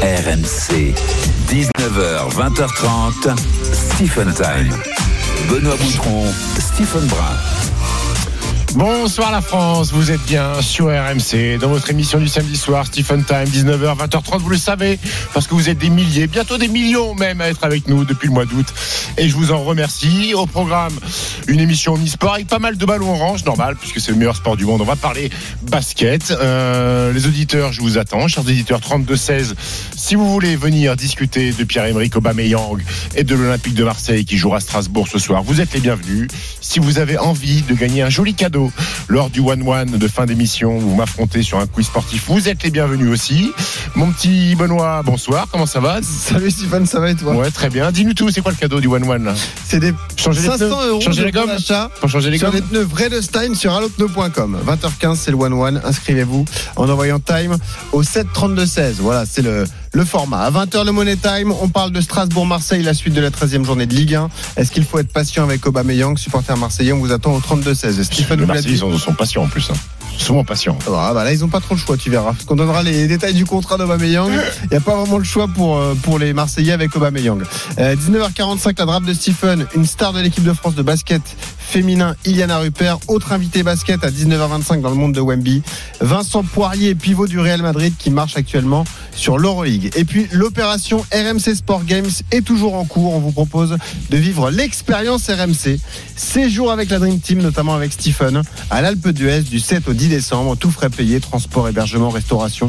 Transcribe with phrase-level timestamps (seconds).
[0.00, 0.94] RMC,
[1.48, 3.36] 19h, 20h30,
[3.72, 4.70] Stephen Time.
[5.50, 6.24] Benoît Boutron,
[6.58, 7.47] Stephen Brun.
[8.74, 13.24] Bonsoir la France, vous êtes bien sur RMC dans votre émission du samedi soir, Stephen
[13.24, 14.98] Time, 19h, 20h30, vous le savez,
[15.32, 18.28] parce que vous êtes des milliers, bientôt des millions même à être avec nous depuis
[18.28, 18.66] le mois d'août.
[19.16, 20.34] Et je vous en remercie.
[20.34, 20.92] Au programme,
[21.48, 24.56] une émission omnisport avec pas mal de ballons orange, normal, puisque c'est le meilleur sport
[24.56, 24.82] du monde.
[24.82, 25.30] On va parler
[25.62, 26.30] basket.
[26.30, 29.54] Euh, les auditeurs, je vous attends, chers auditeurs, 32-16.
[29.96, 32.78] Si vous voulez venir discuter de Pierre-Emerick Aubameyang
[33.16, 36.28] et de l'Olympique de Marseille qui jouera à Strasbourg ce soir, vous êtes les bienvenus.
[36.60, 38.57] Si vous avez envie de gagner un joli cadeau,
[39.08, 42.24] lors du one-one de fin d'émission vous m'affrontez sur un quiz sportif.
[42.28, 43.52] Vous êtes les bienvenus aussi.
[43.94, 46.00] Mon petit Benoît, bonsoir, comment ça va?
[46.02, 47.34] Salut Stéphane, ça va et toi?
[47.34, 47.90] Ouais, très bien.
[47.90, 49.34] Dis-nous tout, c'est quoi le cadeau du one-one là?
[49.64, 51.32] C'est des Changer les 500 pneus euros Changer de les
[52.00, 54.58] Pour changer les sur gommes des pneus vrais de Stein sur allopneu.com.
[54.66, 55.80] 20h15, c'est le one one.
[55.84, 56.44] Inscrivez-vous
[56.76, 57.56] en envoyant time
[57.92, 58.94] au 732-16.
[58.98, 60.40] Voilà, c'est le, le format.
[60.42, 61.52] À 20h, le Money Time.
[61.62, 64.28] On parle de Strasbourg-Marseille, la suite de la 13e journée de Ligue 1.
[64.56, 66.92] Est-ce qu'il faut être patient avec Aubameyang, supporter marseillais?
[66.92, 68.02] On vous attend au 32-16.
[68.04, 68.78] Stephen Les nous l'a Marseillais dit.
[68.78, 69.68] sont, sont patients en plus.
[69.70, 69.74] hein.
[70.18, 70.76] Souvent patients.
[70.88, 73.06] Ah bah là ils ont pas trop le choix tu verras parce qu'on donnera les
[73.06, 74.32] détails du contrat d'Aubameyang
[74.64, 77.40] il n'y a pas vraiment le choix pour, euh, pour les Marseillais avec Aubameyang
[77.78, 81.22] euh, 19h45 la drape de Stephen une star de l'équipe de France de basket
[81.68, 85.62] féminin Iliana Rupert autre invité basket à 19h25 dans le monde de Wemby
[86.00, 91.54] Vincent Poirier pivot du Real Madrid qui marche actuellement sur l'Euroleague et puis l'opération RMC
[91.54, 93.76] Sport Games est toujours en cours on vous propose
[94.10, 95.78] de vivre l'expérience RMC
[96.16, 100.08] séjour avec la Dream Team notamment avec Stephen à l'Alpe d'Huez du 7 au 10
[100.08, 100.56] décembre.
[100.56, 102.68] Tout frais payé, transport, hébergement, restauration.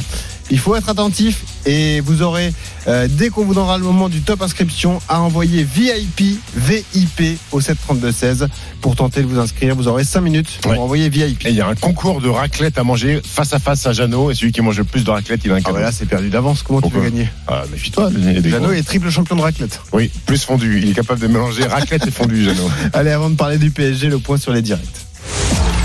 [0.51, 2.51] Il faut être attentif et vous aurez,
[2.87, 7.61] euh, dès qu'on vous donnera le moment du top inscription, à envoyer VIP, VIP au
[7.61, 8.47] 732-16
[8.81, 9.75] pour tenter de vous inscrire.
[9.75, 10.77] Vous aurez 5 minutes pour Ouais.
[10.77, 11.45] envoyer VIP.
[11.45, 14.31] Et il y a un concours de raclette à manger face à face à Jeannot.
[14.31, 16.07] Et celui qui mange le plus de raclette, il a un Ah bah là, c'est
[16.07, 16.63] perdu d'avance.
[16.63, 17.29] Comment tu veux gagner?
[17.47, 18.09] Ah, méfie-toi.
[18.43, 19.81] Jeannot est triple champion de raclette.
[19.93, 20.79] Oui, plus fondu.
[20.81, 22.69] Il est capable de mélanger raclette et fondu, Jeannot.
[22.93, 24.81] Allez, avant de parler du PSG, le point sur les directs.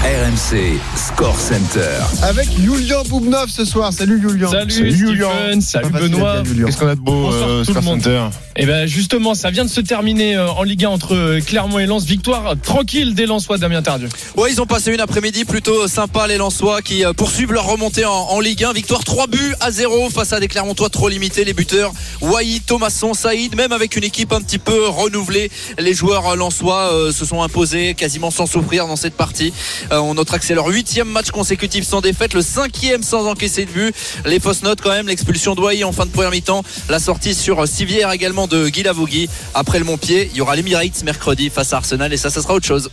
[0.05, 1.89] RMC, Score Center.
[2.23, 3.91] Avec Julian Boubnov ce soir.
[3.91, 4.51] Salut Julian.
[4.51, 5.63] Salut, Julian.
[5.63, 6.43] salut Benoît.
[6.43, 8.03] Qu'est-ce qu'on a de beau, euh, monde.
[8.03, 11.41] Center Et ben justement, ça vient de se terminer euh, en Ligue 1 entre euh,
[11.41, 12.05] Clermont et Lens.
[12.05, 14.11] Victoire tranquille des Lensois, Damien Tardieu.
[14.37, 18.13] Ouais, ils ont passé une après-midi plutôt sympa les Lensois qui poursuivent leur remontée en,
[18.13, 18.75] en Ligue 1.
[18.75, 21.47] Victoire 3 buts à 0 face à des Clermontois trop limités.
[21.47, 25.51] Les buteurs Wai, Thomasson, Saïd, même avec une équipe un petit peu renouvelée.
[25.79, 29.53] Les joueurs lensois euh, se sont imposés quasiment sans souffrir dans cette partie.
[29.95, 33.65] Euh, on notera que c'est leur huitième match consécutif sans défaite, le cinquième sans encaisser
[33.65, 33.95] de but.
[34.25, 37.67] Les fausses notes quand même, l'expulsion Wai en fin de première mi-temps, la sortie sur
[37.69, 39.29] Civière également de Guy Lavogui.
[39.55, 42.55] Après le Montpied, il y aura l'Emirates mercredi face à Arsenal et ça, ça sera
[42.55, 42.91] autre chose.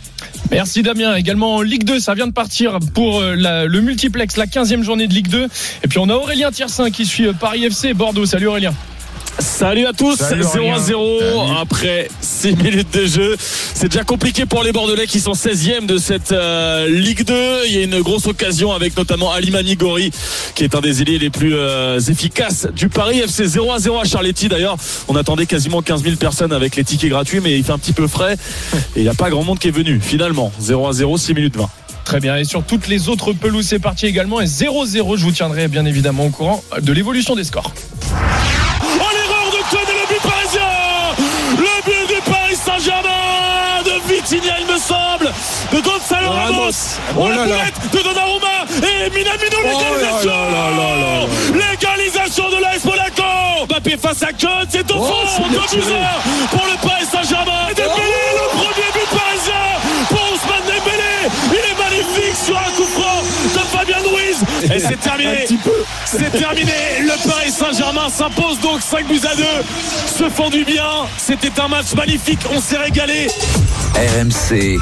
[0.50, 1.16] Merci Damien.
[1.16, 5.08] Également en Ligue 2, ça vient de partir pour euh, le multiplex, la 15e journée
[5.08, 5.48] de Ligue 2.
[5.84, 8.26] Et puis on a Aurélien Tiersin qui suit euh, Paris FC Bordeaux.
[8.26, 8.74] Salut Aurélien.
[9.38, 10.78] Salut à tous, Salut, 0 à Aurélien.
[10.78, 11.58] 0 Salut.
[11.60, 13.36] après 6 minutes de jeu.
[13.38, 17.34] C'est déjà compliqué pour les Bordelais qui sont 16e de cette euh, Ligue 2.
[17.66, 20.10] Il y a une grosse occasion avec notamment Ali Manigori
[20.54, 23.98] qui est un des ailiers les plus euh, efficaces du Paris FC 0 à 0
[23.98, 24.76] à Charletti d'ailleurs.
[25.08, 27.92] On attendait quasiment 15 000 personnes avec les tickets gratuits mais il fait un petit
[27.94, 28.34] peu frais
[28.74, 30.52] et il n'y a pas grand monde qui est venu finalement.
[30.60, 31.68] 0 à 0, 6 minutes 20.
[32.04, 32.36] Très bien.
[32.36, 34.40] Et sur toutes les autres pelouses, c'est parti également.
[34.40, 37.72] Et 0-0, je vous tiendrai bien évidemment au courant de l'évolution des scores.
[44.32, 45.30] Vitinha il me semble
[45.72, 46.98] de Gonzalo Ramos.
[47.18, 50.32] Oh la boulette de Donnarumma et Minamino l'égalisation.
[51.52, 53.66] L'égalisation de l'AS Monaco.
[53.68, 55.48] Mbappé face à Kön, c'est au fond.
[55.48, 56.08] de Buzzer
[56.50, 57.68] pour le Paris Saint-Germain.
[57.70, 59.64] Et Dembélé le premier but parisien
[60.08, 61.12] pour Ousmane Dembélé.
[61.52, 62.88] Il est magnifique sur un coup
[64.64, 65.46] Et c'est terminé
[66.04, 66.72] c'est terminé.
[67.00, 69.42] Le Paris Saint-Germain s'impose donc 5 buts à 2.
[70.06, 70.84] Se font du bien.
[71.16, 72.40] C'était un match magnifique.
[72.54, 73.28] On s'est régalé.
[73.94, 74.78] RMC,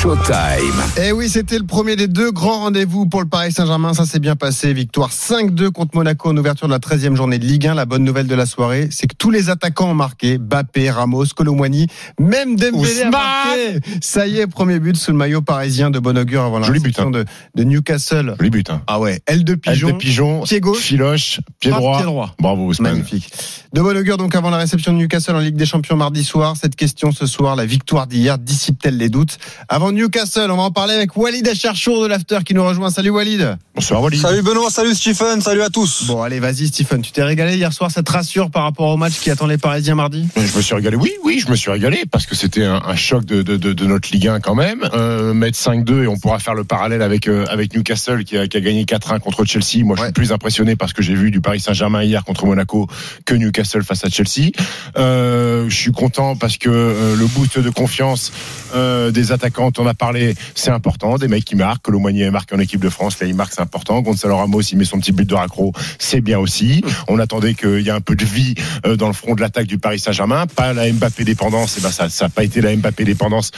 [0.00, 0.82] Showtime.
[1.00, 3.94] Eh oui, c'était le premier des deux grands rendez-vous pour le Paris Saint-Germain.
[3.94, 4.72] Ça s'est bien passé.
[4.72, 7.74] Victoire 5-2 contre Monaco en ouverture de la 13e journée de Ligue 1.
[7.74, 10.38] La bonne nouvelle de la soirée, c'est que tous les attaquants ont marqué.
[10.38, 11.86] Bappé, Ramos, Colomwani,
[12.18, 13.80] même Dembélé a Ousmane marqué.
[14.00, 16.84] Ça y est, premier but sous le maillot parisien de bon augure avant la but,
[16.84, 17.24] de,
[17.54, 18.34] de Newcastle.
[18.38, 18.82] Joli but, hein.
[18.86, 19.88] Ah ouais, L de Aile pigeon.
[19.88, 20.78] de pigeon, Pied gauche.
[20.78, 21.96] filoche, pied droit.
[21.98, 22.34] pied droit.
[22.38, 22.92] Bravo, Ousmane.
[22.94, 23.30] Magnifique.
[23.72, 26.54] De bon augure donc avant la réception de Newcastle en Ligue des Champions mardi soir.
[26.60, 29.38] Cette question ce soir, la victoire d'hier dissipe-t-elle les doutes?
[29.68, 32.90] Avant Newcastle, on va en parler avec Walid Acharchour de l'After qui nous rejoint.
[32.90, 33.56] Salut Walid.
[33.74, 34.20] Bonsoir, Walid.
[34.20, 36.04] Salut Benoît, salut Stephen, salut à tous.
[36.06, 38.96] Bon allez, vas-y Stephen, tu t'es régalé hier soir, ça te rassure par rapport au
[38.96, 40.26] match qui attend les Parisiens mardi?
[40.36, 40.96] Je me suis régalé.
[40.96, 43.72] Oui, oui, je me suis régalé parce que c'était un, un choc de, de, de,
[43.72, 44.88] de notre Ligue 1 quand même.
[44.94, 48.48] Euh, mettre 5-2 et on pourra faire le parallèle avec, euh, avec Newcastle qui a,
[48.48, 49.84] qui a gagné 4-1 1 contre Chelsea.
[49.84, 52.86] Moi, je suis plus impressionné parce que j'ai vu du Paris Saint-Germain hier contre Monaco
[53.24, 54.50] que Newcastle face à Chelsea.
[54.96, 58.32] Euh, je suis content parce que euh, le boost de confiance
[58.74, 61.16] euh, des attaquants, on a parlé, c'est important.
[61.16, 63.60] Des mecs qui marquent, que Moignet marque en équipe de France, là il marque, c'est
[63.60, 64.00] important.
[64.00, 66.82] Gonzalo Ramos, il met son petit but de raccro, c'est bien aussi.
[67.08, 68.54] On attendait qu'il y ait un peu de vie
[68.96, 71.78] dans le front de l'attaque du Paris Saint-Germain, pas la Mbappé dépendance.
[71.78, 73.50] Et ben ça, ça a pas été la Mbappé dépendance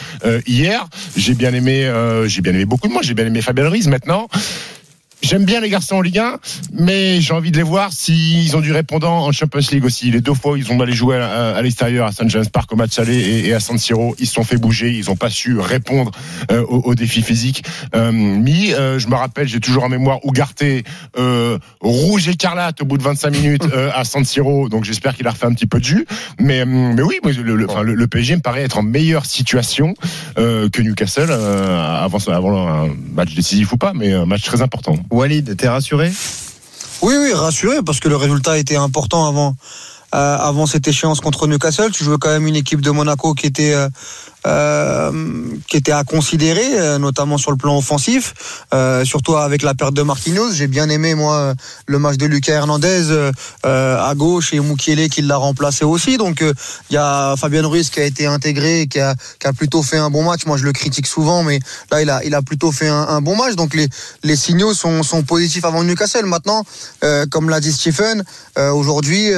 [0.47, 0.87] hier.
[1.17, 1.91] J'ai bien aimé,
[2.27, 3.03] j'ai bien aimé beaucoup de moi.
[3.03, 3.89] J'ai bien aimé Fabien Ruiz.
[3.89, 4.29] Maintenant.
[5.23, 6.39] J'aime bien les garçons en Ligue 1,
[6.73, 10.11] mais j'ai envie de les voir s'ils ont du répondant en Champions League aussi.
[10.11, 12.29] Les deux fois, ils ont allé jouer à, à l'extérieur à St.
[12.29, 14.17] James Park au match aller et, à San Siro.
[14.19, 16.11] Ils se sont fait bouger, ils n'ont pas su répondre
[16.51, 17.65] euh, aux, aux, défis physiques.
[17.95, 20.85] Euh, mi, euh, je me rappelle, j'ai toujours en mémoire Ougarté,
[21.19, 24.69] euh, rouge écarlate au bout de 25 minutes euh, à San Siro.
[24.69, 26.07] Donc j'espère qu'il a refait un petit peu de jus.
[26.41, 29.95] Mais, mais oui, le, le, enfin, le, le PSG me paraît être en meilleure situation
[30.39, 34.97] euh, que Newcastle avant, avant un match décisif ou pas, mais un match très important.
[35.11, 36.13] Walid, t'es rassuré?
[37.03, 39.57] Oui, oui, rassuré parce que le résultat était important avant,
[40.15, 41.91] euh, avant cette échéance contre Newcastle.
[41.91, 43.89] Tu jouais quand même une équipe de Monaco qui était euh,
[44.47, 45.13] euh,
[45.69, 49.93] qui était à considérer, euh, notamment sur le plan offensif, euh, surtout avec la perte
[49.93, 50.53] de Marquinhos.
[50.53, 51.53] J'ai bien aimé moi
[51.87, 53.31] le match de Lucas Hernandez
[53.65, 56.17] à gauche et Mukiele qui l'a remplacé aussi.
[56.17, 59.83] Donc il y a Fabien Ruiz qui a été intégré, qui a, qui a plutôt
[59.83, 60.47] fait un bon match.
[60.47, 61.61] Moi je le critique souvent, mais
[61.91, 63.57] là il a, plutôt fait un, bon match.
[63.57, 66.25] Donc les, signaux sont, sont positifs avant Newcastle.
[66.25, 66.65] Maintenant,
[67.31, 68.25] comme l'a dit Stephen,
[68.57, 69.31] aujourd'hui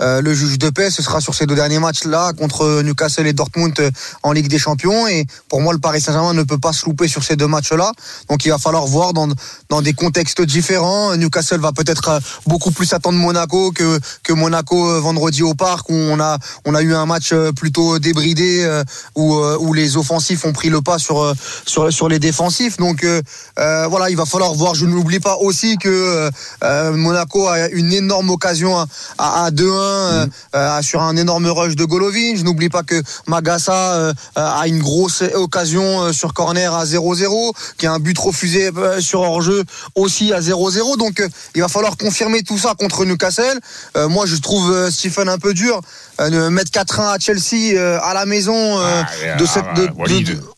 [0.00, 3.32] le juge de paix ce sera sur ces deux derniers matchs là contre Newcastle et
[3.32, 3.74] Dortmund
[4.22, 5.06] en Ligue des Champions.
[5.06, 7.92] Et pour moi, le Paris Saint-Germain ne peut pas se louper sur ces deux matchs-là.
[8.28, 9.28] Donc il va falloir voir dans,
[9.68, 11.16] dans des contextes différents.
[11.16, 16.20] Newcastle va peut-être beaucoup plus attendre Monaco que, que Monaco vendredi au parc où on
[16.20, 18.82] a, on a eu un match plutôt débridé
[19.14, 21.34] où, où les offensifs ont pris le pas sur,
[21.66, 22.76] sur, sur les défensifs.
[22.76, 24.74] Donc euh, voilà, il va falloir voir.
[24.74, 26.30] Je n'oublie pas aussi que
[26.62, 28.86] euh, Monaco a une énorme occasion à,
[29.18, 30.30] à, à 2-1 mmh.
[30.54, 32.34] euh, sur un énorme rush de Golovin.
[32.36, 37.92] Je n'oublie pas que Magassa a une grosse occasion sur corner à 0-0, qui a
[37.92, 40.98] un but refusé sur hors-jeu aussi à 0-0.
[40.98, 41.22] Donc
[41.54, 43.60] il va falloir confirmer tout ça contre Newcastle.
[44.08, 45.80] moi je trouve Stephen un peu dur
[46.18, 50.53] de mettre 4-1 à Chelsea à la maison ah, de cette de, de,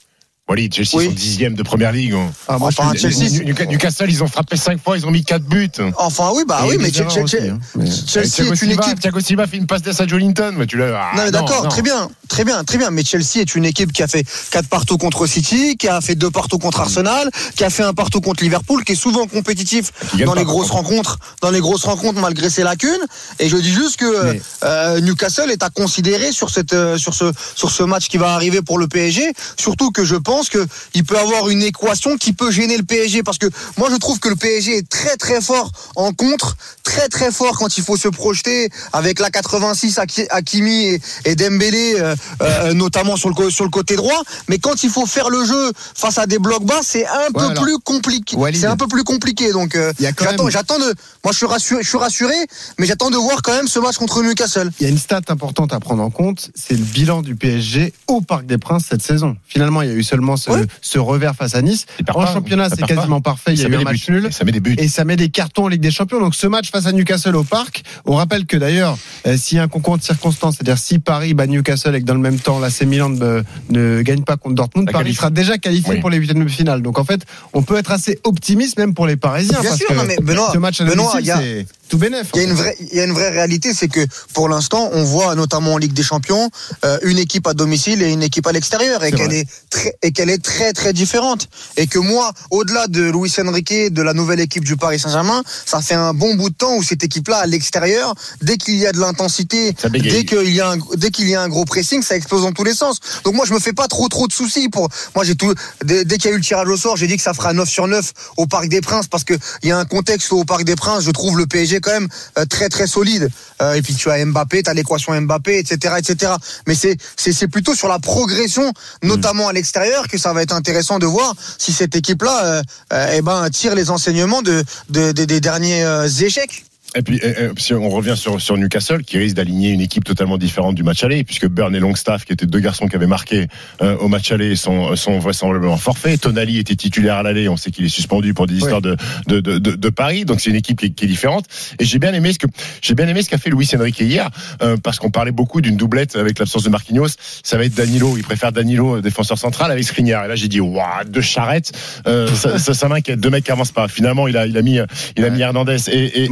[0.49, 1.07] Walid, Chelsea oui.
[1.07, 2.15] sont dixième de première ligue.
[2.47, 5.43] Ah, moi, enfin, je, Chelsea, Newcastle, ils ont frappé cinq fois, ils ont mis quatre
[5.43, 5.69] buts.
[5.97, 7.59] Enfin, oui, bah oui, mais Chelsea, Chelsea, hein.
[7.83, 9.01] Est une équipe.
[9.01, 10.55] Thiago Silva fait une passe à Jolinton.
[10.57, 11.11] Mais tu l'as.
[11.17, 12.91] non, mais d'accord, très bien, très bien, très bien.
[12.91, 16.15] Mais Chelsea est une équipe qui a fait quatre partout contre City, qui a fait
[16.15, 19.91] deux partout contre Arsenal, qui a fait un partout contre Liverpool, qui est souvent compétitif
[20.25, 22.93] dans les grosses rencontres, dans les grosses rencontres malgré ses lacunes.
[23.41, 27.33] Et je dis juste que euh, Newcastle est à considérer sur cette, euh, sur ce,
[27.57, 29.33] sur ce match qui va arriver pour le PSG.
[29.57, 33.23] Surtout que je pense que il peut avoir une équation qui peut gêner le PSG
[33.23, 33.47] parce que
[33.77, 37.57] moi je trouve que le PSG est très très fort en contre, très très fort
[37.59, 39.99] quand il faut se projeter avec la 86
[40.31, 44.83] Hakimi et, et Dembélé euh, euh, notamment sur le sur le côté droit, mais quand
[44.85, 47.63] il faut faire le jeu face à des blocs bas, c'est un Ouais, peu alors,
[47.65, 48.37] plus compliqué.
[48.55, 50.95] C'est un peu plus compliqué donc euh, j'attends même- j'attends de
[51.25, 52.35] moi je suis rassuré je suis rassuré
[52.79, 54.71] mais j'attends de voir quand même ce match contre Newcastle.
[54.81, 57.93] Il y a une stat importante à prendre en compte, c'est le bilan du PSG
[58.07, 59.37] au Parc des Princes cette saison.
[59.47, 60.63] Finalement, il y a eu seulement ce, Ouais.
[60.83, 61.87] ce revers face à Nice.
[62.13, 63.53] En pas, championnat, c'est quasiment parfait.
[63.55, 64.13] Il y a eu un des match buts.
[64.13, 64.29] nul.
[64.33, 64.75] Ça met des buts.
[64.79, 66.19] Et ça met des cartons en Ligue des Champions.
[66.19, 68.99] Donc ce match face à Newcastle au Parc, on rappelle que d'ailleurs,
[69.29, 72.07] euh, s'il y a un concours de circonstances, c'est-à-dire si Paris bat Newcastle et que
[72.07, 75.31] dans le même temps l'AC Milan ne, ne gagne pas contre Dortmund, La Paris sera
[75.31, 76.01] déjà qualifié Oui.
[76.01, 76.83] pour les huitièmes de finale.
[76.83, 77.21] Donc en fait,
[77.53, 79.61] on peut être assez optimiste même pour les Parisiens.
[79.61, 81.37] Bien parce sûr, que non, mais Benoît, ce match à Benoît, domicile, il y a-
[81.39, 82.31] c'est tout bénef.
[82.35, 84.01] Il y a une vraie, il y a une vraie réalité, c'est que
[84.33, 86.51] pour l'instant, on voit notamment en Ligue des Champions
[86.85, 90.11] euh, une équipe à domicile et une équipe à l'extérieur, et qu'elle est très, et
[90.17, 91.49] qu'elle est très très différente.
[91.77, 95.81] Et que moi, au-delà de Luis Enrique, de la nouvelle équipe du Paris Saint-Germain, ça
[95.83, 98.93] fait un bon bout de temps où cette équipe-là à l'extérieur, dès qu'il y a
[98.93, 102.17] de l'intensité, dès qu'il y a un, dès qu'il y a un gros pressing, ça
[102.17, 102.99] explose dans tous les sens.
[103.25, 104.89] Donc moi, je me fais pas trop trop de soucis pour.
[105.15, 105.53] Moi, j'ai tout.
[105.85, 107.53] Dès, dès qu'il y a eu le tirage au sort, j'ai dit que ça fera
[107.53, 110.39] 9 sur 9 au Parc des Princes parce que il y a un contexte où
[110.39, 112.09] au Parc des Princes, je trouve le PSG quand même
[112.39, 113.29] euh, très très solide.
[113.61, 116.33] Euh, et puis tu as Mbappé, tu as l'équation Mbappé, etc., etc.
[116.67, 120.53] Mais c'est c'est c'est plutôt sur la progression, notamment à l'extérieur, que ça va être
[120.55, 125.13] intéressant de voir si cette équipe-là, euh, euh, eh ben, tire les enseignements de, de-
[125.13, 126.65] de- des derniers euh, échecs.
[126.97, 127.21] Et puis,
[127.59, 131.05] si on revient sur, sur Newcastle, qui risque d'aligner une équipe totalement différente du match
[131.05, 133.49] aller, puisque Burn et Longstaff, qui étaient deux garçons qui avaient marqué
[133.83, 136.23] euh, au match aller, sont, sont vraisemblablement forfaits.
[136.23, 139.41] Tonali était titulaire à l'aller, on sait qu'il est suspendu pour des histoires de, de,
[139.41, 141.45] de, de, de Paris, donc c'est une équipe qui est, qui est différente.
[141.79, 142.47] Et j'ai bien aimé ce que
[142.81, 144.31] j'ai bien aimé ce qu'a fait Luis Enrique hier,
[144.63, 147.09] euh, parce qu'on parlait beaucoup d'une doublette avec l'absence de Marquinhos.
[147.43, 150.25] Ça va être Danilo, il préfère Danilo, euh, défenseur central, avec Skriniar.
[150.25, 151.73] Et là, j'ai dit, waouh, deux charrettes,
[152.07, 153.21] euh, ça, ça, ça m'inquiète.
[153.21, 153.87] Deux mecs qui avancent pas.
[153.89, 154.79] Finalement, il a, il a mis,
[155.17, 156.29] il a mis Hernandez et, et.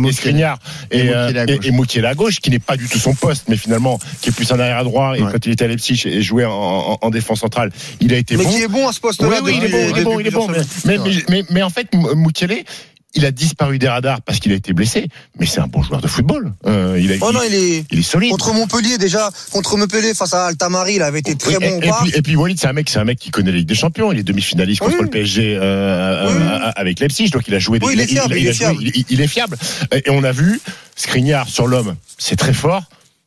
[0.54, 0.58] Skriniar
[0.90, 3.44] Et et, euh, à et, Mukiele à gauche, qui n'est pas du tout son poste,
[3.48, 5.16] mais finalement, qui est plus un arrière droit.
[5.16, 5.30] Et Ouais.
[5.32, 7.70] quand il était à Leipzig et jouait en, en, en défense centrale,
[8.00, 8.50] il a été Mais bon.
[8.50, 10.26] qui est bon à ce Oui, poste-là oui, il est bon, il est bon, il
[10.26, 10.48] est bon.
[10.48, 12.64] Mais, mais, mais, mais- mais en fait, M- Mukiele,
[13.14, 15.08] il a disparu des radars parce qu'il a été blessé.
[15.38, 16.52] Mais c'est un bon joueur de football.
[16.66, 17.84] Euh, il, a, Oh non, il, il est.
[17.90, 18.30] il est solide.
[18.30, 21.90] Contre Montpellier, déjà, contre Montpellier face à Altamari, il avait été très Oui, bon et,
[22.02, 23.74] puis, et puis Walid, c'est un mec, c'est un mec qui connaît la Ligue des
[23.74, 24.10] Champions.
[24.12, 25.02] Il est demi-finaliste contre Oui.
[25.04, 26.34] le PSG euh, Oui.
[26.42, 27.78] euh, avec Leipzig, donc il a joué.
[27.78, 28.78] des- il est fiable, a il est joué- fiable.
[28.82, 29.56] il- il est fiable.
[29.92, 30.60] Et on a vu
[30.96, 32.82] Skriniar sur l'homme, c'est très fort.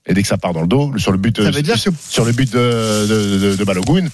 [0.10, 1.90] Et dès que ça part dans le dos, sur le but, Ça veut dire que
[2.10, 2.58] sur le but de,
[3.08, 4.08] de, de, de Balogun,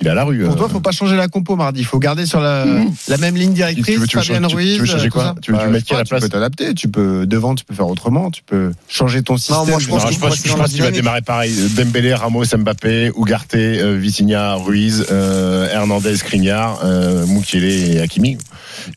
[0.00, 0.40] il est à la rue.
[0.44, 0.56] Pour euh.
[0.56, 1.80] toi, faut pas changer la compo mardi.
[1.80, 2.92] Il faut garder sur la, Mmh.
[3.08, 3.84] la même ligne directrice.
[3.86, 4.74] Tu veux- tu veux tu- Ruiz.
[4.74, 5.34] tu veux changer euh, quoi.
[5.40, 6.74] Tu veux- Bah, mettre qui à la place Tu peux t'adapter.
[6.74, 8.30] Tu peux devant, tu peux faire autrement.
[8.30, 9.56] Tu peux changer ton système.
[9.68, 10.94] moi, je pense Non, qu'il je pense, je qu'il va dynamique.
[10.94, 11.54] démarrer pareil.
[11.76, 18.38] Dembélé, Ramos, Mbappé, Ugarte, euh, Vitinha, Ruiz, euh, Hernandez, Skriniar, euh, Mukiele et Hakimi.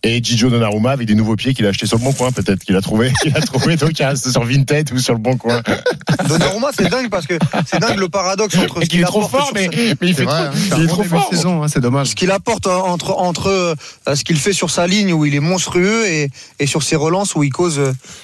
[0.04, 2.64] Et Gigio Donnarumma avec des nouveaux pieds qu'il a acheté sur le bon coin, peut-être
[2.64, 5.62] qu'il a trouvé, qu'il a trouvé donc hein, sur Vinted ou sur le bon coin.
[6.28, 9.28] Donnarumma, c'est dingue parce que c'est dingue le paradoxe entre Et ce qu'il est trop
[9.28, 9.70] fort, mais,
[10.02, 10.26] il fait
[10.90, 11.30] trop, hein, c'est un il est bon trop début de fort.
[11.30, 12.08] saison, hein, c'est dommage.
[12.08, 13.76] ce qu'il apporte entre entre euh,
[14.16, 16.30] ce qu'il fait sur sa ligne où il est monstrueux et,
[16.60, 17.80] et sur ses relances où il cause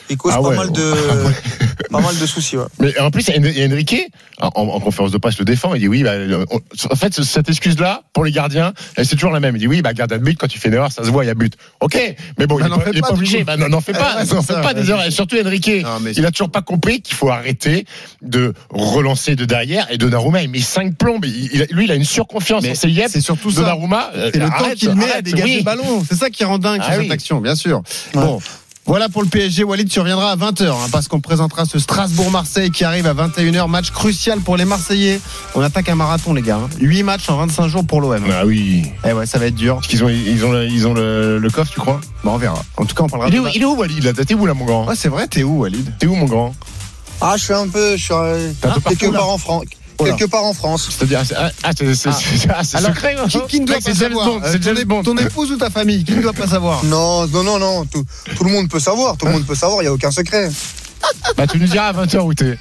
[0.09, 0.55] il cause Ah pas ouais.
[0.55, 0.93] mal de
[1.91, 2.57] pas mal de soucis.
[2.57, 2.65] ouais.
[2.79, 5.73] Mais en plus, il y a Enrique, en, en conférence de presse, le défend.
[5.75, 6.13] Il dit oui, bah,
[6.51, 6.59] on-
[6.91, 9.55] en fait, cette excuse-là, pour les gardiens, c'est toujours la même.
[9.55, 11.23] Il dit oui, bah, gardien de but, quand tu fais une erreur, ça se voit,
[11.23, 11.53] il y a but.
[11.81, 11.97] Ok,
[12.37, 13.43] mais bon, Bah, il n'en n'est pas, obligé.
[13.43, 14.73] Bah, non, n'en fais pas, Ouais, c'est n'en fais ça, pas ouais.
[14.81, 15.05] des erreurs.
[15.05, 17.85] Et surtout Enrique, Non, mais il a toujours pas compris qu'il faut arrêter
[18.21, 19.87] de relancer de derrière.
[19.91, 21.25] Et Donnarumma, il met 5 plombes.
[21.25, 23.07] Il, il a- lui, il a une surconfiance Mais en ses yep.
[23.11, 23.61] c'est surtout ça.
[23.61, 25.57] Donnarumma, euh, C'est le temps arrête, qu'il met à dégager oui.
[25.57, 26.03] le ballon.
[26.09, 27.11] C'est ça qui rend dingue Ah cette oui.
[27.11, 27.81] action, bien sûr.
[28.13, 28.21] Ouais.
[28.21, 28.39] Bon.
[28.87, 29.63] Voilà pour le PSG.
[29.63, 33.67] Walid, tu reviendras à 20h, parce qu'on présentera ce Strasbourg-Marseille qui arrive à 21h.
[33.67, 35.19] Match crucial pour les Marseillais.
[35.55, 36.59] On attaque un marathon, les gars.
[36.79, 38.23] 8 matchs en 25 jours pour l'OM.
[38.31, 38.83] Ah oui.
[39.03, 39.77] Eh ouais, ça va être dur.
[39.77, 41.99] Parce qu'ils ont, ils ont, le- ils ont le, le coffre, tu crois?
[42.23, 42.61] Bon, on verra.
[42.77, 44.13] En tout cas, on parlera il est, où, il est où, Walid là?
[44.13, 44.85] T'es où, là, mon grand?
[44.87, 45.91] Ouais, c'est vrai, t'es où, Walid?
[45.97, 46.53] T'es où, mon grand?
[47.21, 49.19] Ah, je suis un peu je suis euh, T'es un peu quelque partout, là.
[49.19, 49.63] part en France.
[49.97, 50.03] Oh.
[50.03, 50.89] Quelque part en France.
[50.89, 51.93] C'est-à-dire, c'est- ah, ah, c'est Ah.
[52.13, 54.57] c'est- c'est Alors, secret, Qui, qui ne doit Mec, pas savoir Bond, Euh,
[55.03, 55.17] ton, Bond.
[55.17, 57.85] épouse ou ta famille Qui ne doit pas savoir Non, non, non, non.
[57.85, 58.03] Tout,
[58.35, 59.15] tout le monde peut savoir.
[59.17, 59.81] Tout le monde peut savoir.
[59.81, 60.49] Il y a aucun secret.
[61.37, 62.57] Bah, tu nous diras à 20h où t'es.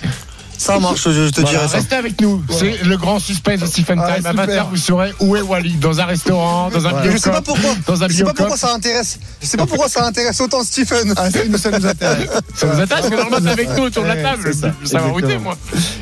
[0.58, 1.02] Ça marche.
[1.04, 1.76] Je, je te Voilà, dirai ça.
[1.78, 2.42] Restez avec nous.
[2.50, 4.26] C'est le grand suspense de Stephen Ah, Time.
[4.26, 4.46] À super.
[4.46, 5.78] 20h, vous saurez où est Walid.
[5.80, 7.10] Dans un restaurant, dans un Ouais.
[7.12, 7.70] Je sais pas pourquoi.
[7.86, 9.18] Dans un Je sais pas pourquoi ça intéresse.
[9.42, 11.12] Je sais pas pourquoi ça intéresse autant Stephen.
[11.16, 12.28] Ah, ça, nous- ça nous intéresse.
[12.54, 14.54] Ça vous intéresse Parce que normalement, avec nous autour de la table.
[14.54, 15.40] ça, Ça va où t'es, exactement.
[15.42, 15.56] moi.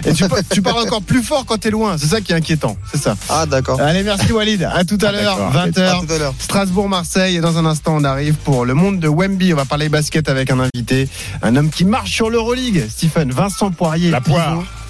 [0.05, 1.97] Et tu, par- tu parles encore plus fort quand t'es loin.
[1.99, 2.77] C'est ça qui est inquiétant.
[2.93, 3.17] C'est ça.
[3.31, 3.81] Ah d'accord.
[3.81, 4.63] Allez, merci Walid.
[4.73, 5.53] À tout à Ah, l'heure, d'accord.
[5.67, 5.81] 20h.
[5.89, 6.35] À tout à l'heure.
[6.39, 7.37] Strasbourg-Marseille.
[7.37, 9.53] Et dans un instant, on arrive pour le monde de Wemby.
[9.53, 11.09] On va parler basket avec un invité.
[11.43, 12.87] Un homme qui marche sur l'Euroleague.
[12.91, 14.11] Stephen Vincent Poirier.
[14.11, 14.37] La pivot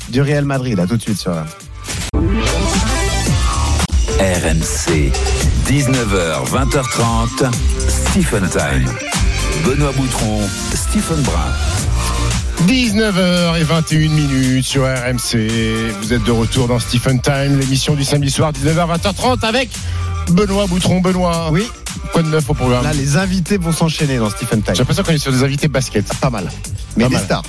[0.09, 0.79] Du Real Madrid.
[0.81, 1.45] À tout de suite sur la.
[4.19, 5.11] RMC,
[5.67, 7.51] 19h, 20h30,
[7.89, 8.89] Stephen Time.
[9.65, 10.41] Benoît Boutron,
[10.75, 11.53] Stephen Brun.
[12.67, 15.91] 19h21 minutes sur RMC.
[16.03, 19.71] Vous êtes de retour dans Stephen Time, l'émission du samedi soir, 19h, 20h30 avec
[20.31, 21.01] Benoît Boutron.
[21.01, 21.67] Benoît, Oui,
[22.13, 22.85] quoi de neuf au programme?
[22.85, 24.75] Là, les invités vont s'enchaîner dans Stephen Time.
[24.75, 26.07] J'ai l'impression qu'on est sur des invités basket.
[26.21, 26.49] Pas mal.
[26.97, 27.25] Mais Pas des mal.
[27.25, 27.43] stars.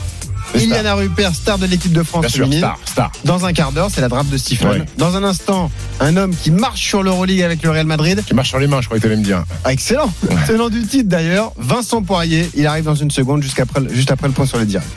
[0.53, 0.69] Des stars.
[0.69, 3.11] Iliana Rupert, star de l'équipe de France sûr, star, star.
[3.25, 4.69] Dans un quart d'heure, c'est la drape de Stephen.
[4.69, 4.85] Ouais.
[4.97, 8.23] Dans un instant, un homme qui marche sur l'Euroleague avec le Real Madrid.
[8.25, 9.43] Tu marches sur les mains, je crois que tu allais me dire.
[9.63, 10.11] Ah, excellent.
[10.47, 12.49] Tenant du titre d'ailleurs, Vincent Poirier.
[12.55, 14.87] Il arrive dans une seconde jusqu'après, juste après le point sur le direct.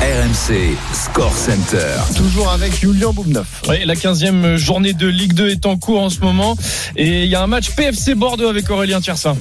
[0.00, 1.92] RMC, Score Center.
[2.16, 3.46] Toujours avec Julien Boubneuf.
[3.68, 6.56] Oui, la 15e journée de Ligue 2 est en cours en ce moment.
[6.96, 9.36] Et il y a un match PFC Bordeaux avec Aurélien Tiersin.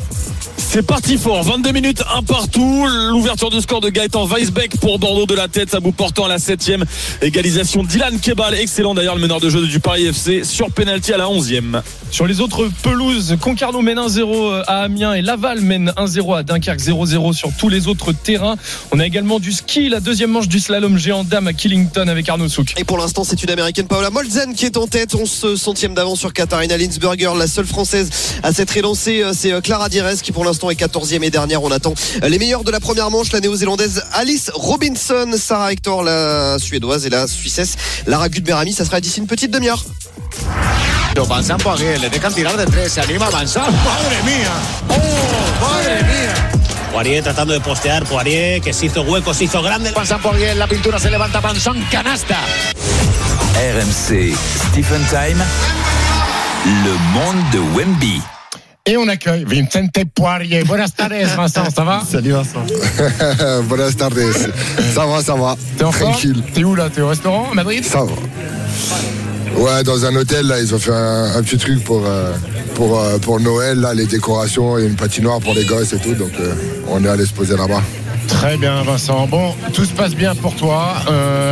[0.72, 2.86] C'est parti fort, 22 minutes, un partout.
[3.10, 6.28] L'ouverture de score de Gaëtan Weisbeck pour Bordeaux de la tête, à bout portant à
[6.28, 6.74] la 7
[7.24, 11.18] Égalisation Dylan Kebal, excellent d'ailleurs le meneur de jeu du Paris FC, sur penalty à
[11.18, 11.82] la 11e.
[12.12, 16.80] Sur les autres pelouses, Concarneau mène 1-0 à Amiens et Laval mène 1-0 à Dunkerque
[16.80, 18.56] 0-0 sur tous les autres terrains.
[18.92, 22.28] On a également du ski, la deuxième manche du slalom géant dame à Killington avec
[22.28, 22.74] Arnaud Souk.
[22.78, 25.14] Et pour l'instant, c'est une américaine Paola Molzen qui est en tête.
[25.14, 27.32] 11 centièmes d'avance sur Katharina Linsberger.
[27.38, 28.10] La seule française
[28.42, 31.62] à s'être élancée, euh, c'est euh, Clara Dires qui pour l'instant est 14e et dernière.
[31.62, 33.32] On attend euh, les meilleurs de la première manche.
[33.32, 37.76] La néo-zélandaise Alice Robinson, Sarah Hector, la suédoise et la suissesse
[38.08, 38.74] Lara Gutberami.
[38.74, 39.86] Ça sera d'ici une petite demi-heure.
[41.16, 43.70] Avanzan Poirier, le dejan tirar de tres, se anima a avanzar.
[43.70, 44.54] ¡Madre mía!
[44.90, 46.59] ¡Oh, madre mía!
[46.92, 48.04] Poirier tratando de postear.
[48.06, 49.92] Poirier que se hizo hueco, se hizo grande.
[49.92, 52.38] Pasa Poirier, la pintura se levanta Branson, canasta.
[53.56, 54.36] RMC
[54.70, 55.44] Stephen Time.
[56.84, 58.22] Le monde de Wemby.
[58.86, 60.64] Et on accueille Vincente Poirier.
[60.64, 62.66] Buenas tardes, Vincent, ça va Salut Vincent.
[63.68, 64.20] Buenas tardes.
[64.94, 65.56] Ça va, ça va.
[65.78, 66.44] T'es en Tranquille.
[66.54, 68.12] T'es où là T'es au restaurant à Madrid Ça va.
[69.60, 72.32] Ouais, dans un hôtel, là, ils ont fait un, petit truc pour, euh,
[72.76, 76.14] pour, euh, pour Noël, là, les décorations, a une patinoire pour les gosses et tout,
[76.14, 76.54] donc euh,
[76.88, 77.82] on est allé se poser là-bas.
[78.30, 79.28] Très bien, Vincent.
[79.28, 80.94] Bon, tout se passe bien pour toi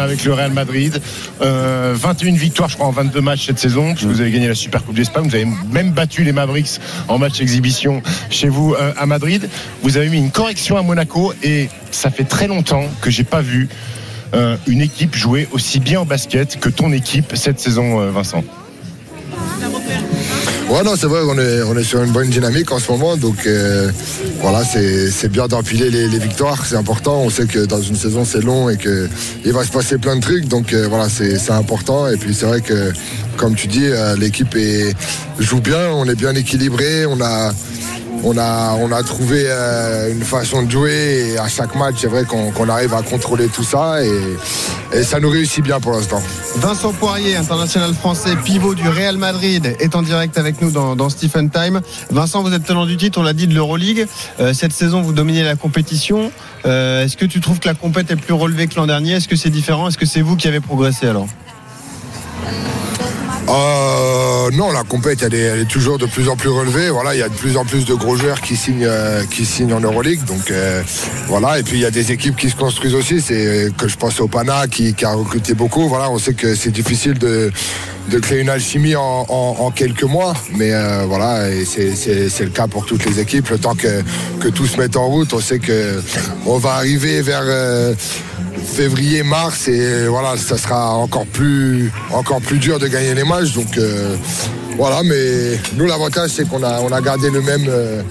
[0.01, 1.01] avec le Real Madrid.
[1.41, 4.85] Euh, 21 victoires, je crois, en 22 matchs cette saison, vous avez gagné la Super
[4.85, 5.27] Coupe d'Espagne.
[5.27, 9.49] Vous avez même battu les Mavericks en match exhibition chez vous à Madrid.
[9.81, 13.41] Vous avez mis une correction à Monaco et ça fait très longtemps que j'ai pas
[13.41, 13.67] vu
[14.33, 18.43] euh, une équipe jouer aussi bien au basket que ton équipe cette saison, euh, Vincent.
[20.69, 23.15] Ouais, non, c'est vrai, on est, on est sur une bonne dynamique en ce moment,
[23.15, 23.89] donc euh,
[24.41, 27.21] voilà, c'est bien d'empiler les, victoires, c'est important.
[27.21, 30.21] On sait que dans une saison, c'est long et qu'il va se passer plein de
[30.21, 32.09] trucs, donc voilà, c'est important.
[32.09, 32.91] Et puis c'est vrai que,
[33.37, 33.87] comme tu dis,
[34.19, 34.57] l'équipe
[35.39, 37.53] joue bien, on est bien équilibré, on a.
[38.23, 42.69] On a, trouvé euh, une façon de jouer et à chaque match, c'est vrai qu'on
[42.69, 46.21] arrive à contrôler tout ça et, ça nous réussit bien pour l'instant.
[46.55, 51.09] Vincent Poirier, international français, pivot du Real Madrid, est en direct avec nous dans, dans
[51.09, 51.81] Stephen Time.
[52.09, 54.07] Vincent, vous êtes tenant du titre, on l'a dit, de l'Euroleague.
[54.39, 56.31] Euh, cette saison, vous dominez la compétition.
[56.65, 59.13] Euh, Est-ce que tu trouves que la compète est plus relevée que l'an dernier?
[59.13, 59.89] Est-ce que c'est différent?
[59.89, 61.27] Est-ce que c'est vous qui avez progressé alors?
[63.49, 66.89] Euh, non, la compète, elle est, toujours de plus en plus relevée.
[66.89, 69.23] Voilà, il y a de plus en plus de gros joueurs qui signent, euh,
[69.71, 70.19] en Euroleague.
[70.51, 70.81] Euh,
[71.57, 73.21] et puis il y a des équipes qui se construisent aussi.
[73.21, 75.87] C'est que je pense au Pana qui, a recruté beaucoup.
[75.87, 77.51] Voilà, on sait que c'est difficile de
[78.19, 80.71] créer une alchimie en, quelques mois, mais
[81.05, 83.49] voilà, c'est- le cas pour toutes les équipes.
[83.49, 84.01] Le temps que,
[84.39, 86.01] que tout se mette en route, on sait que
[86.45, 87.43] on va arriver vers
[88.65, 93.53] février, mars, et voilà, ça sera encore plus, encore plus dur de gagner les matchs.
[93.53, 94.15] Donc euh,
[94.77, 98.01] voilà, mais nous l'avantage c'est qu'on a, on gardé le même, euh,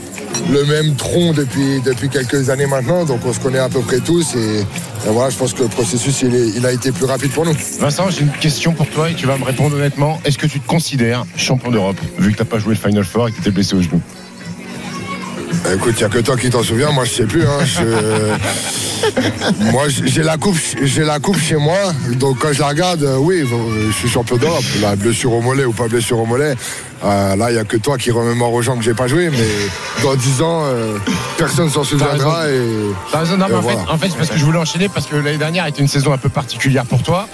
[0.96, 4.64] tronc depuis, quelques années maintenant, donc on se connaît à peu près tous, et,
[5.10, 7.54] voilà, je pense que le processus il, est- il a été plus rapide pour nous.
[7.78, 10.20] Vincent, j'ai une question pour toi et tu vas me répondre honnêtement.
[10.24, 13.04] Est-ce que tu te considères champion d'Europe vu que tu n'as pas joué le Final
[13.04, 14.00] Four et que étais blessé au genou?
[15.72, 17.42] Écoute, il n'y a que toi qui t'en souviens, moi je sais plus.
[17.44, 17.64] hein.
[17.64, 18.36] Je-
[19.72, 21.76] moi j'ai la coupe, j'ai la coupe chez moi,
[22.14, 24.64] donc quand je la regarde, euh, oui, euh, je suis champion d'Europe.
[24.80, 26.54] La blessure au mollet ou pas blessure au mollet,
[27.04, 29.28] euh, là il n'y a que toi qui remémore aux gens que j'ai pas joué,
[29.30, 30.96] mais dans 10 ans, euh,
[31.36, 32.48] personne s'en souviendra.
[32.48, 32.60] Et,
[33.12, 33.78] T'as raison, non, mais et en, voilà.
[33.84, 35.88] fait, en fait, c'est parce que je voulais enchaîner parce que l'année dernière était une
[35.88, 37.28] saison un peu particulière pour toi.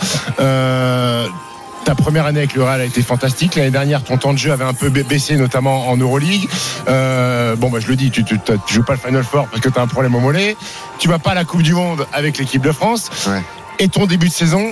[1.84, 3.56] Ta première année avec le Real a été fantastique.
[3.56, 6.48] L'année dernière, ton temps de jeu avait un peu ba- baissé, notamment en Euroleague.
[6.88, 8.34] Euh, bon, bah, je le dis, tu, tu,
[8.68, 10.56] joues pas le Final Four parce que tu as un problème au mollet.
[10.98, 13.10] Tu vas pas à la Coupe du Monde avec l'équipe de France.
[13.26, 13.42] Ouais.
[13.80, 14.70] Et ton début de saison,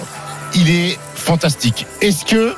[0.54, 1.86] il est fantastique.
[2.00, 2.54] Est-ce que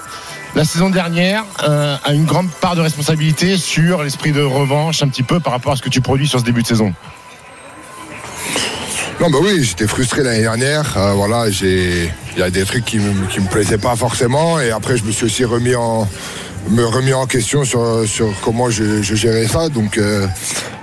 [0.54, 5.08] la saison dernière euh, a une grande part de responsabilité sur l'esprit de revanche un
[5.08, 6.92] petit peu par rapport à ce que tu produis sur ce début de saison?
[9.20, 10.94] Non, bah oui, j'étais frustré l'année dernière.
[10.96, 14.58] Euh, voilà, j'ai, il y a des trucs qui me, qui me plaisaient pas forcément.
[14.58, 16.08] Et après, je me suis aussi remis en,
[16.70, 19.68] me remis en question sur, sur comment je, je gérais ça.
[19.68, 20.26] Donc, euh,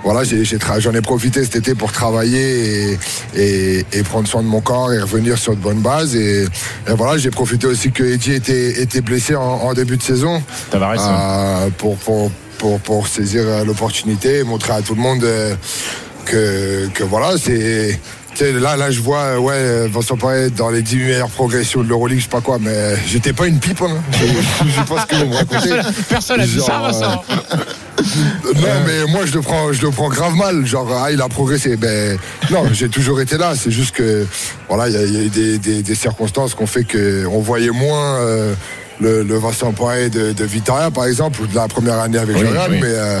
[0.04, 2.98] voilà, j'ai, j'ai tra- j'en ai profité cet été pour travailler et,
[3.36, 6.16] et, et prendre soin de mon corps et revenir sur de bonnes bases.
[6.16, 10.02] Et, et voilà, j'ai profité aussi que Eddie était, était blessé en, en début de
[10.02, 10.42] saison.
[10.70, 11.66] Tavares, hein.
[11.66, 15.26] Euh, pour, pour, pour, pour saisir euh, l'opportunité et montrer à tout le monde
[16.24, 18.00] que, que voilà, c'est.
[18.40, 21.88] Là, là, je vois, euh, ouais, euh, Vincent Paret dans les 10 meilleures progressions de
[21.88, 23.96] l'Euroleague, je sais pas quoi, mais j'étais pas une pipe, hein.
[24.12, 25.70] Je, ce que vous me racontez.
[26.08, 27.22] Personne n'a dit ça, Vincent.
[28.56, 30.64] Non, mais moi, je le prends, je le prends grave mal.
[30.64, 31.76] Genre, ah, il a progressé.
[31.76, 32.18] Ben,
[32.50, 33.52] non, j'ai toujours été là.
[33.54, 34.26] C'est juste que,
[34.68, 36.84] voilà, il y a, il y a eu des, des- des circonstances qui ont fait
[36.84, 38.54] qu'on voyait moins euh,
[39.02, 42.36] le, le Vincent Poirier de, de Vitoria, par exemple, ou de la première année avec
[42.36, 42.42] Oui.
[42.70, 43.20] Mais, euh,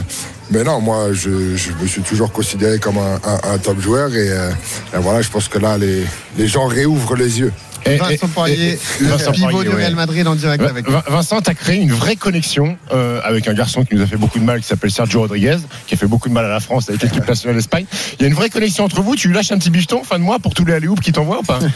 [0.50, 4.14] mais non, moi, je, me suis toujours considéré comme un, top joueur.
[4.14, 4.50] Et, euh,
[4.94, 7.52] et voilà, je pense que là, les gens réouvrent les yeux.
[7.86, 9.76] Vincent Poirier, le Vincent pivot Poirier, du.
[9.76, 10.92] Real Madrid en direct avec nous.
[10.92, 14.06] Vin- Vincent, tu as créé une vraie connexion euh, avec un garçon qui nous a
[14.06, 16.48] fait beaucoup de mal, qui s'appelle Sergio Rodriguez, qui a fait beaucoup de mal à
[16.48, 17.86] la France avec l'équipe nationale d'Espagne.
[18.18, 19.16] Il y a une vraie connexion entre vous.
[19.16, 21.40] Tu lui lâches un petit bifton fin de mois pour tous les alley qui t'envoient
[21.40, 21.58] ou pas?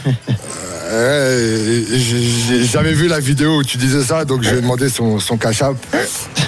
[2.71, 5.75] J'avais vu la vidéo où tu disais ça, donc j'ai demandé son, son cash-up.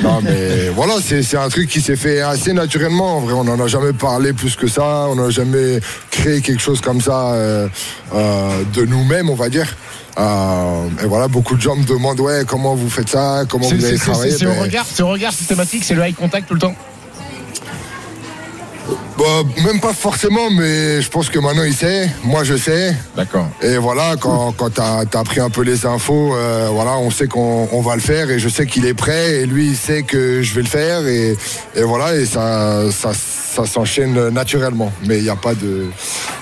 [0.03, 3.17] Non, mais voilà, c'est c'est un truc qui s'est fait assez naturellement.
[3.17, 5.07] En vrai, on n'en a jamais parlé plus que ça.
[5.09, 5.79] On n'a jamais
[6.11, 7.67] créé quelque chose comme ça euh,
[8.13, 9.75] euh, de nous-mêmes, on va dire.
[10.17, 13.85] Euh, et voilà, beaucoup de gens me demandent ouais, comment vous faites ça, comment vous
[13.85, 14.31] avez travaillé.
[14.31, 16.75] c'est au Ben, regard, c'est au regard systématique, c'est le eye contact tout le temps.
[19.19, 22.09] Euh, même pas forcément, mais je pense que maintenant il sait.
[22.23, 22.95] Moi je sais.
[23.15, 23.47] D'accord.
[23.61, 27.27] Et voilà, quand, quand tu as, pris un peu les infos, euh, voilà, on sait
[27.27, 30.03] qu'on on va le faire et je sais qu'il est prêt et lui il sait
[30.03, 31.35] que je vais le faire et,
[31.75, 34.91] et voilà, et ça, ça, ça s'enchaîne naturellement.
[35.07, 35.87] Mais il n'y a, pas de-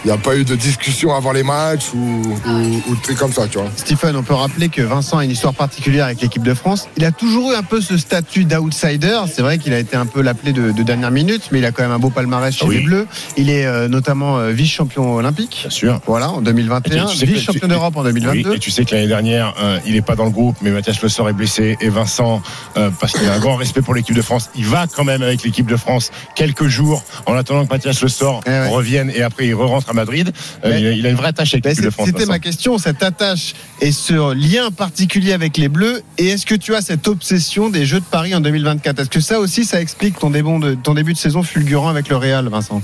[0.03, 3.17] il y a pas eu de discussion avant les matchs ou, ou, ou de trucs
[3.17, 3.69] comme ça, tu vois.
[3.77, 6.89] Stephen, on peut rappeler que Vincent a une histoire particulière avec l'équipe de France.
[6.97, 9.17] Il a toujours eu un peu ce statut d'outsider.
[9.33, 11.71] C'est vrai qu'il a été un peu l'appelé de, de dernière minute, mais il a
[11.71, 12.77] quand même un beau palmarès chez Ah oui.
[12.77, 13.07] les Bleus.
[13.37, 15.57] Il est euh, notamment euh, vice-champion olympique.
[15.61, 15.99] Bien sûr.
[16.07, 18.49] Voilà, en 2021, Et tu sais que- vice-champion d'Europe en 2022.
[18.49, 20.71] Oui, et tu sais que l'année dernière, euh, il n'est pas dans le groupe, mais
[20.71, 22.41] Mathias Le Sort est blessé et Vincent,
[22.99, 25.43] parce qu'il a un grand respect pour l'équipe de France, il va quand même avec
[25.43, 28.67] l'équipe de France quelques jours en attendant que Mathias Le Sort Eh ouais.
[28.69, 30.31] revienne et après il re-rentre à Madrid.
[30.63, 32.07] Mais- il, a, il a une vraie attache avec l'équipe de France.
[32.07, 36.01] C'était ma question, cette attache et ce lien particulier avec les Bleus.
[36.17, 39.19] Et est-ce que tu as cette obsession des Jeux de Paris en 2024 Est-ce que
[39.19, 42.49] ça aussi, ça explique ton, début de, ton début de saison fulgurant avec le Real,
[42.55, 42.81] Vincent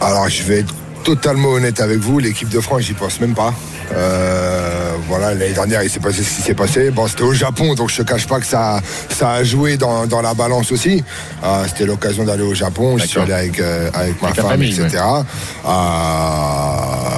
[0.00, 2.18] Alors, je vais être totalement honnête avec vous.
[2.18, 3.54] L'équipe de France, j'y pense même pas.
[3.94, 6.90] Euh, voilà, l'année dernière, il s'est passé ce qui s'est passé.
[6.90, 10.06] Bon, c'était au Japon, donc je te cache pas que ça, ça a joué dans,
[10.06, 11.02] dans la balance aussi.
[11.42, 12.98] Euh, c'était l'occasion d'aller au Japon.
[12.98, 15.02] Je suis allé avec, euh, avec ma Avec femme, famille, etc.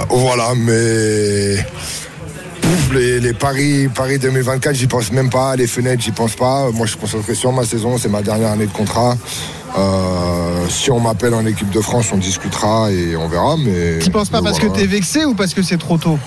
[0.09, 1.57] Voilà, mais
[2.64, 5.55] Pouf, les, les paris, paris 2024, j'y pense même pas.
[5.57, 6.70] Les fenêtres, j'y pense pas.
[6.72, 7.98] Moi, je suis concentré sur ma saison.
[7.98, 9.16] C'est ma dernière année de contrat.
[9.77, 13.57] Euh, si on m'appelle en équipe de France, on discutera et on verra.
[13.59, 14.74] Mais Tu penses pas parce voilà.
[14.74, 16.18] que t'es vexé ou parce que c'est trop tôt?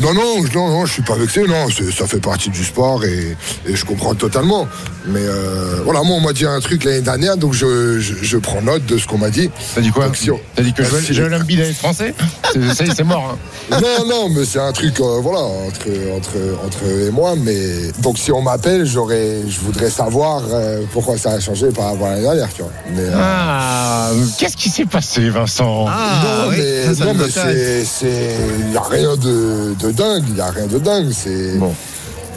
[0.00, 1.42] Non, non, je- non, non, je suis pas vexé.
[1.46, 4.66] Non, ça fait partie du sport et, et je comprends totalement.
[5.06, 8.38] Mais euh, voilà, moi, on m'a dit un truc l'année dernière, donc je, je, je
[8.38, 9.50] prends note de ce qu'on m'a dit.
[9.74, 12.14] T'as dit quoi Donc, si on- T'as dit que Joël, Joël Embiid est français
[12.52, 13.36] C'est- mort.
[13.36, 13.38] hein.
[13.82, 16.30] Non, non, mais c'est un truc, euh, voilà, entre, entre,
[16.64, 17.34] entre eux et moi.
[17.36, 21.86] Mais donc, si on m'appelle, j'aurais, je voudrais savoir euh, pourquoi ça a changé par
[21.92, 22.70] rapport à l'année dernière, tu vois.
[22.94, 25.84] Mais, euh, Ah, qu'est-ce qui s'est passé, Vincent?
[25.86, 28.36] Non, mais, non, mais c'est, c'est,
[28.72, 31.10] y a rien de, de dingue, il y a rien de dingue.
[31.12, 31.72] C'est, Bon.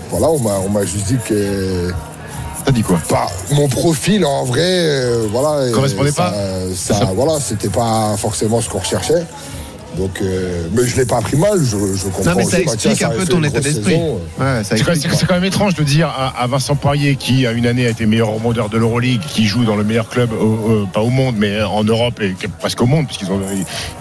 [0.10, 1.92] voilà, on m'a, on m'a juste dit que.
[2.66, 3.00] T'as dit quoi?
[3.08, 5.72] Pas, mon profil en vrai, euh, voilà.
[5.72, 6.34] Correspondait ça- pas?
[6.76, 9.24] ça, Ça- Voilà, c'était pas forcément ce qu'on recherchait.
[9.98, 12.24] Donc, euh, mais je l'ai pas pris mal, je, je comprends.
[12.24, 13.94] Non, mais ça aussi, explique Mathias un peu ton état d'esprit.
[13.94, 14.20] saison.
[14.40, 15.12] Ouais, ça C'est quand, explique.
[15.14, 17.86] c'est- c'est quand même étrange de dire à, à Vincent Poirier, qui à une année
[17.86, 20.46] a été meilleur rebondeur de l'Euroleague, qui joue dans le meilleur club, au-
[20.84, 23.42] au- pas au monde, mais en Europe et que- presque au monde, puisqu'ils ont,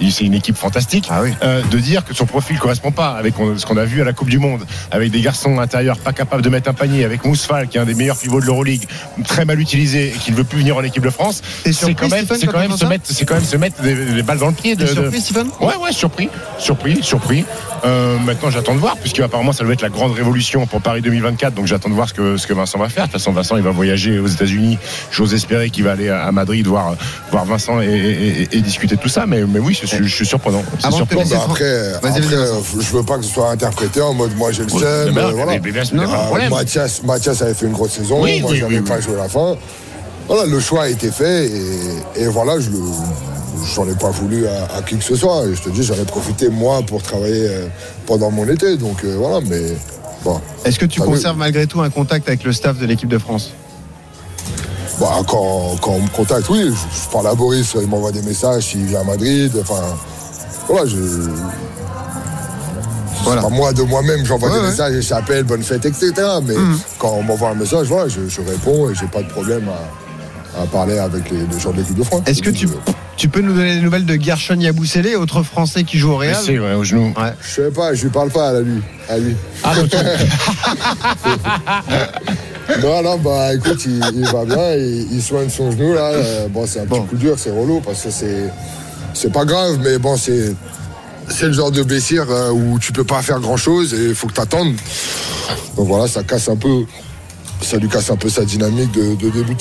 [0.00, 1.30] ils- c'est une équipe fantastique, Ah oui.
[1.42, 4.12] euh, de dire que son profil correspond pas avec ce qu'on a vu à la
[4.12, 7.68] Coupe du Monde, avec des garçons intérieurs pas capables de mettre un panier, avec Mousfal,
[7.68, 8.86] qui est un des meilleurs pivots de l'Euroleague,
[9.26, 11.42] très mal utilisé et qui ne veut plus venir en équipe de France.
[11.64, 12.34] C'est quand même, quand
[12.68, 14.76] quand se mettre, c'est quand même se mettre des, des balles dans le pied.
[14.76, 15.46] De, de- surpris, Stephen?
[15.60, 17.44] Ouais, ouais, surpris, surpris, surpris.
[17.84, 21.02] Euh, maintenant, j'attends de voir, puisque apparemment, ça doit être la grande révolution pour Paris
[21.02, 21.54] 2024.
[21.54, 23.04] Donc, j'attends de voir ce que, ce que Vincent va faire.
[23.06, 24.78] De toute façon, Vincent, il va voyager aux États-Unis.
[25.12, 26.94] J'ose espérer qu'il va aller à Madrid voir,
[27.30, 29.26] voir Vincent et, et- et- et discuter de tout ça.
[29.26, 30.62] Mais, mais oui, je, suis- je suis surprenant.
[30.80, 31.42] C'est surprenant.
[31.44, 31.64] Après,
[32.80, 34.80] je veux pas que ce soit interprété en mode moi j'ai le seum.
[35.14, 35.20] mais
[36.46, 36.50] euh.
[37.04, 39.02] Mathias, avait fait une grosse saison, Oui, moi oui, j'avais oui, pas oui.
[39.02, 39.56] joué la fin.
[40.28, 42.78] Voilà, le choix a été fait et, et voilà, je le.
[43.74, 45.44] J'en ai pas voulu à, à qui que ce soit.
[45.46, 47.66] Et je te dis, j'en ai profité moi pour travailler euh,
[48.06, 48.76] pendant mon été.
[48.76, 49.62] Donc euh, voilà, mais
[50.24, 50.40] bon.
[50.64, 53.52] Est-ce que tu conserves malgré tout un contact avec le staff de l'équipe de France?
[55.00, 56.70] Bah, quand, quand on me contacte, oui, je,
[57.04, 59.52] je parle à Boris, il m'envoie des messages s'il vient à Madrid.
[59.60, 59.82] Enfin,
[60.68, 60.96] voilà, je.
[63.24, 63.42] Voilà.
[63.42, 64.70] Pas moi de moi-même, j'envoie Ouais, des ouais.
[64.70, 66.12] messages, je s'appelle, bonne fête, etc.
[66.44, 66.54] Mais
[66.98, 69.80] quand on m'envoie un message, voilà, je, je réponds et j'ai pas de problème à,
[70.60, 72.22] à parler avec les, les gens de l'équipe de France.
[72.26, 72.68] Est-ce que tu,
[73.16, 76.36] tu peux nous donner des nouvelles de Gershon Yabusele, autre Français qui joue au Real
[76.48, 77.12] ouais, au genou.
[77.16, 77.32] Ouais.
[77.42, 78.80] Je sais pas, je lui parle pas à lui.
[79.08, 79.34] À lui.
[79.64, 79.74] Ah,
[82.82, 86.10] Non, non, bah écoute, il, il va bien, il, il soigne son genou là.
[86.12, 88.50] Euh, bon, c'est un petit coup dur, c'est relou parce que c'est.
[89.14, 90.54] C'est pas grave, mais bon, c'est.
[91.28, 94.14] C'est le genre de blessure euh, où tu peux pas faire grand chose et il
[94.14, 94.74] faut que tu attendes.
[95.76, 96.84] Donc voilà, ça casse un peu.
[97.62, 99.56] Ça lui casse un peu sa dynamique de, de début,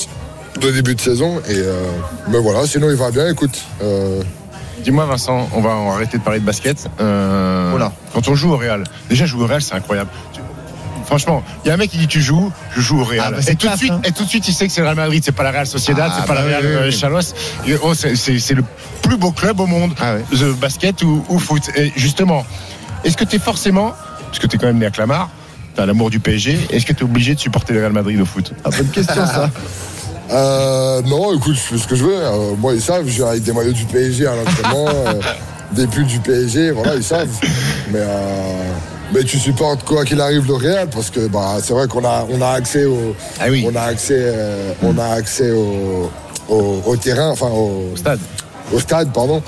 [0.60, 1.38] de, de début de saison.
[1.48, 1.82] Et euh,
[2.28, 3.62] mais voilà, sinon il va bien, écoute.
[3.82, 4.22] euh,
[4.84, 6.88] Dis-moi, Vincent, on va, arrêter de parler de basket.
[7.00, 7.92] Euh, Voilà.
[8.14, 10.10] Quand on joue au Real, déjà jouer au Real, c'est incroyable.
[11.06, 13.24] Franchement, il y a un mec qui dit tu joues, je joue au Real.
[13.28, 14.00] Ah, bah, et, tout de suite, hein.
[14.04, 15.66] et tout de suite, il sait que c'est le Real Madrid, c'est pas la Real
[15.66, 16.92] Sociedad, Ah, c'est pas bah la Real oui, oui, euh, oui.
[16.92, 17.20] Chalos.
[17.66, 18.64] Et, oh, c'est- le
[19.02, 20.24] plus beau club au monde Ah ouais.
[20.36, 21.62] de basket ou, ou foot.
[21.76, 22.44] Et justement,
[23.04, 23.94] est-ce que tu es forcément,
[24.26, 25.30] parce que tu es quand même né à Clamart,
[25.76, 28.20] tu as l'amour du PSG, est-ce que tu es obligé de supporter le Real Madrid
[28.20, 28.52] au foot?
[28.64, 29.48] Ah, bonne question ça.
[30.30, 32.16] Euh, non, écoute, je fais ce que je veux.
[32.16, 35.12] Euh, moi, ils savent, je viens avec des maillots du PSG à l'entraînement, euh,
[35.72, 37.28] des pulls du PSG, voilà, ils savent.
[37.92, 38.72] Mais, euh,
[39.14, 40.88] mais tu supportes quoi qu'il arrive le Real?
[40.88, 43.64] Parce que bah, c'est vrai qu'on a, on a accès au, Ah oui.
[43.70, 46.10] on a accès, euh, on a accès au,
[46.48, 48.18] au, au terrain, enfin au, Stade.
[48.72, 49.42] au stade, pardon.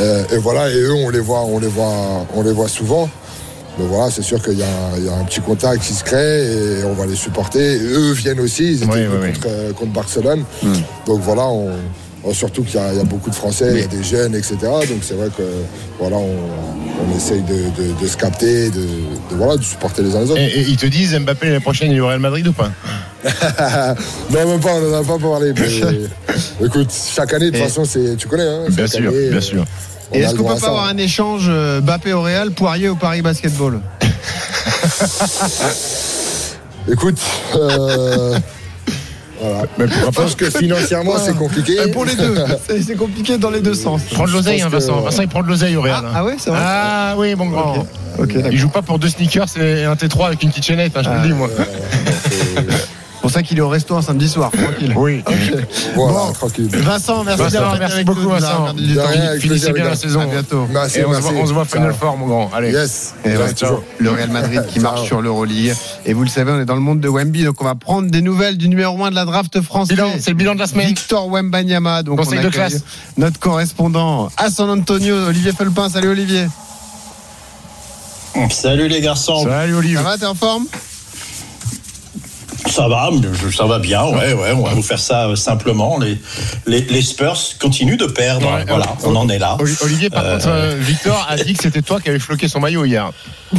[0.00, 3.08] Euh, et voilà, et eux, on les voit, on les voit, on les voit souvent.
[3.78, 6.44] Donc voilà, c'est sûr qu'il y, a- y un petit contact qui se crée
[6.80, 7.74] et on va les supporter.
[7.74, 9.32] Et eux viennent aussi, ils étaient Oui, oui, venus oui.
[9.32, 10.44] contre, euh, contre Barcelone.
[11.06, 11.70] Donc voilà, on,
[12.22, 14.56] on- surtout qu'il y, a- y beaucoup de Français, il y a des jeunes, etc.
[14.62, 15.42] Donc c'est vrai que
[15.98, 20.14] voilà, on, on essaye de, de- de se capter, de, de, voilà, de supporter les
[20.14, 20.40] uns les autres.
[20.40, 22.70] Et, et ils te disent Mbappé l'année prochaine il est au Real Madrid ou pas?
[24.30, 25.52] Non, même pas, on n'en a pas parlé.
[25.56, 27.82] mais écoute, chaque année, de toute façon,
[28.18, 28.44] tu connais.
[28.46, 29.64] Hein, Bien sûr, année, bien euh, sûr.
[30.14, 30.68] Et est-ce qu'on peut pas ça.
[30.68, 33.80] avoir un échange euh, Mbappé au Real, Poirier au Paris Basketball
[36.90, 37.18] Écoute,
[37.56, 38.38] euh,
[39.40, 39.62] voilà.
[39.78, 41.78] Mais Je pas pense que financièrement, c'est compliqué.
[41.80, 42.34] Euh, Pour les deux,
[42.86, 44.02] c'est compliqué dans les deux sens.
[44.12, 44.98] Prendre de l'oseille, hein, Vincent.
[45.00, 46.02] que- Vincent, il prend de l'oseille au Real.
[46.04, 46.12] Ah, hein.
[46.16, 47.78] ah ouais, c'est vrai Ah oui, mon grand.
[47.78, 47.86] Ok,
[48.18, 48.52] ok, d'accord.
[48.52, 51.08] il joue pas pour deux sneakers et un T3 avec une petite chaînette, hein, je
[51.08, 51.48] te Ah, le dis, moi.
[53.34, 54.92] ça qu'il est au resto un samedi soir, tranquille.
[54.96, 55.22] Oui.
[55.26, 55.34] Ok.
[55.94, 56.68] Voilà, Bon, tranquille.
[56.72, 58.74] Vincent, merci Vincent, d'avoir merci avec beaucoup, Vincent.
[59.40, 60.20] Finissez bien la saison.
[60.20, 60.66] À bientôt.
[60.70, 61.32] Merci, Et on se merci.
[61.32, 61.94] voit, on se voit Final.
[61.94, 62.50] Four, mon grand.
[62.54, 62.72] Allez.
[62.72, 63.14] Yes.
[63.24, 63.82] Et Ouais, toujours.
[63.98, 65.74] le Real Madrid qui marche sur l'Euroleague.
[66.06, 68.10] Et vous le savez, on est dans le monde de Wemby, donc on va prendre
[68.10, 69.96] des nouvelles du numéro 1 de la draft française.
[69.96, 70.86] Bilan, c'est le bilan de la semaine.
[70.86, 72.02] Victor Wembanyama.
[72.02, 72.82] Donc Conseil on de classe.
[73.16, 75.88] Notre correspondant à San Antonio, Olivier Felpin.
[75.88, 76.46] Salut Olivier.
[78.50, 79.44] Salut les garçons.
[79.44, 79.96] Salut, Ça Olivier.
[79.98, 80.66] va, t'es en forme?
[82.66, 83.10] Ça va,
[83.54, 85.98] ça va bien, ouais, ouais, on va vous faire ça euh, simplement.
[85.98, 86.18] Les,
[86.66, 89.56] les, les Spurs continuent de perdre, Ouais, voilà, euh, on en est là.
[89.60, 92.60] Oli- Olivier, par Euh, contre, Victor a dit que c'était toi qui avais floqué son
[92.60, 93.10] maillot hier.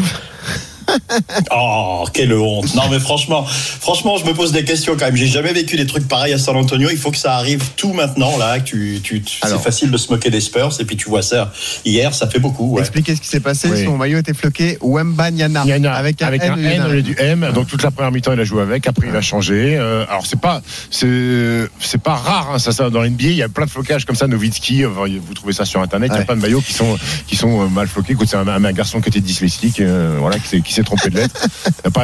[1.52, 2.74] Oh, quelle honte.
[2.76, 5.16] Non, mais franchement, franchement, je me pose des questions quand même.
[5.16, 6.90] J'ai jamais vécu des trucs pareils à San Antonio.
[6.92, 8.60] Il faut que ça arrive tout maintenant, là.
[8.60, 11.22] que Tu, tu, tu- c'est facile de se moquer des Spurs, et puis tu vois
[11.22, 11.52] ça
[11.86, 12.82] hier, ça fait beaucoup, ouais.
[12.82, 13.70] Expliquez ce qui s'est passé.
[13.72, 13.86] Oui.
[13.86, 15.64] Son maillot était floqué Wembanyama.
[15.66, 17.52] Il y en a avec un N, un N au lieu du M.
[17.54, 18.88] Donc toute la première mi-temps, il a joué avec.
[18.88, 19.76] Après, il a changé.
[19.78, 22.52] Euh, alors c'est pas, c'est, c'est pas rare.
[22.54, 24.28] Hein, ça, ça, dans l'NBA, il y a plein de flocages comme ça.
[24.28, 26.12] Nowitzki, enfin, vous trouvez ça sur internet.
[26.14, 28.14] Il y a plein de maillots qui sont, qui sont euh, mal floqués.
[28.14, 31.36] Écoute, c'est un, un garçon qui était dyslexique, euh, voilà, qui s'est trompé de lettre.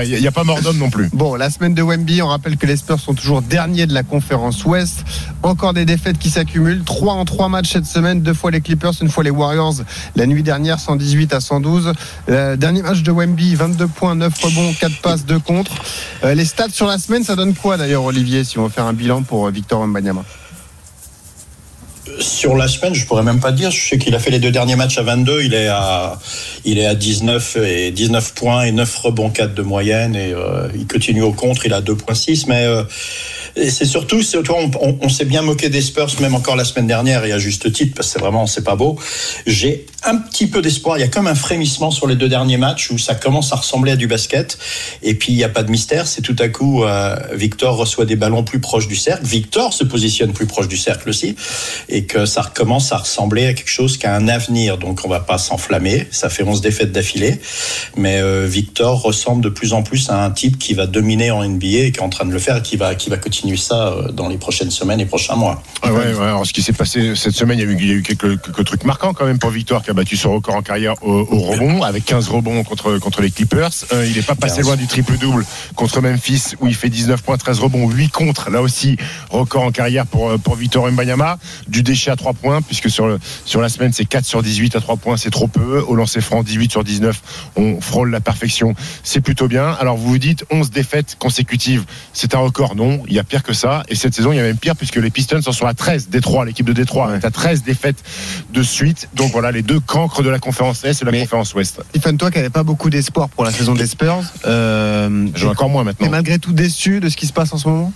[0.04, 1.10] Il n'y a, pas- mort non plus.
[1.14, 4.04] Bon, la semaine de Wemby, on rappelle que les Spurs sont toujours derniers de la
[4.04, 5.04] conférence Ouest.
[5.44, 6.84] Encore des défaites qui s'accumulent.
[6.84, 9.76] 3 en 3 matchs cette semaine, deux fois les Clippers, une fois les Warriors.
[10.16, 11.94] La nuit dernière, 118 à 112.
[12.30, 15.72] Euh, dernier match de Wemby, 22 points, 9 rebonds, 4 passes, 2 contre.
[16.24, 18.86] Euh, les stats sur la semaine, ça donne quoi d'ailleurs, Olivier, si on veut faire
[18.86, 20.24] un bilan pour euh, Victor Wembanyama?
[22.20, 23.72] Sur la semaine, je pourrais même pas dire.
[23.72, 25.44] Je sais qu'il a fait les deux derniers matchs à 22.
[25.44, 26.20] Il est à,
[26.66, 30.68] il est à 19 et 19 points et 9 rebonds 4 de moyenne et euh,
[30.76, 31.66] il continue au contre.
[31.66, 32.46] Il a 2.6.
[32.48, 32.84] Mais euh,
[33.56, 34.22] et c'est surtout,
[35.02, 37.94] on, s'est bien moqué des Spurs, même encore la semaine dernière et à juste titre
[37.96, 38.98] parce que c'est vraiment, c'est pas beau.
[39.46, 40.98] J'ai un petit peu d'espoir.
[40.98, 43.58] Il y a comme un frémissement sur les deux derniers matchs où ça commence à
[43.58, 44.58] ressembler à du basket.
[45.04, 46.08] Et puis il n'y a pas de mystère.
[46.08, 49.26] C'est tout à coup, euh, Victor reçoit des ballons plus proches du cercle.
[49.26, 51.36] Victor se positionne plus proche du cercle aussi
[51.90, 54.78] et que ça recommence à ressembler à quelque chose qui a un avenir.
[54.78, 56.08] Donc on va pas s'enflammer.
[56.12, 57.40] Ça fait 11 défaites d'affilée.
[57.96, 61.44] Mais euh, Victor ressemble de plus en plus à un type qui va dominer en
[61.48, 63.41] NBA et qui est en train de le faire et qui va, qui va continuer
[63.58, 65.62] ça euh, dans les prochaines semaines et prochains mois.
[65.82, 67.88] Ah ouais, ouais, alors ce qui s'est passé cette semaine, il y a eu, il
[67.88, 70.34] y a eu quelques, quelques trucs marquants quand même pour Victor qui a battu son
[70.34, 73.72] record en carrière au, au rebond avec 15 rebonds contre, contre les Clippers.
[73.94, 74.66] Euh, il n'est pas passé 15.
[74.66, 78.50] loin du triple-double contre Memphis où il fait 19 points, 13 rebonds, 8 contre.
[78.50, 78.98] Là aussi,
[79.30, 81.38] record en carrière pour, euh, pour Victor Mbanyama.
[81.68, 84.76] Du déchet à 3 points puisque sur, le, sur la semaine, c'est 4 sur 18
[84.76, 85.80] à 3 points, c'est trop peu.
[85.82, 87.22] Au lancer franc, 18 sur 19,
[87.56, 88.76] on frôle la perfection.
[89.04, 89.72] C'est plutôt bien.
[89.80, 92.76] Alors vous vous dites 11 défaites consécutives, c'est un record.
[92.76, 93.84] Non, il y a pire que ça.
[93.88, 96.10] Et cette saison, il y a même pire puisque les Pistons en sont à 13.
[96.10, 98.04] Détroit, l'équipe de Détroit est à 13 défaites
[98.52, 99.08] de suite.
[99.16, 101.82] Donc voilà, les deux cancres de la conférence Est et la Mais- conférence Ouest.
[101.96, 105.84] Stephen, toi qui n'avais pas beaucoup d'espoir pour la saison des Spurs, euh, encore moins
[105.86, 106.10] mais maintenant.
[106.10, 107.94] malgré tout déçu de ce qui se passe en ce moment?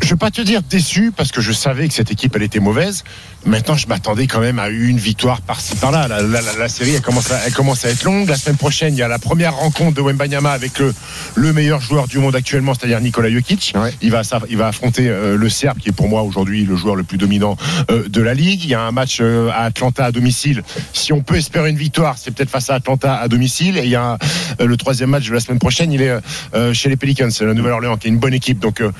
[0.00, 2.60] Je vais pas te dire déçu parce que je savais que cette équipe elle était
[2.60, 3.04] mauvaise.
[3.44, 6.06] Maintenant, je m'attendais quand même à une victoire par-ci par-là.
[6.08, 8.28] La, la- la- la série elle commence, à, elle commence à être longue.
[8.28, 10.94] La semaine prochaine, il y a la première rencontre de Wembanyama avec le,
[11.34, 13.72] le meilleur joueur du monde actuellement, c'est-à-dire Nikola Jokic.
[13.74, 13.92] Ouais.
[14.00, 16.76] Il va, s'aff- il va affronter euh, le Serbe, qui est pour moi aujourd'hui le
[16.76, 17.56] joueur le plus dominant
[17.90, 18.64] euh, de la ligue.
[18.64, 20.62] Il y a un match euh, à Atlanta à domicile.
[20.92, 23.76] Si on peut espérer une victoire, c'est peut-être face à Atlanta à domicile.
[23.76, 24.18] Et il y a
[24.60, 26.16] euh, le troisième match de la semaine prochaine, il est
[26.54, 28.58] euh, chez les Pelicans, c'est la Nouvelle-Orléans, qui est une bonne équipe.
[28.60, 28.90] Donc euh,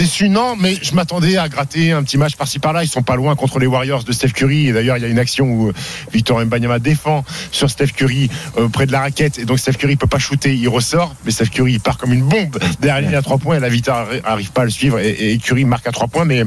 [0.00, 2.82] Déçu, non, mais je m'attendais à gratter un petit match par-ci par-là.
[2.82, 4.68] Ils sont pas loin contre les Warriors de Steph Curry.
[4.68, 5.72] Et d'ailleurs, il y a une action où euh,
[6.10, 9.38] Victor Mbanyama défend sur Steph Curry euh, près de la raquette.
[9.38, 11.14] Et donc Steph Curry peut pas shooter, il ressort.
[11.26, 13.58] Mais Steph Curry part comme une bombe derrière la ligne à trois points.
[13.58, 14.98] Et la arri- arrive pas à le suivre.
[15.00, 16.24] Et, et Curry marque à trois points.
[16.24, 16.44] Mais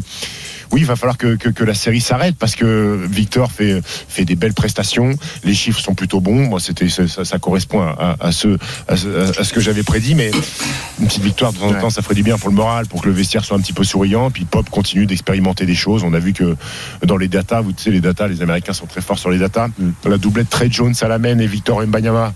[0.74, 4.26] oui, il va falloir que, que, que la série s'arrête parce que Victor fait, fait
[4.26, 5.14] des belles prestations.
[5.44, 6.48] Les chiffres sont plutôt bons.
[6.50, 8.58] Moi, c'était ça, ça correspond à, à, ce,
[8.88, 10.32] à, ce, à ce que j'avais prédit, mais
[11.00, 13.04] une petite victoire de temps en temps, ça ferait du bien pour le moral, pour
[13.04, 14.32] que le vestiaire soit un petit peu souriant.
[14.32, 16.04] Puis Pop continue d'expérimenter des choses.
[16.04, 16.56] On a vu que
[17.06, 19.68] dans les datas, vous savez, les datas, les Américains sont très forts sur les datas.
[20.06, 22.34] La doublette Trey Jones à la main et Victor Mbanyama.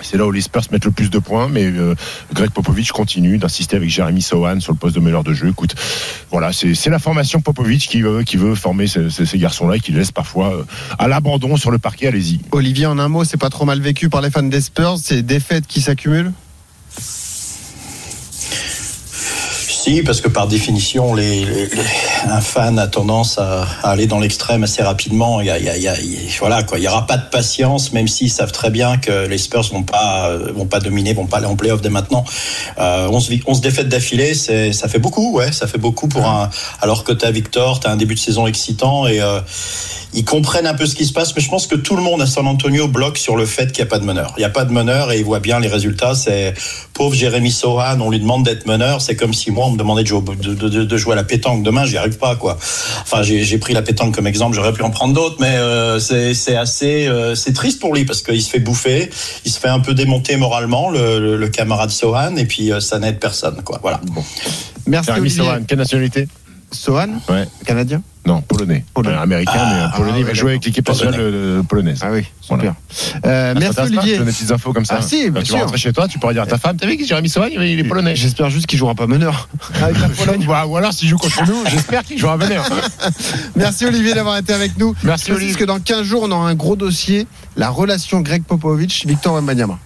[0.00, 1.94] C'est là où les Spurs mettent le plus de points, mais euh,
[2.32, 5.48] Greg Popovich continue d'insister avec Jeremy Sohan sur le poste de meneur de jeu.
[5.48, 5.76] Écoute,
[6.30, 9.98] voilà, c'est la formation Popovich qui veut, former ces, ces- ces garçons-là et qui les
[9.98, 10.64] laisse parfois euh,
[10.98, 12.08] à l'abandon sur le parquet.
[12.08, 12.40] Allez-y.
[12.50, 15.16] Olivier, en un mot, c'est pas trop mal vécu par les fans des Spurs, c'est
[15.16, 16.32] des défaites qui s'accumulent?
[19.82, 24.06] Si, parce que par définition, les, les- les- un fan a tendance à, à aller
[24.06, 25.40] dans l'extrême assez rapidement.
[25.40, 25.96] Il y a, il y a- il y a-
[26.38, 29.38] voilà quoi, il y aura pas de patience, même s'ils savent très bien que les
[29.38, 32.24] Spurs vont pas euh, vont pas dominer, vont pas aller en playoff dès maintenant.
[32.78, 36.26] Euh, 11, vi- 11 défaites d'affilée, c'est ça fait beaucoup, ouais, ça fait beaucoup pour
[36.26, 36.48] un.
[36.80, 39.40] Alors que t'as Victor, t'as un début de saison excitant et euh,
[40.14, 42.20] ils comprennent un peu ce qui se passe, mais je pense que tout le monde
[42.20, 44.34] à San Antonio bloque sur le fait qu'il n'y a pas de meneur.
[44.36, 46.14] Il n'y a pas de meneur et ils voient bien les résultats.
[46.14, 46.54] C'est
[46.92, 49.00] pauvre Jérémy Sohan, on lui demande d'être meneur.
[49.00, 51.16] C'est comme si moi on me demandait de jouer, au- de, de- de jouer à
[51.16, 51.62] la pétanque.
[51.62, 52.58] Demain, j'y arrive pas, quoi.
[53.02, 54.54] Enfin, j'ai pris la pétanque comme exemple.
[54.54, 58.22] J'aurais pu en prendre d'autres, mais euh, c'est assez, euh, c'est triste pour lui parce
[58.22, 59.08] qu'il se fait bouffer,
[59.44, 62.80] il se fait un peu démonter moralement, le, le- le camarade Sohan, et puis euh,
[62.80, 63.78] ça n'aide personne, quoi.
[63.82, 64.00] Voilà.
[64.86, 65.42] Merci Olivier.
[65.44, 66.28] Sohan, quelle nationalité?
[66.72, 67.46] Sohan Ouais.
[67.66, 68.84] Canadien Non, polonais.
[68.94, 69.14] Polonais.
[69.16, 70.12] Euh, américain, Ah, mais euh, polonais.
[70.16, 71.36] ah, il va jouer avec l'équipe nationale Polonais.
[71.36, 71.98] euh, polonaise.
[72.02, 72.62] Ah oui, Voilà.
[72.62, 72.74] super.
[73.26, 74.12] Euh, Ah, merci Olivier.
[74.12, 74.96] Je donne des petites infos comme ça.
[74.98, 75.64] Ah si, Quand bien tu vas sûr.
[75.66, 77.78] rentrer chez toi, tu pourras dire à ta femme, t'as vu que Jérémy Sohan, il
[77.80, 78.16] est polonais.
[78.16, 79.48] J'espère juste qu'il jouera pas meneur.
[79.82, 80.46] Avec la Pologne.
[80.46, 82.64] Ou alors s'il joue contre nous, j'espère qu'il jouera meneur.
[83.56, 84.94] Merci Olivier d'avoir été avec nous.
[85.02, 85.54] Merci, Olivier.
[85.54, 89.78] que dans 15 jours, on aura un gros dossier, la relation Greg Popovich, Victor Wembanyama.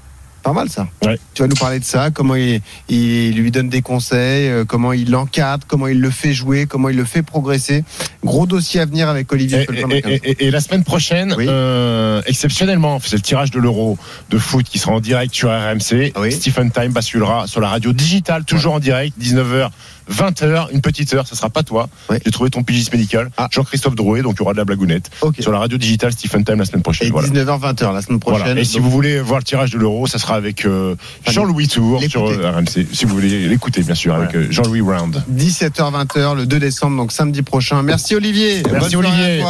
[0.47, 0.87] Pas mal ça.
[1.05, 1.19] Ouais.
[1.35, 4.93] Tu vas nous parler de ça, comment il, il lui donne des conseils, euh, comment
[4.93, 7.83] il l'encadre, comment il le fait jouer, comment il le fait progresser.
[8.25, 9.63] Gros dossier à venir avec Olivier.
[9.63, 9.89] Et, Felton.
[9.91, 11.47] et- et- et- et la semaine prochaine, Oui.
[11.49, 13.99] euh, exceptionnellement, c'est le tirage de l'euro
[14.31, 16.13] de foot qui sera en direct sur RMC.
[16.17, 16.31] Oui.
[16.33, 19.71] Stephen Time basculera sur la radio digitale, toujours en direct, 19h,
[20.11, 21.89] 20h, une petite heure, ce sera pas toi.
[22.25, 23.49] J'ai trouvé ton pigiste médical, Ah.
[23.51, 25.11] Jean-Christophe Drouet, donc il y aura de la blagounette.
[25.41, 27.09] Sur la radio digitale, Stephen Time la semaine prochaine.
[27.09, 27.29] Et voilà.
[27.29, 28.43] 19h, 20h la semaine prochaine.
[28.45, 28.61] Voilà.
[28.61, 30.95] Et si vous voulez voir le tirage de l'euro, ça sera avec euh,
[31.29, 32.87] Jean-Louis Tour sur euh, RMC.
[32.93, 35.23] Si vous voulez l'écouter, bien sûr, avec euh, Jean-Louis Round.
[35.33, 37.83] 17h, 20h, le 2 décembre, donc samedi prochain.
[37.83, 38.63] Merci Olivier.
[38.71, 39.43] Merci, Bonne Olivier.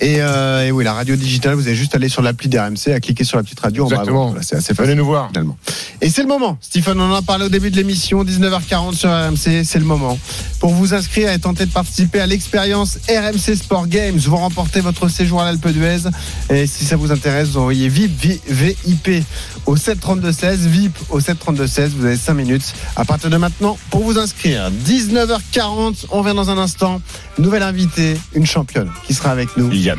[0.00, 2.88] Et, euh, et oui, la radio digitale, vous avez juste à aller sur l'appli d'RMC,
[2.94, 3.84] à cliquer sur la petite radio.
[3.84, 4.26] en bas à Exactement.
[4.28, 4.84] Voilà, C'est assez facile.
[4.92, 5.28] Venez nous voir.
[5.28, 5.58] finalement.
[6.00, 6.56] Et c'est le moment.
[6.62, 9.62] Stephen, on en a parlé au début de l'émission, 19h40 sur RMC.
[9.64, 10.18] C'est le moment
[10.58, 14.16] pour vous inscrire et tenter de participer à l'expérience RMC Sport Games.
[14.16, 16.08] Vous remportez votre séjour à l'Alpe d'Huez.
[16.48, 19.24] Et si ça vous intéresse, vous envoyez VIP, V- VIP
[19.66, 21.88] au 732-16, VIP au 732-16.
[21.90, 24.70] Vous avez 5 minutes à partir de maintenant pour vous inscrire.
[24.86, 27.00] 19h40, on vient dans un instant.
[27.38, 29.70] Nouvelle invitée, une championne qui sera avec nous.
[29.72, 29.89] Il y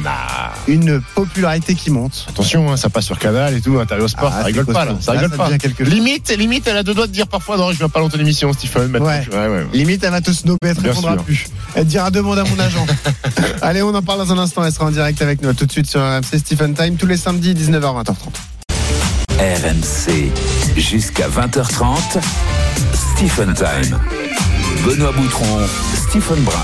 [0.67, 2.25] Une popularité qui monte.
[2.29, 4.95] Attention, hein, ça passe sur Canal et tout, intérieur sport, Ah, ça rigole pas là.
[5.01, 5.49] Ça rigole ça pas.
[5.49, 5.87] chose.
[5.87, 8.51] Limite, limite, elle a deux doigts de dire parfois non, je viens pas longtemps d'émission,
[8.53, 8.91] Stephen.
[8.97, 9.27] Ouais.
[9.31, 9.65] ouais, ouais.
[9.73, 11.23] Limite, elle va te snober, elle te répondra sûr.
[11.23, 11.45] plus.
[11.75, 12.85] Elle te dira demande à mon agent.
[13.61, 14.63] Allez, on en parle dans un instant.
[14.65, 15.53] Elle sera en direct avec nous.
[15.53, 18.13] Tout de suite sur RMC Stephen Time, tous les samedis, 19h, 20h30.
[19.39, 20.31] RMC
[20.77, 22.19] jusqu'à 20h30.
[23.15, 23.97] Stephen Time.
[24.85, 25.59] Benoît Boutron,
[25.95, 26.55] Stephen Brun.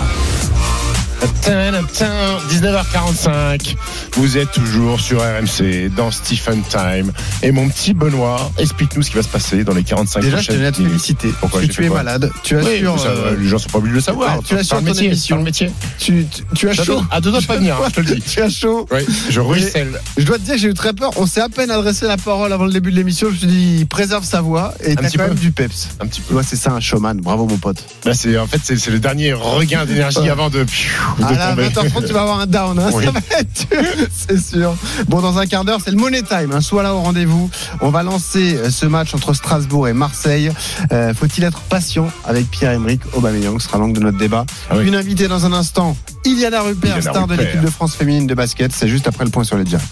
[1.42, 3.76] Tin, tin, 19h45.
[4.14, 7.12] Vous êtes toujours sur RMC dans Stephen Time.
[7.42, 10.48] Et mon petit Benoît, explique-nous ce qui va se passer dans les 45 Déjà, je
[10.50, 10.94] tenais à te minutes.
[10.94, 11.30] féliciter.
[11.40, 12.32] Pourquoi, parce que j'ai tu es malade.
[12.44, 13.00] Tu Oui, assures.
[13.00, 14.36] ça, euh, les gens sont pas obligés de le savoir.
[14.38, 15.42] ah, tu le ton métier, émission.
[15.42, 15.72] métier.
[16.00, 17.02] tu, tu- tu as chaud.
[17.10, 18.22] À deux doigts de pas venir, je te le dis.
[18.28, 18.88] Tu as chaud.
[18.92, 19.00] Oui,
[19.30, 20.00] je ruisselle.
[20.18, 21.12] Je dois te dire, j'ai eu très peur.
[21.16, 23.28] On s'est à peine adressé la parole avant le début de l'émission.
[23.30, 25.24] Je me suis dit, préserve sa voix et t'as quand peu.
[25.30, 25.90] même du peps.
[26.00, 26.34] Un petit peu.
[26.34, 27.16] vois, c'est ça un showman.
[27.22, 27.84] Bravo, mon pote.
[28.06, 30.30] Là, c'est, en fait, c'est, le dernier regain d'énergie Ouais.
[30.30, 30.64] avant de
[31.24, 31.70] À la tomber.
[31.70, 33.06] 20h30, tu vas avoir un down, hein, Oui.
[33.06, 33.68] ça va être
[34.12, 34.76] c'est sûr.
[35.08, 36.52] Bon, dans un quart d'heure, c'est le Money Time.
[36.54, 37.50] Hein, sois là au rendez-vous.
[37.82, 40.52] On va lancer euh, ce match entre Strasbourg et Marseille.
[40.92, 43.60] Euh, faut-il être patient avec Pierre-Emerick Aubameyang?
[43.60, 44.46] Ce sera l'angle de notre débat.
[44.70, 44.88] Ah oui.
[44.88, 48.36] Une invitée dans un instant, Iliana Rupert, Iliana star de l'équipe de France féminine de
[48.36, 48.72] basket.
[48.74, 49.84] C'est juste après le point sur les directs.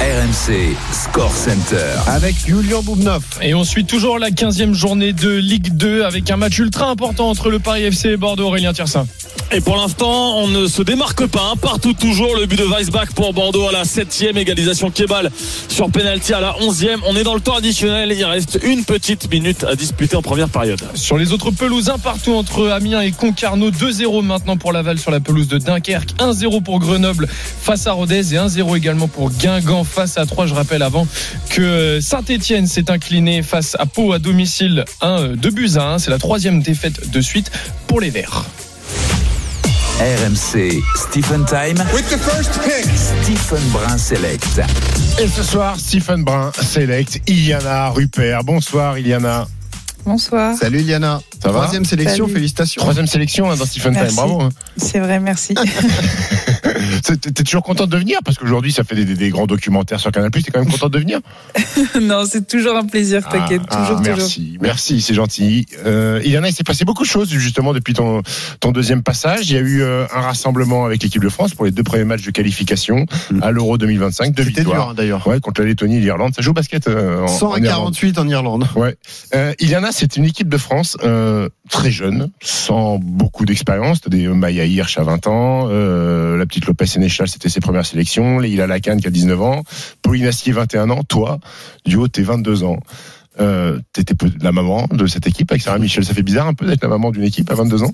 [0.00, 1.76] RMC Score Center.
[2.06, 3.24] Avec Julian Boubnov.
[3.42, 7.28] Et on suit toujours la 15e journée de Ligue 2 avec un match ultra important
[7.28, 8.46] entre le Paris FC et Bordeaux.
[8.46, 9.08] Aurélien Tiersin.
[9.50, 11.50] Et pour l'instant, on ne se démarque pas.
[11.52, 11.56] hein.
[11.60, 15.30] Partout toujours le but de Weisbach pour Bordeaux à la 7 égalisation Kebal
[15.68, 16.98] sur penalty à la 11e.
[17.06, 18.12] On est dans le temps additionnel.
[18.12, 20.80] Il reste une petite minute à disputer en première période.
[20.94, 23.70] Sur les autres pelouses, un partout entre Amiens et Concarneau.
[23.70, 26.10] 2-0 maintenant pour Laval sur la pelouse de Dunkerque.
[26.20, 30.46] 1-0 pour Grenoble face à Rodez et 1-0 également pour Guingamp face à 3.
[30.46, 31.06] Je rappelle avant
[31.50, 35.98] que Saint-Etienne s'est incliné face à Pau à domicile 1 2 buts à 1.
[35.98, 37.50] C'est la troisième défaite de suite
[37.86, 38.44] pour les Verts.
[40.00, 41.84] RMC Stephen Time.
[42.94, 44.60] Stephen Brun Select.
[45.20, 48.44] Et ce soir, Stephen Brun select Iliana Rupert.
[48.44, 49.48] Bonsoir Iliana.
[50.04, 50.56] Bonsoir.
[50.56, 51.20] Salut Iliana.
[51.42, 52.34] Ça va Troisième sélection, Salut.
[52.34, 52.80] félicitations.
[52.80, 54.14] Troisième sélection hein, dans Stephen Merci.
[54.14, 54.40] Time, bravo.
[54.42, 54.48] hein.
[54.76, 55.54] C'est vrai, merci.
[57.02, 58.18] T'es toujours contente de venir?
[58.24, 60.30] Parce qu'aujourd'hui ça fait des, des- des grands documentaires sur Canal+.
[60.30, 61.20] T'es quand même contente de venir?
[62.00, 63.62] Non, c'est toujours un plaisir, t'inquiète.
[63.70, 64.16] Ah, toujours, ah, toujours.
[64.16, 65.66] Merci, merci, c'est gentil.
[65.84, 68.22] Euh, Iliana, il s'est passé beaucoup de choses justement depuis ton,
[68.60, 69.50] ton deuxième passage.
[69.50, 72.04] Il y a eu euh, un rassemblement avec l'équipe de France pour les deux premiers
[72.04, 73.06] matchs de qualification
[73.42, 74.32] à l'Euro 2025.
[74.34, 74.46] Deux Mm.
[74.46, 74.88] C'était dur victoires.
[74.90, 75.26] hein, d'ailleurs.
[75.26, 76.34] Ouais, contre la Lettonie et l'Irlande.
[76.34, 77.68] Ça joue au basket euh, en, 100 en Irlande.
[77.94, 78.66] 48 en Irlande.
[78.76, 78.96] Ouais.
[79.34, 84.00] Euh, Iliana, c'est une équipe de France euh, très jeune, sans beaucoup d'expérience.
[84.00, 87.86] T'as des Maya Hirsch à 20 ans, euh, la petite Lopez Sénéchal, c'était ses premières
[87.86, 89.64] sélections, Leïla Lacan qui a 19 ans,
[90.02, 91.38] Pauline Astier 21 ans, toi,
[91.84, 92.78] du haut, t'es 22 ans.
[93.40, 96.04] Euh, T'étais la maman de cette équipe avec Sarah Michel.
[96.04, 97.92] Ça fait bizarre un peu d'être la maman d'une équipe à 22 ans.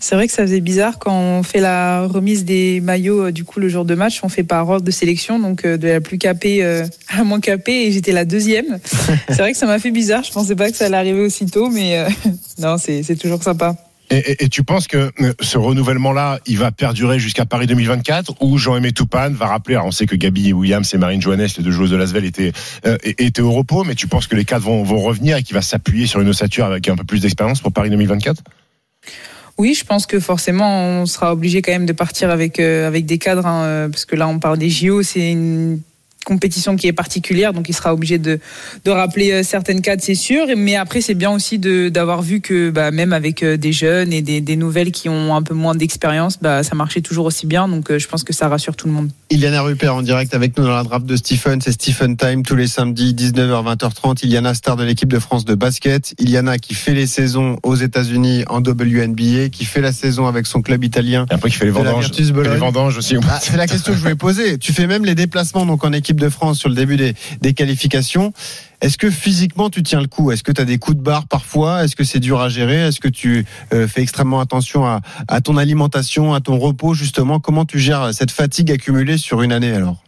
[0.00, 3.44] C'est vrai que ça faisait bizarre quand on fait la remise des maillots euh, du
[3.44, 6.00] coup le jour de match, on fait par ordre de sélection, donc euh, de la
[6.00, 8.78] plus capée euh, à la moins capée, et j'étais la deuxième.
[9.28, 10.24] c'est vrai que ça m'a fait bizarre.
[10.24, 12.08] Je pensais pas que ça allait arriver aussitôt, mais euh,
[12.58, 13.76] non, c'est toujours sympa.
[14.10, 18.34] Et, et- et tu penses que euh, ce renouvellement-là, il va perdurer jusqu'à Paris 2024
[18.40, 21.62] ou Jean-Aimé Toupane va rappeler, alors on sait que Gabi Williams et Marine Johannes, les
[21.64, 22.52] deux joueuses de Lasvel, étaient,
[22.86, 25.54] euh, étaient au repos, mais tu penses que les quatre vont, vont revenir et qu'il
[25.54, 28.42] va s'appuyer sur une ossature avec un peu plus d'expérience pour Paris 2024
[29.58, 33.04] Oui, je pense que forcément, on sera obligé quand même de partir avec euh, avec
[33.06, 35.80] des cadres, hein, euh, parce que là, on parle des JO, c'est une
[36.24, 38.38] compétition qui est particulière, donc il sera obligé de,
[38.84, 40.46] de rappeler euh, certaines cadres, c'est sûr.
[40.56, 44.22] Mais après, c'est bien aussi d'avoir vu que bah, même avec euh, des jeunes et
[44.22, 47.68] des, des nouvelles qui ont un peu moins d'expérience, bah, ça marchait toujours aussi bien.
[47.68, 49.10] Donc euh, je pense que ça rassure tout le monde.
[49.30, 51.60] Iliana Rupert en direct avec nous dans la draft de Stephen.
[51.60, 54.24] C'est Stephen Time tous les samedis, 19h, 20h30.
[54.24, 56.14] Iliana, star de l'équipe de France de basket.
[56.18, 60.62] Iliana qui fait les saisons aux États-Unis en WNBA, qui fait la saison avec son
[60.62, 61.26] club italien.
[61.30, 62.10] Et après, qui fait les vendanges.
[62.18, 63.16] Les vendanges aussi.
[63.28, 64.58] Ah, c'est la question que je voulais poser.
[64.58, 67.54] Tu fais même les déplacements donc en équipe de France sur le début des, des
[67.54, 68.32] qualifications.
[68.80, 70.30] Est-ce que physiquement tu tiens le coup?
[70.30, 71.84] Est-ce que tu as des coups de barre parfois?
[71.84, 72.86] Est-ce que c'est dur à gérer?
[72.86, 77.40] Est-ce que tu euh, fais extrêmement attention à, ton alimentation, à ton repos justement?
[77.40, 80.02] Comment tu gères cette fatigue accumulée sur une année alors?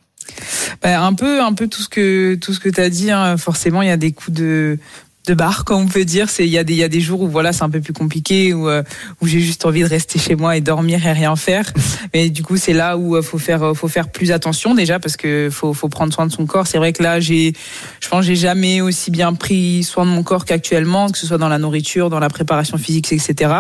[0.83, 3.11] Bah, un peu, un peu tout ce que tout ce que t'as dit.
[3.11, 3.37] hein.
[3.37, 4.79] Forcément, il y a des coups de
[5.27, 6.31] de barre, comme on peut dire.
[6.31, 7.81] C'est il y a des il y a des jours où voilà, c'est un peu
[7.81, 8.83] plus compliqué, où euh,
[9.21, 11.73] où j'ai juste envie de rester chez moi et dormir et rien faire.
[12.15, 14.99] Mais du coup, c'est là où euh, faut faire euh, faut faire plus attention déjà
[14.99, 16.67] parce que faut faut prendre soin de son corps.
[16.67, 17.53] C'est vrai que là, j'ai
[18.01, 21.27] je pense que j'ai jamais aussi bien pris soin de mon corps qu'actuellement, que ce
[21.27, 23.53] soit dans la nourriture, dans la préparation physique, etc.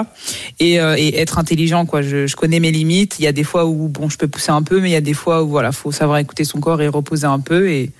[0.58, 2.02] Et, euh, et être intelligent, quoi.
[2.02, 3.16] Je, je connais mes limites.
[3.18, 4.96] Il y a des fois où bon, je peux pousser un peu, mais il y
[4.96, 7.70] a des fois où voilà, faut savoir écouter son corps et reposer un peu.
[7.70, 7.90] Et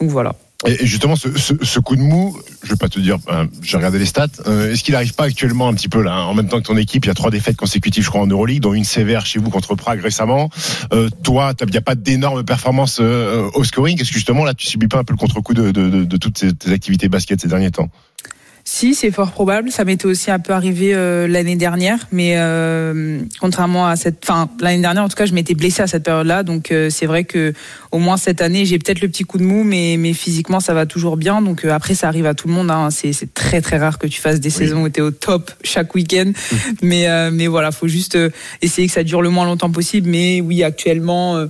[0.00, 0.34] donc voilà.
[0.66, 4.06] Et justement, ce, coup de mou, je vais pas te dire, euh, j'ai regardé les
[4.06, 4.28] stats.
[4.46, 6.66] euh, Est-ce qu'il n'arrive pas actuellement un petit peu là, hein, en même temps que
[6.66, 9.26] ton équipe, il y a trois défaites consécutives, je crois, en Euroleague, dont une sévère
[9.26, 10.48] chez vous contre Prague récemment.
[10.92, 14.00] Euh, toi, il n'y a pas d'énormes performances euh, au scoring.
[14.00, 16.72] Est-ce que justement là, tu subis pas un peu le contre-coup de, de, toutes tes
[16.72, 17.90] activités basket ces derniers temps?
[18.66, 19.70] Si, c'est fort probable.
[19.70, 24.48] Ça m'était aussi un peu arrivé euh, l'année dernière, mais euh, contrairement à cette, enfin
[24.58, 27.24] l'année dernière, en tout cas, je m'étais blessée à cette période-là, donc euh, c'est vrai
[27.24, 27.52] que
[27.92, 30.72] au moins cette année, j'ai peut-être le petit coup de mou, mais mais physiquement, ça
[30.72, 31.42] va toujours bien.
[31.42, 32.70] Donc après, ça arrive à tout le monde.
[32.70, 32.88] Hein.
[32.90, 35.50] C'est c'est très très rare que tu fasses des saisons où tu es au top
[35.62, 36.32] chaque week-end,
[36.82, 38.18] mais mais voilà, faut juste
[38.62, 40.08] essayer que ça dure le moins longtemps possible.
[40.08, 41.46] Mais oui, actuellement,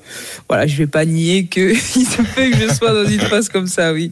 [0.49, 1.61] voilà, je vais pas nier que
[1.97, 4.11] il se peut que je sois dans une phase comme ça, oui.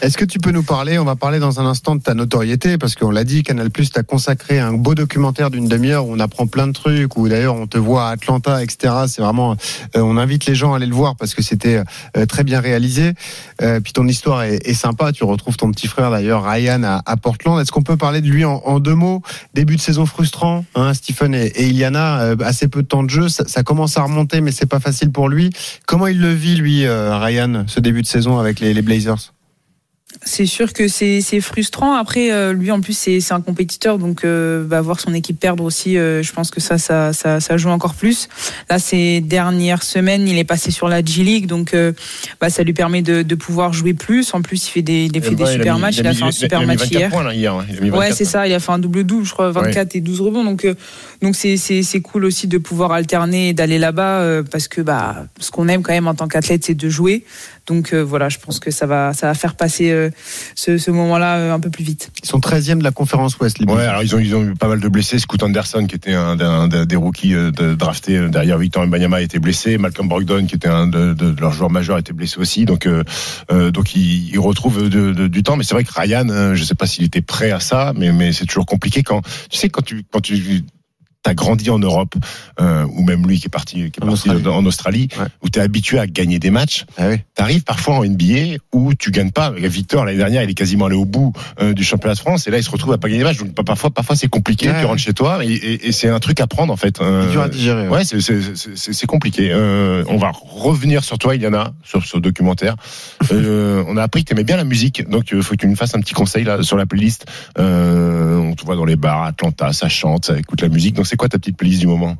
[0.00, 2.78] Est-ce que tu peux nous parler On va parler dans un instant de ta notoriété,
[2.78, 6.20] parce qu'on l'a dit, Canal Plus t'a consacré un beau documentaire d'une demi-heure où on
[6.20, 8.94] apprend plein de trucs, où d'ailleurs on te voit à Atlanta, etc.
[9.08, 9.56] C'est vraiment,
[9.96, 11.82] euh, on invite les gens à aller le voir parce que c'était
[12.16, 13.14] euh, très bien réalisé.
[13.60, 15.12] Euh, puis ton histoire est, sympa.
[15.12, 17.60] Tu retrouves ton petit frère d'ailleurs, Ryan, à, Portland.
[17.60, 19.22] Est-ce qu'on peut parler de lui en, deux mots?
[19.54, 23.28] Début de saison frustrant, hein, Stephen et, Iliana, assez peu de temps de jeu.
[23.28, 25.50] Ça, commence à remonter, mais c'est pas facile pour lui.
[25.86, 29.32] Comment il le vit lui, Ryan, ce début de saison avec les Blazers?
[30.24, 31.94] C'est sûr que c'est frustrant.
[31.94, 35.64] Après, euh, lui en plus c'est un compétiteur, donc euh, bah, voir son équipe perdre
[35.64, 38.28] aussi, euh, je pense que ça, ça ça ça joue encore plus.
[38.70, 41.92] Là, ces dernières semaines, il est passé sur la G League, donc euh,
[42.40, 44.32] bah, ça lui permet de, de pouvoir jouer plus.
[44.32, 45.96] En plus, il fait des, il fait des super mis- matchs.
[45.98, 47.10] Il a, mis- fait un il super mis match 24 hier.
[47.10, 47.54] points, là, hier.
[47.54, 47.64] hein.
[47.68, 48.16] Il a mis Ouais, 24.
[48.16, 48.46] c'est ça.
[48.46, 50.44] Il a fait un double double, je crois, 24 et 12 rebonds.
[50.44, 50.74] Donc, euh,
[51.20, 54.80] donc c'est c'est c'est cool aussi de pouvoir alterner et d'aller là-bas euh, parce que
[54.80, 57.24] bah ce qu'on aime quand même en tant qu'athlète, c'est de jouer.
[57.66, 60.10] Donc euh, voilà, je pense que ça va ça va faire passer euh,
[60.56, 62.10] ce, ce moment-là euh, un peu plus vite.
[62.22, 64.54] Ils sont 13e de la conférence Ouest, les Ouais, alors ils ont, ils ont eu
[64.54, 65.18] pas mal de blessés.
[65.18, 66.36] Scoot Anderson, qui était un,
[66.68, 69.78] des rookies euh, de, draftés derrière Victor Mbanyama, était blessé.
[69.78, 72.64] Malcolm Brogdon, qui était un de, de- de leurs joueurs majeurs, était blessé aussi.
[72.64, 73.04] Donc, euh,
[73.52, 75.56] euh, donc ils, ils retrouvent de- de- du temps.
[75.56, 78.10] Mais c'est vrai que Ryan, euh, je sais pas s'il était prêt à ça, mais,
[78.12, 80.64] mais c'est toujours compliqué quand tu sais quand tu quand tu
[81.22, 82.14] t'as grandi en Europe,
[82.60, 84.46] euh, ou même lui qui est parti, qui est En parti Australie.
[84.48, 85.26] en Australie, Ouais.
[85.42, 86.84] où t'es habitué à gagner des matchs.
[86.98, 87.10] Ah.
[87.34, 89.50] T'arrives parfois en NBA où tu gagnes pas.
[89.50, 92.50] Victor l'année dernière, il est quasiment allé au bout euh, du championnat de France, et
[92.50, 93.38] là il se retrouve à pas gagner des matchs.
[93.38, 94.68] Donc pa- parfois, parfois c'est compliqué.
[94.68, 94.80] Ouais.
[94.80, 97.00] Tu rentres chez toi, et, et- et c'est un truc à prendre en fait.
[97.00, 97.88] Euh, C'est dur à digérer.
[97.88, 98.02] ouais.
[98.04, 99.50] C'est- compliqué.
[99.52, 102.76] Euh, on va revenir sur toi, Iliana, sur ce documentaire.
[103.32, 105.94] On a appris que t'aimais bien la musique, donc il faut que tu nous fasses
[105.94, 107.26] un petit conseil là sur la playlist.
[107.58, 110.94] On te voit dans les bars, Atlanta, ça chante, ça écoute la musique.
[110.94, 112.16] Donc c'est quoi ta petite playlist du moment?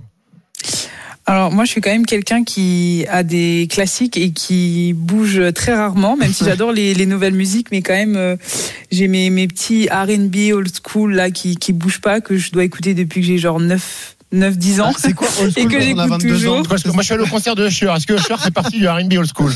[1.25, 5.73] Alors moi je suis quand même quelqu'un qui a des classiques et qui bouge très
[5.73, 8.37] rarement, même si j'adore les, les nouvelles musiques, mais quand même euh,
[8.91, 12.65] j'ai mes, mes petits R&B old school là qui qui bougent pas que je dois
[12.65, 14.91] écouter depuis que j'ai genre 9 9 10 ans.
[14.91, 16.63] Ah, C'est quoi old Et que j'écoute 22 toujours.
[16.69, 17.93] Parce que moi je suis allé au concert de Usher.
[17.97, 19.53] Est-ce que Usher fait partie du R&B old school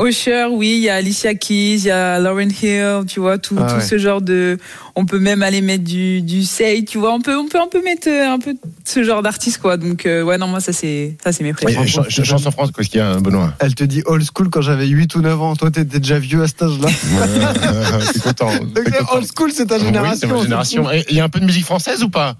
[0.00, 3.56] Usher, oui, il y a Alicia Keys, il y a Lauren Hill, tu vois, tout,
[3.58, 3.80] Ah tout ouais.
[3.80, 4.58] ce genre de.
[4.94, 7.66] On peut même aller mettre du, du Say, tu vois, on peut, on peut un
[7.66, 8.54] peu mettre euh, un peu
[8.84, 9.76] ce genre d'artiste, quoi.
[9.76, 11.88] Donc, euh, ouais, non, moi, ça, c'est, ça, c'est mes préférés.
[11.88, 14.60] ch- ch- Chanson France, qu'est-ce qu'il y a, Benoît Elle te dit old school quand
[14.62, 15.56] j'avais 8 ou 9 ans.
[15.56, 16.88] Toi, t'étais déjà vieux à cet âge-là.
[16.88, 18.50] Euh, T'es content.
[18.60, 20.28] Donc, old school, c'est ta Oui, c'est génération.
[20.28, 20.86] ma génération.
[21.10, 22.36] Il y a un peu de musique française ou pas?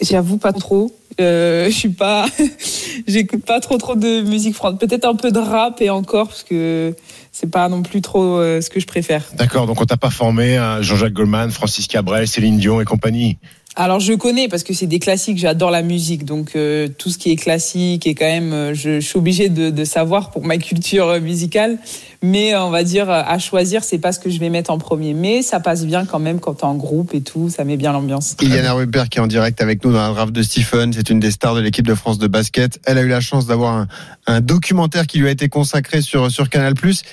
[0.00, 0.92] J'avoue pas trop.
[1.20, 2.26] Euh, je suis pas,
[3.06, 4.78] j'écoute pas trop trop de musique française.
[4.80, 6.94] Peut-être un peu de rap et encore parce que
[7.30, 9.24] c'est pas non plus trop euh, ce que je préfère.
[9.34, 13.38] D'accord, donc on t'a pas formé à Jean-Jacques Goldman, Francis Cabrel, Céline Dion et compagnie.
[13.76, 17.18] Alors je connais parce que c'est des classiques, j'adore la musique, donc euh, tout ce
[17.18, 21.08] qui est classique et quand même, euh, je, suis obligée de, savoir pour ma culture
[21.08, 21.78] euh, musicale.
[22.22, 25.12] Mais on va dire à choisir, c'est pas ce que je vais mettre en premier,
[25.12, 27.92] mais ça passe bien quand même quand t'es en groupe et tout, ça met bien
[27.92, 28.34] l'ambiance.
[28.40, 30.90] Iliana Rupert qui est en direct avec nous dans la draft de Stephen.
[30.94, 32.80] C'est une des stars de l'équipe de France de basket.
[32.86, 33.88] Elle a eu la chance d'avoir un,
[34.26, 36.72] un documentaire qui lui a été consacré sur, sur Canal+.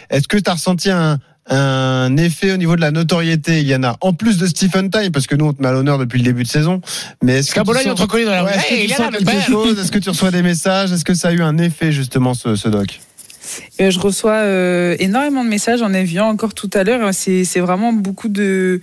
[0.09, 4.13] Est-ce que tu as ressenti un, un effet au niveau de la notoriété, Iliana En
[4.13, 6.43] plus de Stephen Time, parce que nous, on te met à l'honneur depuis le début
[6.43, 6.81] de saison.
[7.23, 9.45] Mais est-ce que Cabola, tu il sens- dans la Ouais, est-ce que tu sens quelque
[9.45, 9.79] chose?
[9.79, 10.91] Est-ce que tu reçois des messages?
[10.91, 12.99] Est-ce que ça a eu un effet, justement, ce, ce doc?
[13.81, 17.09] Euh, je reçois euh, énormément de messages, j'en ai vu encore tout à l'heure.
[17.13, 18.81] C'est c'est vraiment beaucoup de,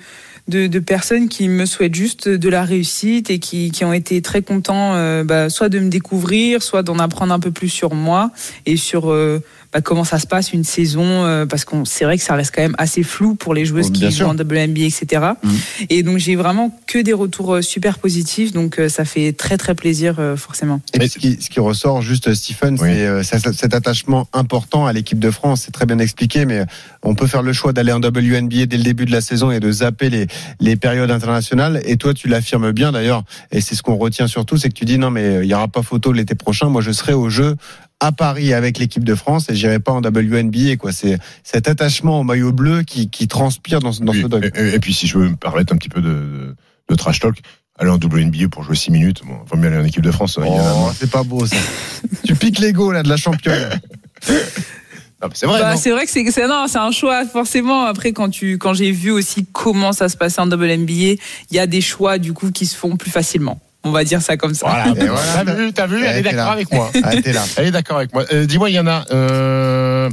[0.48, 4.20] de, de personnes qui me souhaitent juste de la réussite et qui, qui ont été
[4.20, 7.94] très contents, euh, bah, soit de me découvrir, soit d'en apprendre un peu plus sur
[7.94, 8.30] moi
[8.66, 9.40] et sur euh,
[9.73, 12.55] bah, comment ça se passe une saison, euh, parce qu'on c'est vrai que ça reste
[12.55, 15.33] quand même assez flou pour les joueuses Oh, qui jouent en WNBA, etc.
[15.43, 15.51] Mhm.
[15.91, 19.57] Et donc j'ai vraiment que des retours euh, super positifs, donc euh, ça fait très
[19.59, 20.81] très plaisir euh, forcément.
[20.95, 22.89] Et puis, ce, qui, ce qui ressort juste, Stephen, Oui.
[23.23, 25.62] c'est euh, cet attachement important à l'équipe de France.
[25.66, 26.64] C'est très bien expliqué, mais
[27.03, 29.61] on peut faire le choix d'aller en WNBA dès le début de la saison et
[29.61, 30.27] de zapper les,
[30.61, 31.83] les périodes internationales.
[31.85, 34.85] Et toi, tu l'affirmes bien d'ailleurs, et c'est ce qu'on retient surtout, c'est que tu
[34.85, 36.69] dis non, mais il n'y aura pas photo l'été prochain.
[36.69, 37.57] Moi, je serai au jeu
[38.01, 40.76] à Paris avec l'équipe de France et j'irai pas en WNBA.
[40.78, 40.92] Quoi.
[40.92, 44.44] C'est cet attachement au maillot bleu qui, qui transpire dans, ce- dans Oui, ce doc.
[44.57, 46.57] et, puis si je veux me permettre un petit peu de, de,
[46.88, 47.38] de trash talk,
[47.78, 50.38] aller en WNBA pour jouer 6 minutes, bon, vaut mieux aller en équipe de France.
[50.40, 50.44] hein.
[50.46, 51.57] Oh, c'est pas beau ça.
[52.24, 53.80] tu piques l'ego là de la championne.
[55.20, 57.82] Non, mais c'est vrai, Bah, c'est vrai que c'est c'est non, c'est un choix forcément.
[57.86, 61.18] Après, quand tu quand j'ai vu aussi comment ça se passait en WNBA, il
[61.51, 63.59] y a des choix du coup qui se font plus facilement.
[63.89, 64.66] On va dire ça comme ça.
[64.68, 65.45] Voilà, Et voilà.
[65.45, 66.91] t'as vu, t'as vu, elle est d'accord avec moi.
[66.95, 67.11] Là.
[67.57, 68.24] Elle est d'accord avec moi.
[68.32, 70.11] Euh, Dis-moi, Yana, euh,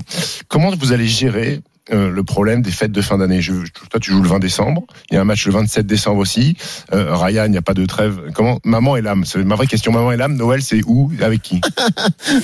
[0.47, 1.61] comment vous allez gérer
[1.93, 3.41] euh, le problème des fêtes de fin d'année?
[3.41, 3.53] Je-
[3.91, 4.83] Toi, tu joues le 20 décembre.
[5.11, 6.57] Il y a un match le 27 décembre aussi.
[6.93, 8.31] Euh, Ryan, il n'y a pas de trêve.
[8.33, 9.23] Comment Maman et l'âme?
[9.25, 9.91] C'est ma vraie question.
[9.91, 10.35] Maman et l'âme.
[10.35, 11.11] Noël, c'est où?
[11.21, 11.61] Avec qui?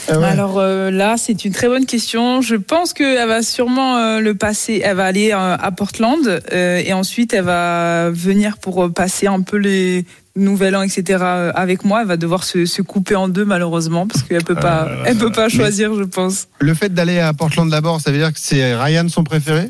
[0.09, 0.25] Ah ouais.
[0.25, 2.41] Alors euh, là, c'est une très bonne question.
[2.41, 4.82] Je pense qu'elle va sûrement euh, le passer.
[4.84, 9.27] Elle va aller euh, à Portland euh, et ensuite elle va venir pour euh, passer
[9.27, 10.05] un peu les
[10.36, 11.19] Nouvel An, etc.
[11.21, 12.01] euh, avec moi.
[12.01, 15.17] Elle va devoir se, se couper en deux malheureusement parce qu'elle peut pas, Euh, elle
[15.17, 16.47] peut pas choisir, je pense.
[16.59, 19.69] Le fait d'aller à Portland d'abord, ça veut dire que c'est Ryan son préféré?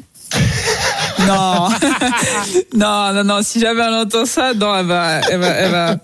[1.28, 1.69] Non,
[2.76, 3.39] non, non, non.
[3.43, 5.95] Si jamais elle entend ça, non, elle va, elle va, elle va,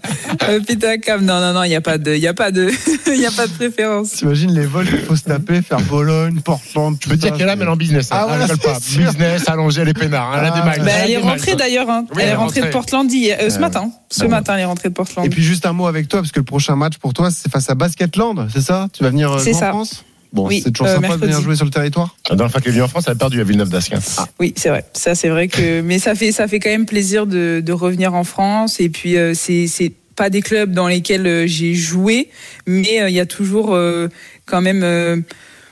[0.48, 1.24] elle va péter un câble.
[1.24, 1.64] Non, non, non.
[1.64, 2.70] Il y a pas de, il y a pas de,
[3.08, 4.12] il y a pas de préférence.
[4.12, 6.98] T'imagines les vols qu'il faut se taper, faire Bologne, Portland.
[7.02, 8.10] Je peux dire qu'elle a, mais elle est en business.
[8.12, 8.18] hein.
[8.20, 8.80] Ah, voilà, Elle pas.
[8.80, 9.06] sûr.
[9.12, 10.32] Business, allongée, elle est peinard.
[10.34, 10.38] hein.
[10.40, 10.86] Elle a des Ah, miles.
[10.86, 11.90] Bah, a elle est rentrée d'ailleurs.
[11.90, 12.06] Hein.
[12.10, 12.68] Oui, elle elle est rentrée de.
[12.68, 13.90] Portland hier, euh, ce Euh, matin.
[14.10, 14.30] Ce bon.
[14.30, 15.26] matin, elle est rentrée de Portland.
[15.26, 17.52] Et puis juste un mot avec toi, parce que le prochain match pour toi, c'est
[17.52, 18.88] face à Basketland, c'est ça?
[18.94, 19.70] Tu vas venir euh, en ça.
[19.70, 20.04] France?
[20.34, 21.44] Bon, Oui, c'est toujours euh, sympa de venir mercredi.
[21.46, 22.16] jouer sur le territoire.
[22.30, 23.94] La dernière fois qu'elle est venue en France, elle a perdu à Villeneuve d'Ascq.
[23.94, 24.00] hein.
[24.40, 24.86] Oui, c'est vrai.
[24.94, 28.14] Ça, c'est vrai que, mais ça fait, ça fait quand même plaisir de, de revenir
[28.14, 28.80] en France.
[28.80, 32.30] Et puis, euh, c'est, c'est pas des clubs dans lesquels euh, j'ai joué,
[32.66, 34.08] mais euh, il y a toujours euh,
[34.46, 35.24] quand même.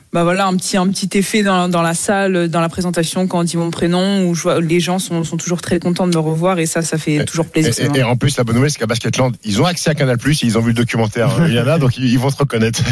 [0.06, 3.26] Euh, bah voilà, un petit, un petit effet dans, dans la salle, dans la présentation
[3.26, 6.06] quand on dit mon prénom, où je vois, les gens sont, sont toujours très contents
[6.06, 7.94] de me revoir et ça, ça fait toujours plaisir.
[7.94, 10.36] Et, en plus, la bonne nouvelle, c'est qu'à Basketland, ils ont accès à Canal+, et
[10.42, 12.82] ils ont vu le documentaire euh, Yana, donc ils, ils vont se reconnaître.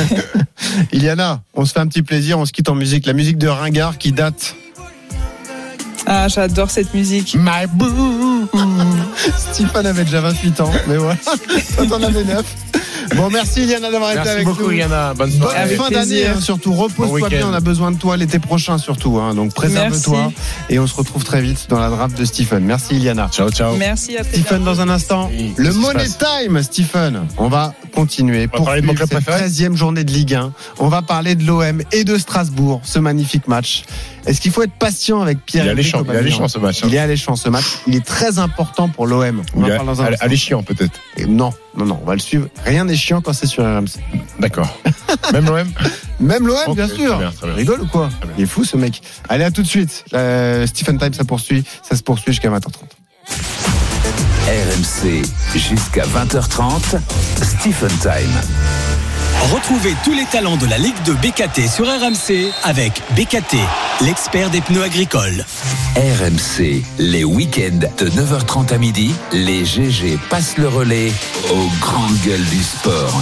[0.92, 3.06] Iliana, on se fait un petit plaisir, on se quitte en musique.
[3.06, 4.54] La musique de Ringard qui date.
[6.06, 7.36] Ah, j'adore cette musique.
[7.38, 8.48] My boo.
[9.52, 11.16] Stephen avait déjà 28 ans, mais voilà.
[11.76, 12.44] Toi, t'en avais 9.
[13.16, 14.72] Bon, merci Iliana d'avoir été Merci avec beaucoup, nous.
[14.72, 15.14] Yana.
[15.14, 15.58] Bonne Bonne soirée.
[15.58, 16.72] Avec fin d'année, hein, surtout.
[16.72, 19.18] Repose-toi bien, on a besoin de toi l'été prochain, surtout.
[19.18, 19.34] hein.
[19.34, 20.32] donc préserve-toi.
[20.68, 22.62] Et on se retrouve très vite dans la draft de Stephen.
[22.64, 23.28] Merci Iliana.
[23.32, 23.74] Ciao, ciao.
[23.76, 27.22] Merci à Stephen, dans un instant, Oui, le Money Time, Stephen.
[27.38, 30.34] On va continuer va pour parler de mon club cette préféré 13e journée de Ligue
[30.34, 30.52] 1.
[30.78, 33.84] On va parler de l'OM et de Strasbourg, ce magnifique match.
[34.26, 36.80] Est-ce qu'il faut être patient avec Pierre alléchant, il est alléchant ce match.
[36.82, 36.86] hein.
[36.88, 37.64] Il est alléchant ce match.
[37.86, 39.42] Il est très important pour l'OM.
[39.54, 40.24] On Il en parle dans un instant.
[40.24, 40.98] alléchant peut-être.
[41.16, 42.48] Et Non, non, non, on va le suivre.
[42.64, 43.98] Rien n'est chiant quand c'est sur RMC.
[44.38, 44.68] D'accord.
[45.32, 45.68] Même l'OM
[46.20, 47.18] Même l'OM, bien très sûr.
[47.18, 47.54] bien, très bien.
[47.54, 48.08] Tu rigoles ou quoi.
[48.38, 49.00] Il est fou ce mec.
[49.28, 50.04] Allez, à tout de suite.
[50.14, 51.64] Euh, Stephen Time, ça poursuit.
[51.88, 52.70] Ça se poursuit jusqu'à 20h30.
[54.46, 55.22] RMC
[55.54, 56.98] jusqu'à 20h30.
[57.42, 59.09] Stephen Time.
[59.48, 63.56] Retrouvez tous les talents de la Ligue de BKT sur RMC avec BKT,
[64.02, 65.44] l'expert des pneus agricoles.
[65.96, 71.10] RMC, les week-ends de 9h30 à midi, les GG passent le relais
[71.50, 73.18] aux grandes gueules du sport.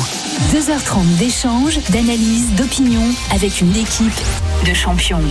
[0.53, 4.21] 2h30 d'échanges, d'analyses, d'opinions avec une équipe
[4.67, 5.23] de champions.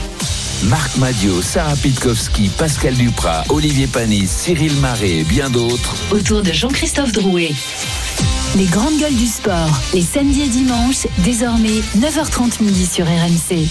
[0.63, 5.95] Marc Madio, Sarah Pitkowski, Pascal Duprat, Olivier Panis, Cyril Marais et bien d'autres.
[6.11, 7.51] Autour de Jean-Christophe Drouet.
[8.55, 13.67] Les grandes gueules du sport, les samedis et dimanches, désormais 9h30 midi sur RMC.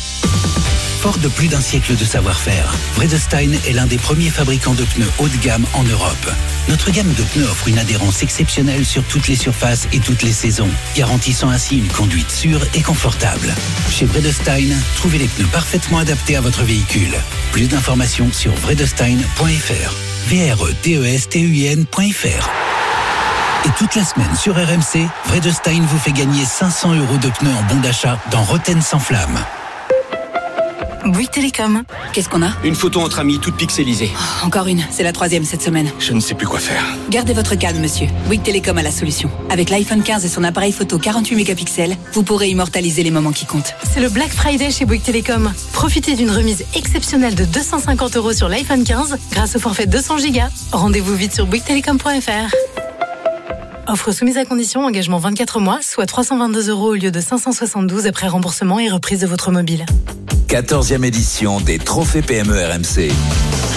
[1.01, 5.11] Fort de plus d'un siècle de savoir-faire, Vredestein est l'un des premiers fabricants de pneus
[5.19, 6.31] haut de gamme en Europe.
[6.69, 10.33] Notre gamme de pneus offre une adhérence exceptionnelle sur toutes les surfaces et toutes les
[10.33, 13.55] saisons, garantissant ainsi une conduite sûre et confortable.
[13.91, 17.15] Chez Vredestein, trouvez les pneus parfaitement adaptés à votre véhicule.
[17.53, 19.95] Plus d'informations sur vredestein.fr.
[20.29, 21.87] v r e t e s t u i.
[23.67, 27.75] Et toute la semaine sur RMC, Vredestein vous fait gagner 500 euros de pneus en
[27.75, 29.37] bon d'achat dans Roten sans flamme.
[31.05, 31.83] Bouygues Télécom.
[32.13, 32.51] Qu'est-ce qu'on a?
[32.63, 34.13] Une photo entre amis toute pixelisée.
[34.45, 35.91] Encore une, c'est la troisième cette semaine.
[35.99, 36.85] Je ne sais plus quoi faire.
[37.11, 38.07] Gardez votre calme, monsieur.
[38.27, 39.29] Bouygues Télécom a la solution.
[39.51, 43.47] Avec l'iPhone 15 et son appareil photo 48 mégapixels, vous pourrez immortaliser les moments qui
[43.47, 43.75] comptent.
[43.93, 45.53] C'est le Black Friday chez Bouygues Télécom.
[45.73, 50.41] Profitez d'une remise exceptionnelle de 250 euros sur l'iPhone 15 grâce au forfait 200 Go.
[50.71, 52.55] Rendez-vous vite sur bouyguestelecom.fr.
[53.89, 58.27] Offre soumise à condition, engagement 24 mois, soit 322 euros au lieu de 572 après
[58.27, 59.87] remboursement et reprise de votre mobile.
[60.49, 63.11] 14e édition des Trophées PME RMC.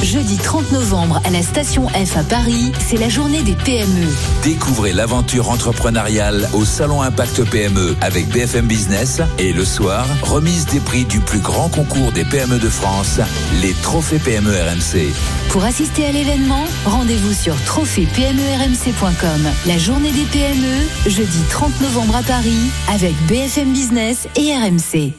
[0.03, 4.07] Jeudi 30 novembre à la station F à Paris, c'est la journée des PME.
[4.43, 10.79] Découvrez l'aventure entrepreneuriale au Salon Impact PME avec BFM Business et le soir, remise des
[10.79, 13.19] prix du plus grand concours des PME de France,
[13.61, 15.11] les Trophées PME RMC.
[15.49, 19.51] Pour assister à l'événement, rendez-vous sur trophée-pmermc.com.
[19.65, 25.13] La journée des PME, jeudi 30 novembre à Paris, avec BFM Business et RMC.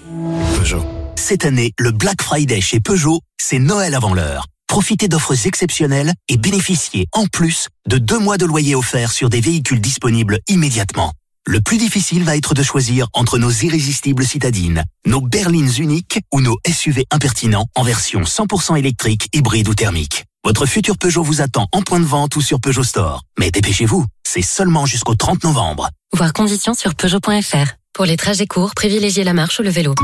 [0.57, 1.00] Peugeot.
[1.21, 4.47] Cette année, le Black Friday chez Peugeot, c'est Noël avant l'heure.
[4.67, 9.41] Profitez d'offres exceptionnelles et bénéficiez en plus de deux mois de loyer offerts sur des
[9.41, 11.13] véhicules disponibles immédiatement.
[11.47, 16.41] Le plus difficile va être de choisir entre nos irrésistibles citadines, nos berlines uniques ou
[16.41, 20.25] nos SUV impertinents en version 100% électrique, hybride ou thermique.
[20.43, 23.23] Votre futur Peugeot vous attend en point de vente ou sur Peugeot Store.
[23.39, 25.91] Mais dépêchez-vous, c'est seulement jusqu'au 30 novembre.
[26.17, 27.75] Voir conditions sur Peugeot.fr.
[27.93, 29.95] Pour les trajets courts, privilégiez la marche ou le vélo.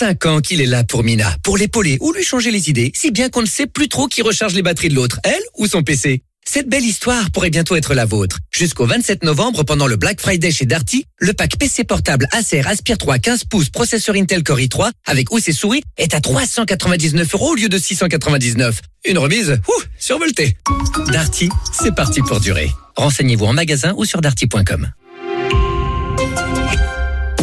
[0.00, 3.10] 5 ans qu'il est là pour Mina, pour l'épauler ou lui changer les idées, si
[3.10, 5.82] bien qu'on ne sait plus trop qui recharge les batteries de l'autre, elle ou son
[5.82, 6.22] PC.
[6.42, 8.38] Cette belle histoire pourrait bientôt être la vôtre.
[8.50, 12.96] Jusqu'au 27 novembre, pendant le Black Friday chez Darty, le pack PC portable Acer Aspire
[12.96, 17.50] 3 15 pouces processeur Intel Core i3 avec housse et souris est à 399 euros
[17.50, 18.80] au lieu de 699.
[19.04, 20.56] Une remise, ouh, survoltée.
[21.12, 22.70] Darty, c'est parti pour durer.
[22.96, 24.90] Renseignez-vous en magasin ou sur darty.com.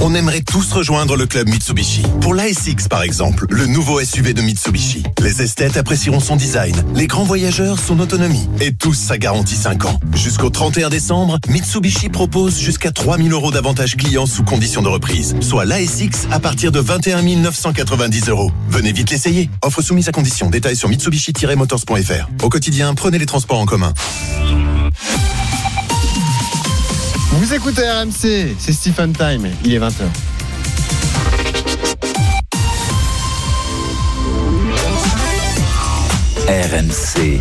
[0.02, 2.04] On aimerait tous rejoindre le club Mitsubishi.
[2.22, 5.04] Pour l'ASX par exemple, le nouveau SUV de Mitsubishi.
[5.22, 9.86] Les esthètes apprécieront son design, les grands voyageurs son autonomie et tous sa garantie 5
[9.86, 10.00] ans.
[10.14, 15.66] Jusqu'au 31 décembre, Mitsubishi propose jusqu'à 3000 euros d'avantages clients sous condition de reprise, soit
[15.66, 18.52] l'ASX à partir de 21 990 euros.
[18.70, 19.50] Venez vite l'essayer.
[19.64, 20.50] Offre soumise à condition.
[20.50, 22.44] Détails sur mitsubishi-motors.fr.
[22.44, 23.94] Au quotidien, prenez les transports en commun.
[27.38, 30.06] Vous écoutez RMC, c'est Stephen Time, il est 20h.
[36.48, 37.40] RMC,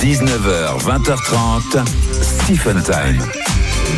[0.00, 1.84] 19h, 20h30,
[2.22, 3.18] Stephen Time.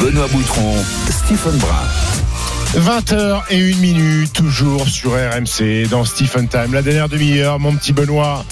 [0.01, 0.77] Benoît Boutron,
[1.11, 2.81] Stephen Brun.
[2.81, 6.73] 20h et 1 minute, toujours sur RMC, dans Stephen Time.
[6.73, 8.47] La dernière demi-heure, mon petit Benoît,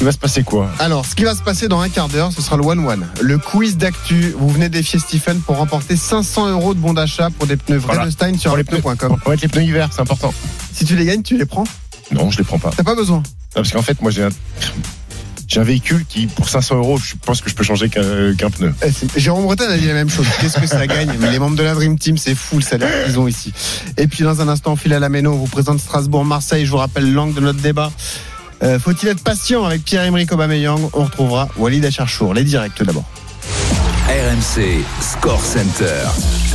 [0.00, 2.30] il va se passer quoi Alors, ce qui va se passer dans un quart d'heure,
[2.32, 3.06] ce sera le one-one.
[3.20, 4.34] Le quiz d'actu.
[4.38, 8.02] Vous venez défier Stephen pour remporter 500 euros de bon d'achat pour des pneus Voilà.
[8.02, 9.16] Vredestein sur pneus.com.
[9.24, 10.32] On va être les pneus hiver, c'est important.
[10.72, 11.64] Si tu les gagnes, tu les prends
[12.12, 12.70] Non, je les prends pas.
[12.76, 13.22] T'as pas besoin.
[13.54, 14.28] parce qu'en fait, moi, j'ai un,
[15.48, 18.72] j'ai un véhicule qui, pour 500 euros, je pense que je peux changer qu'un pneu.
[18.86, 20.26] Eh, Jérôme Breton a dit la même chose.
[20.40, 23.04] Qu'est-ce que ça gagne Mais les membres de la Dream Team, c'est fou le salaire
[23.06, 23.52] qu'ils ont ici.
[23.96, 25.32] Et puis dans un instant, on file à la Méno.
[25.32, 26.66] On vous présente Strasbourg-Marseille.
[26.66, 27.90] Je vous rappelle l'angle de notre débat.
[28.62, 30.90] Euh, Faut-il être patient avec Pierre-Emerick Aubameyang?
[30.92, 32.34] On retrouvera Walid Acharchour.
[32.34, 33.04] Les directs d'abord.
[34.08, 36.08] RMC Score Center.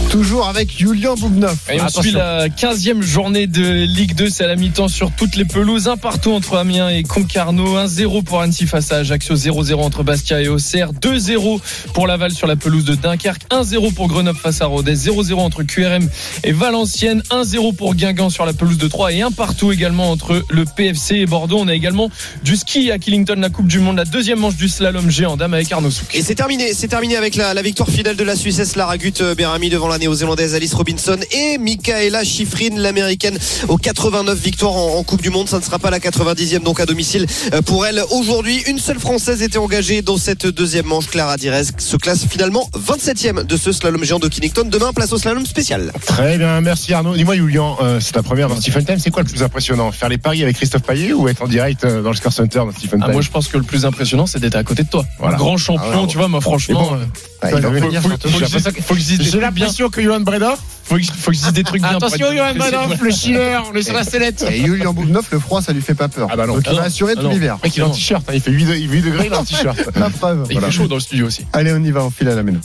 [0.10, 1.56] Toujours avec Julian Boubnov.
[1.72, 5.36] Et on suit la 15e journée de Ligue 2, c'est à la mi-temps sur toutes
[5.36, 9.76] les pelouses, un partout entre Amiens et Concarneau, 1-0 pour Annecy face à Ajaccio, 0-0
[9.76, 11.60] entre Bastia et Auxerre, 2-0
[11.94, 15.62] pour Laval sur la pelouse de Dunkerque, 1-0 pour Grenoble face à Rodez, 0-0 entre
[15.62, 16.10] QRM
[16.44, 20.44] et Valenciennes, 1-0 pour Guingamp sur la pelouse de Troyes et un partout également entre
[20.50, 21.60] le PFC et Bordeaux.
[21.60, 22.10] On a également
[22.44, 25.54] du ski à Killington, la Coupe du Monde, la deuxième manche du slalom géant dame
[25.54, 26.16] avec Arnaud Souk.
[26.16, 29.20] Et c'est terminé, c'est terminé avec la, la victoire finale de la Suissesse Lara Gut
[29.20, 33.38] euh, Berami devant la néo-zélandaise Alice Robinson et Michaela Schifrin, l'américaine,
[33.68, 35.50] aux 89 victoires en, en Coupe du Monde.
[35.50, 38.02] Ça ne sera pas la 90e donc à domicile euh, pour elle.
[38.12, 41.08] Aujourd'hui, une seule Française était engagée dans cette deuxième manche.
[41.08, 44.64] Clara Dires se classe finalement 27e de ce slalom géant de Kennington.
[44.70, 45.92] Demain, place au slalom spécial.
[46.06, 47.16] Très bien, merci Arnaud.
[47.16, 49.00] Dis-moi, Julian, euh, c'est ta première dans Stephen Time.
[49.00, 49.92] C'est quoi le plus impressionnant?
[49.92, 52.60] Faire les paris avec Christophe Payet ou être en direct euh, dans le Score Center
[52.60, 54.84] dans Stephen Ah, Time moi, je pense que le plus impressionnant, c'est d'être à côté
[54.84, 55.04] de toi.
[55.20, 55.38] Voilà.
[55.38, 56.90] Grand champion, Ah ouais, tu vois, moi, franchement.
[56.92, 57.06] bon, euh,
[57.44, 59.30] Ah, il va faut- venir, faut- que J'ai que- faut que je dise des J'ai
[59.32, 59.50] trucs bien.
[59.50, 60.60] l'impression que Johan Bredoff.
[60.86, 61.92] Faut que, faut que je dise des trucs bien.
[61.92, 64.46] Attention, Johan Bredoff, le chiller, on est sur la sellette.
[64.50, 66.28] Et Julian Boubnov, le froid, ça lui fait pas peur.
[66.32, 66.56] Ah bah non.
[66.56, 67.58] Donc il Ah va assurer Ah tout l'hiver.
[67.62, 69.36] Le mec, il est en t-shirt, hein, il fait 8, de- 8 degrés, il est
[69.36, 69.78] en t-shirt.
[69.96, 70.48] La preuve.
[70.50, 71.46] Il fait chaud dans le studio aussi.
[71.54, 72.60] Allez, on y va, on file à la Méno.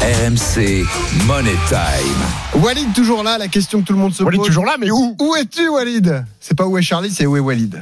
[0.00, 0.84] RMC
[1.26, 2.60] Money Time.
[2.62, 4.48] Walid toujours là, la question que tout le monde se Walid pose.
[4.48, 6.24] toujours là, mais où Où es-tu, Walid?
[6.40, 7.80] C'est pas où est Charlie, c'est où est Walid?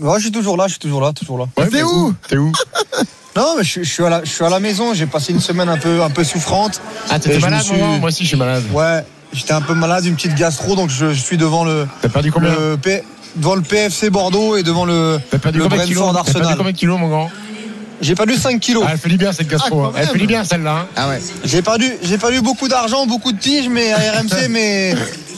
[0.00, 1.44] Ouais, je suis toujours là, je suis toujours là, toujours là.
[1.56, 2.14] Ouais, T'es où?
[2.28, 2.52] T'es où?
[3.36, 4.94] Non, mais je, je suis à la, je suis à la maison.
[4.94, 6.80] J'ai passé une semaine un peu, un peu souffrante.
[7.08, 8.64] Ah, Et t'étais je me malade, suis- moi Moi aussi, je suis malade.
[8.72, 12.08] Ouais, j'étais un peu malade, une petite gastro, donc je, je suis devant le, T'as
[12.08, 12.50] perdu combien?
[12.52, 13.04] le P-
[13.36, 16.02] devant le PFC Bordeaux et devant le, T'as perdu le combien de kilos?
[16.02, 16.56] Brentford T'as perdu Arsenal.
[16.58, 17.30] combien de kilos, mon grand?
[18.00, 18.82] J'ai perdu 5 kilos.
[18.84, 19.84] Ah, elle fait du bien cette gastro.
[19.84, 19.98] Ah, hein.
[20.00, 20.72] Elle fait du bien celle-là.
[20.80, 20.86] hein.
[20.96, 21.22] Ah ouais.
[21.44, 24.94] J'ai perdu, j'ai perdu beaucoup d'argent, beaucoup de piges, mais à RMC, mais,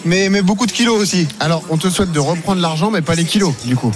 [0.07, 1.29] mais, mais beaucoup de kilos aussi.
[1.39, 3.93] Alors, on te souhaite de reprendre l'argent, mais pas les kilos, du coup.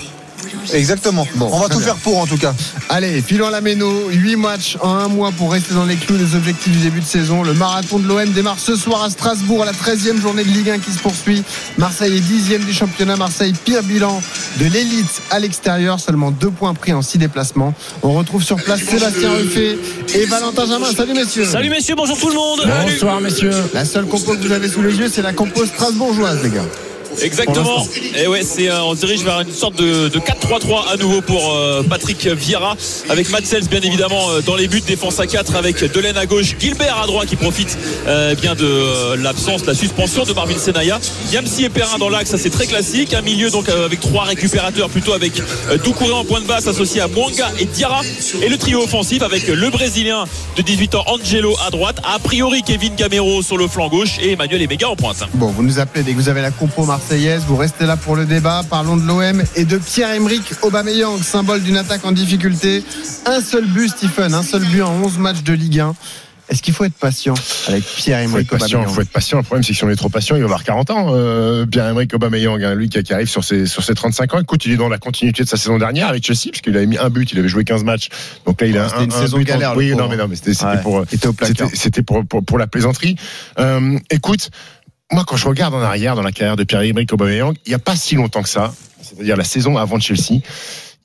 [0.72, 1.26] Exactement.
[1.36, 1.86] Bon, On va tout bien.
[1.86, 2.54] faire pour en tout cas.
[2.88, 4.08] Allez, filons à la méno.
[4.10, 7.04] 8 matchs en un mois pour rester dans les clous des objectifs du début de
[7.06, 7.42] saison.
[7.42, 10.70] Le marathon de l'OM démarre ce soir à Strasbourg, à la 13e journée de Ligue
[10.70, 11.42] 1 qui se poursuit.
[11.78, 13.16] Marseille est 10e du championnat.
[13.16, 14.20] Marseille, pire bilan
[14.58, 16.00] de l'élite à l'extérieur.
[16.00, 17.74] Seulement deux points pris en 6 déplacements.
[18.02, 19.78] On retrouve sur place Sébastien Ruffet
[20.14, 20.86] et Valentin Jamin.
[20.96, 21.44] Salut messieurs.
[21.46, 22.60] Salut messieurs, bonjour tout le monde.
[22.86, 23.52] Bonsoir, messieurs.
[23.72, 26.64] La seule compo que vous avez sous les yeux, c'est la compo strasbourgeoise, les gars.
[27.22, 27.86] Exactement.
[28.16, 31.20] Et ouais, c'est euh, on se dirige vers une sorte de, de 4-3-3 à nouveau
[31.20, 32.76] pour euh, Patrick Vieira.
[33.08, 36.54] Avec Matsels bien évidemment euh, dans les buts, défense à 4 avec Delaine à gauche,
[36.58, 40.98] Gilbert à droite qui profite euh, bien de euh, l'absence, la suspension de Marvin Senaya,
[41.32, 44.24] Yamsi et Perrin dans l'axe, ça c'est très classique, un milieu donc euh, avec trois
[44.24, 45.40] récupérateurs plutôt avec
[45.70, 48.02] euh, Doucouré en point de basse associé à Mwanga et Diarra.
[48.42, 50.24] Et le trio offensif avec le brésilien
[50.56, 54.32] de 18 ans Angelo à droite, a priori Kevin Gamero sur le flanc gauche et
[54.32, 55.24] Emmanuel Emega en pointe.
[55.34, 57.42] Bon, vous nous appelez dès que vous avez la compo marseillaise.
[57.46, 58.62] Vous restez là pour le débat.
[58.68, 62.82] Parlons de l'OM et de Pierre-Emerick Aubameyang, symbole d'une attaque en difficulté.
[63.26, 65.94] Un seul but, Stephen, un seul but en 11 matchs de Ligue 1.
[66.50, 67.32] Est-ce qu'il faut être patient
[67.68, 69.38] avec Pierre-Emerick patient, Aubameyang faut être patient.
[69.38, 71.06] Le problème, c'est que si on est trop patient, il va avoir 40 ans.
[71.14, 74.40] Euh, Pierre-Emerick Aubameyang, hein, lui qui, qui arrive sur ses, sur ses 35 ans.
[74.40, 76.86] Écoute, il est dans la continuité de sa saison dernière avec Chelsea, parce qu'il avait
[76.86, 78.08] mis un but, il avait joué 15 matchs.
[78.46, 80.08] Donc là, il a c'était un, une un saison but en- galère, le Oui, non,
[80.08, 81.56] mais non, mais c'était c'était Ouais, pour, il était au placard.
[81.68, 83.16] c'était c'était pour, pour, pour la plaisanterie.
[83.58, 84.50] Euh, écoute,
[85.14, 87.78] moi, quand je regarde en arrière dans la carrière de Pierre-Emerick Aubameyang, il n'y a
[87.78, 90.40] pas si longtemps que ça, c'est-à-dire la saison avant Chelsea.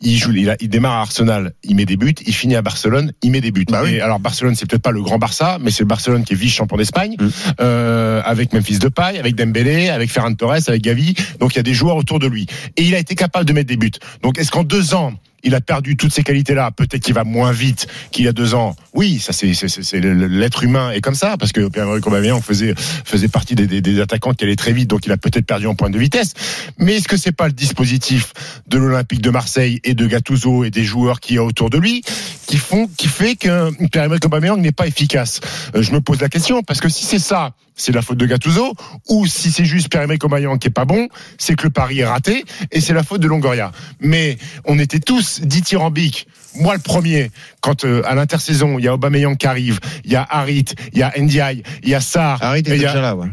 [0.01, 2.61] Il joue, il, a- il démarre à Arsenal, il met des buts, il finit à
[2.61, 3.65] Barcelone, il met des buts.
[3.69, 3.95] Bah oui.
[3.95, 6.37] Et alors Barcelone, c'est peut-être pas le grand Barça, mais c'est le Barcelone qui est
[6.37, 7.27] vice-champion d'Espagne, Mm.
[7.59, 11.15] euh, avec Memphis Depay, avec Dembélé, avec Ferran Torres, avec Gavi.
[11.41, 12.47] Donc il y a des joueurs autour de lui.
[12.77, 13.91] Et il a été capable de mettre des buts.
[14.23, 15.13] Donc est-ce qu'en deux ans,
[15.43, 16.71] il a perdu toutes ces qualités-là.
[16.71, 18.75] Peut-être qu'il va moins vite qu'il y a deux ans.
[18.93, 23.55] Oui, ça c'est l'être humain est comme ça parce que Pierre-Emerick Aubameyang faisait faisait partie
[23.55, 26.33] des, attaquants qui allaient très vite, donc il a peut-être perdu en point de vitesse.
[26.77, 28.33] Mais est-ce que c'est pas le dispositif
[28.67, 31.77] de l'Olympique de Marseille et de Gattuso et des joueurs qui y a autour de
[31.77, 32.03] lui
[32.47, 35.39] qui font qui fait que Pierre-Emerick Aubameyang n'est pas efficace?
[35.75, 38.25] Euh, Je me pose la question parce que si c'est ça, c'est la faute de
[38.25, 38.73] Gattuso
[39.07, 42.05] ou si c'est juste Pierre-Emerick Aubameyang qui est pas bon, c'est que le pari est
[42.05, 43.71] raté et c'est la faute de Longoria.
[44.01, 44.99] Mais on était
[45.37, 46.27] tous dithyrambiques.
[46.55, 50.15] Moi le premier, quand euh, à l'intersaison il y a Aubameyang qui arrive, il y
[50.15, 53.27] a Harit, il y a Ndiaye, il y a Sarr, Harit était déjà là, ouais.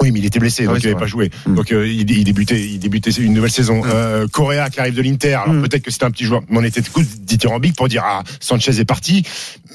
[0.00, 1.30] oui, mais il était blessé, Ah donc oui, il n'avait pas joué.
[1.46, 1.54] Mm.
[1.54, 3.82] Donc euh, il, il débutait, il débutait une nouvelle saison.
[3.86, 5.62] Euh, Correa qui arrive de l'Inter, alors Mm.
[5.62, 8.80] peut-être que c'était un petit joueur, mais on était tous dithyrambiques pour dire ah Sanchez
[8.80, 9.22] est parti,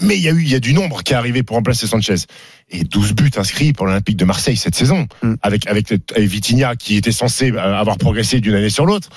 [0.01, 1.87] mais il y a eu, il y a du nombre qui est arrivé pour remplacer
[1.87, 2.15] Sanchez.
[2.73, 5.33] Et 12 buts inscrits pour l'Olympique de Marseille cette saison, Mm.
[5.41, 9.09] avec avec avec Vitinha qui était censé avoir progressé d'une année sur l'autre.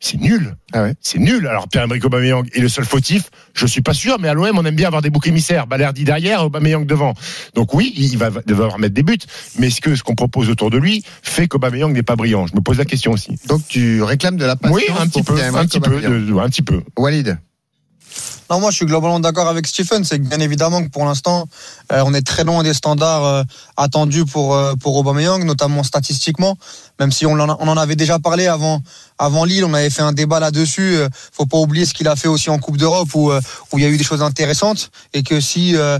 [0.00, 0.54] C'est nul.
[0.72, 0.94] Ah ouais.
[1.00, 1.46] C'est nul.
[1.48, 3.30] Alors Pierre-Emerick Aubameyang est le seul fautif.
[3.54, 5.66] Je suis pas sûr, mais à l'OM on aime bien avoir des boucs émissaires.
[5.66, 7.14] Balerdi derrière, Aubameyang devant.
[7.54, 9.18] Donc oui, il va devoir mettre des buts.
[9.58, 12.54] Mais est-ce que ce qu'on propose autour de lui fait qu'Aubameyang n'est pas brillant Je
[12.54, 13.38] me pose la question aussi.
[13.48, 16.26] Donc tu réclames de la patience Oui, un petit peu, un Pierre-Emerick petit peu, Aubameyang.
[16.26, 16.82] de- un petit peu.
[16.96, 17.38] Walid.
[18.50, 20.04] Non, moi je suis globalement d'accord avec Stephen.
[20.04, 21.46] C'est bien évidemment que pour l'instant,
[21.92, 23.42] euh, on est très loin des standards euh,
[23.76, 26.56] attendus pour euh, pour Aubameyang, notamment statistiquement.
[27.00, 28.82] Même si on en, on en avait déjà parlé avant
[29.18, 30.96] avant Lille, on avait fait un débat là-dessus.
[30.96, 33.40] Euh, faut pas oublier ce qu'il a fait aussi en Coupe d'Europe où euh,
[33.72, 35.98] où il y a eu des choses intéressantes et que si euh,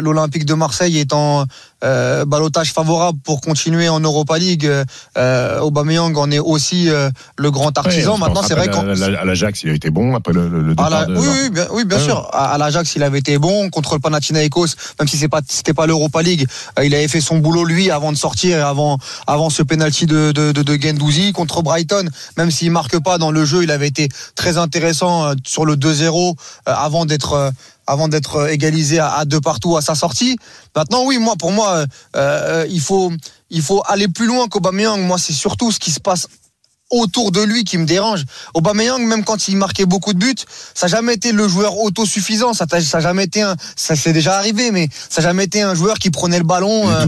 [0.00, 1.44] l'Olympique de Marseille est en
[1.82, 4.70] balotage favorable pour continuer en Europa League,
[5.16, 6.88] Aubameyang en est aussi
[7.38, 8.14] le grand artisan.
[8.14, 10.32] Ouais, Maintenant, c'est vrai rappelle qu'on à la- à l'Ajax, il a été bon après
[10.34, 11.16] le, le- à départ la- de.
[11.16, 12.04] oui, oui, bien, oui, bien Ouais.
[12.04, 12.28] sûr.
[12.32, 14.66] À, à l'Ajax, il avait été bon contre le Panathinaikos,
[14.98, 16.46] même si c'est pas c'était pas l'Europa League.
[16.78, 20.04] euh, il avait fait son boulot lui avant de sortir, et avant avant ce penalty
[20.06, 22.08] de de, de, de Guendouzi contre Brighton.
[22.36, 25.76] Même s'il marque pas dans le jeu, il avait été très intéressant euh, sur le
[25.76, 26.34] 2-0 euh,
[26.66, 27.52] avant d'être
[27.86, 30.36] avant d'être égalisé à, deux partout à sa sortie.
[30.76, 31.84] Maintenant, oui, moi, pour moi,
[32.14, 33.10] euh, il faut
[33.50, 35.00] il faut aller plus loin qu'Aubameyang.
[35.00, 36.28] Moi, c'est surtout ce qui se passe
[36.90, 38.24] autour de lui qui me dérange.
[38.54, 40.34] Aubameyang, même quand il marquait beaucoup de buts,
[40.74, 42.52] ça n'a jamais été le joueur autosuffisant.
[42.54, 45.44] Ça n'a ça a jamais été un, ça c'est déjà arrivé, mais ça n'a jamais
[45.44, 47.06] été un joueur qui prenait le ballon euh,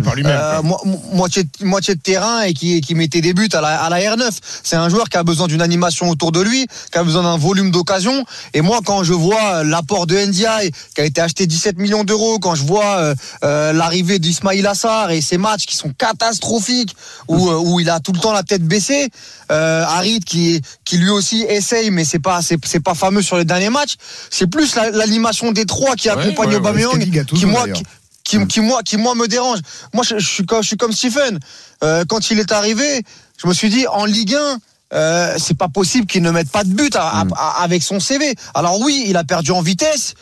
[0.58, 3.82] euh, mo- mo- moitié, moitié de terrain et qui, qui mettait des buts à la,
[3.82, 4.30] à la R9.
[4.62, 7.36] C'est un joueur qui a besoin d'une animation autour de lui, qui a besoin d'un
[7.36, 8.24] volume d'occasion.
[8.54, 12.38] Et moi, quand je vois l'apport de NDI, qui a été acheté 17 millions d'euros,
[12.38, 13.14] quand je vois euh,
[13.44, 16.94] euh, l'arrivée d'Ismail Assar et ces matchs qui sont catastrophiques,
[17.28, 19.08] où, euh, où il a tout le temps la tête baissée,
[19.52, 23.36] euh, Harit qui, qui lui aussi essaye, mais c'est pas, c'est, c'est pas fameux sur
[23.36, 23.94] les derniers matchs.
[24.30, 26.98] C'est plus la- l'animation des trois qui accompagne ouais, Aubameyang,
[27.38, 27.78] qui moi, d'ailleurs.
[28.24, 29.58] qui, moi, qui moi me dérange.
[29.92, 31.38] Moi, je, je suis comme, je suis comme Stephen.
[31.84, 33.02] Euh, quand il est arrivé,
[33.36, 34.58] je me suis dit en Ligue 1.
[34.94, 37.98] Euh, c'est pas possible qu'il ne mette pas de but à- à- à- avec son
[37.98, 38.34] CV.
[38.54, 40.12] Alors oui, il a perdu en vitesse,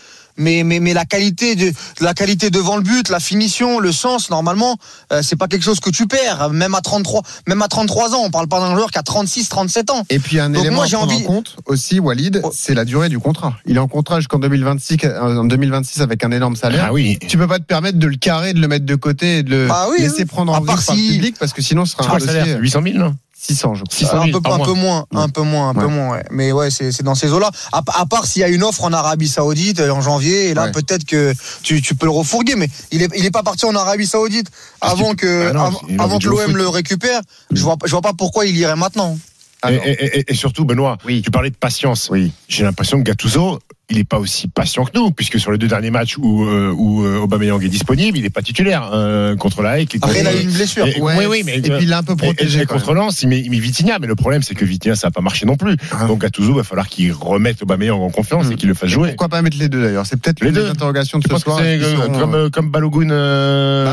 [0.40, 4.30] mais mais mais la qualité de la qualité devant le but, la finition, le sens,
[4.30, 4.76] normalement,
[5.12, 6.50] euh, c'est pas quelque chose que tu perds.
[6.50, 9.48] Même à 33, même à 33 ans, on parle pas d'un joueur qui a 36,
[9.48, 10.04] 37 ans.
[10.10, 12.84] Et puis un Donc élément moi, à prendre envie- en compte aussi, Walid, c'est la
[12.84, 13.54] durée du contrat.
[13.66, 16.86] Il est en contrat jusqu'en 2026, euh, en 2026 avec un énorme salaire.
[16.88, 17.18] Ah oui.
[17.28, 19.50] Tu peux pas te permettre de le carrer, de le mettre de côté et de
[19.50, 20.24] le Bah oui, laisser oui.
[20.24, 22.18] prendre À en vue part par le si- public parce que sinon ce sera un
[22.18, 22.56] dossier.
[22.58, 23.14] 800 000, non?
[23.42, 23.96] 600, je crois.
[23.96, 26.24] 600 un 000 peu, un moins, un peu moins, un peu moins, ouais.
[26.30, 27.50] Mais ouais, c'est c'est dans ces eaux-là.
[27.72, 30.54] À, à part s'il y a une offre en Arabie Saoudite euh, en janvier, et
[30.54, 30.72] là Ouais.
[30.72, 31.32] peut-être que
[31.62, 34.48] tu, tu peux le refourguer, mais il est, il est pas parti en Arabie Saoudite
[34.82, 37.20] Ah, avant tu- que, Ah non, avant, que l'OM le récupère.
[37.50, 39.18] Je vois, je vois pas pourquoi il irait maintenant.
[39.62, 39.82] Ah et, non.
[39.84, 41.22] et- et- et surtout, Benoît, Oui.
[41.22, 42.08] tu parlais de patience.
[42.10, 42.32] Oui.
[42.48, 43.58] J'ai l'impression que Gattuso,
[43.90, 46.72] il n'est pas aussi patient que nous, puisque sur les deux derniers matchs où, euh,
[46.76, 49.88] où euh, Aubameyang est disponible, il n'est pas titulaire euh, contre la Hague.
[49.94, 50.86] et Après, il contre- a eu une blessure.
[50.86, 52.60] Et- Ouais, oui, oui, mais et puis il l'a un peu et- protégé.
[52.62, 55.08] et contre Lens, il met, il met Vitinha, mais le problème c'est que Vitinha ça
[55.08, 55.76] n'a pas marché non plus.
[55.92, 56.06] Ah.
[56.06, 59.08] Donc Gattuso va falloir qu'il remette Aubameyang en confiance et qu'il le fasse Et jouer.
[59.08, 60.06] Pourquoi pas mettre les deux d'ailleurs?
[60.06, 60.64] C'est peut-être Les une deux.
[60.64, 61.58] des interrogations de Tu ce soir.
[61.62, 63.92] euh, comme, euh, comme Balogun euh, bah,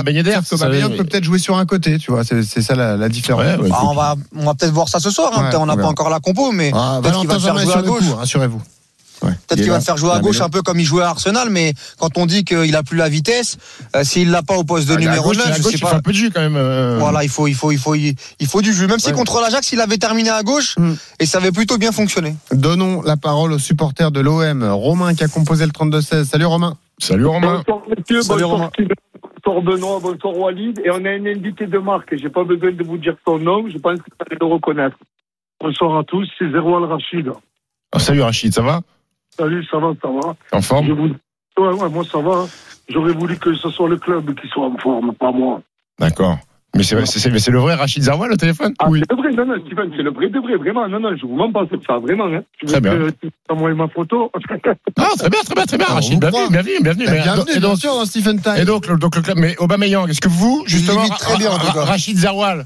[0.51, 2.23] Aubameyang peut peut-être jouer sur un côté, tu vois.
[2.23, 3.43] C'est ça la, la différence.
[3.43, 5.31] Ouais, ouais, Bah, on va, on va peut-être voir ça ce soir.
[5.37, 5.49] Hein.
[5.59, 8.03] On n'a pas encore la compo, mais Ah, peut-être qu'il va faire jouer à gauche.
[8.17, 8.61] rassurez-vous.
[9.23, 9.29] Ouais.
[9.31, 11.49] Peut-être Il qu'il va faire jouer à gauche un peu comme il jouait à Arsenal,
[11.49, 13.57] mais quand on dit qu'il a plus la vitesse,
[13.95, 15.77] euh, s'il l'a pas au poste de Ah, numéro gauche, 9, à je gauche, sais
[15.77, 15.95] il fait pas.
[15.95, 16.55] un peu de jus quand même.
[16.55, 16.97] euh.
[16.99, 18.15] Voilà, il faut, il faut, il faut, il
[18.47, 18.85] faut du jus.
[18.87, 19.13] Même si Ouais.
[19.15, 20.93] contre l'Ajax, il avait terminé à gauche Mm.
[21.19, 22.35] et ça avait plutôt bien fonctionné.
[22.51, 24.63] Donnons la parole aux supporters de l'OM.
[24.63, 26.25] Romain qui a composé le 32-16.
[26.25, 26.75] Salut Romain.
[26.99, 27.63] Salut Romain.
[27.65, 28.69] Bonsoir messieurs, Salut, bonsoir Romain.
[28.73, 28.89] Steven,
[29.43, 30.79] bonsoir Benoît, bonsoir Walid.
[30.85, 33.65] Et on a un invité de marque, j'ai pas besoin de vous dire son nom,
[33.67, 34.97] je pense que vous allez le reconnaître.
[35.59, 37.29] Bonsoir à tous, c'est Zéro Al Rachid.
[37.95, 38.81] Oh, salut Rachid, ça va?
[39.37, 40.35] Salut, ça va, ça va.
[40.51, 41.09] En forme vous...
[41.63, 42.45] ouais, ouais, moi ça va.
[42.89, 45.61] J'aurais voulu que ce soit le club qui soit en forme, pas moi.
[45.99, 46.37] D'accord.
[46.75, 49.31] Mais c'est c'est- c'est- c'est le vrai Rachid Zarwa, le téléphone Ah, c'est le vrai,
[49.33, 50.87] non, non, Steven, c'est le vrai de vrai, vraiment.
[50.87, 52.25] Non, non, je vous mens pas sur ça, vraiment.
[52.25, 52.41] Hein.
[52.59, 52.91] Tu veux Très bien.
[52.97, 54.29] que tu m'envoies ma photo
[54.97, 55.87] Ah, très bien, très bien, très bien.
[55.89, 57.05] Ah, Rachid, bienvenue, bienvenue, bienvenue.
[57.07, 58.55] Eh, Mais- Bienvenue, et bien sûr, dans Stephen Time.
[58.57, 62.17] et donc, le, donc le club, mais Aubameyang, est-ce que vous, justement, très bien, Rachid
[62.17, 62.65] Zarwal,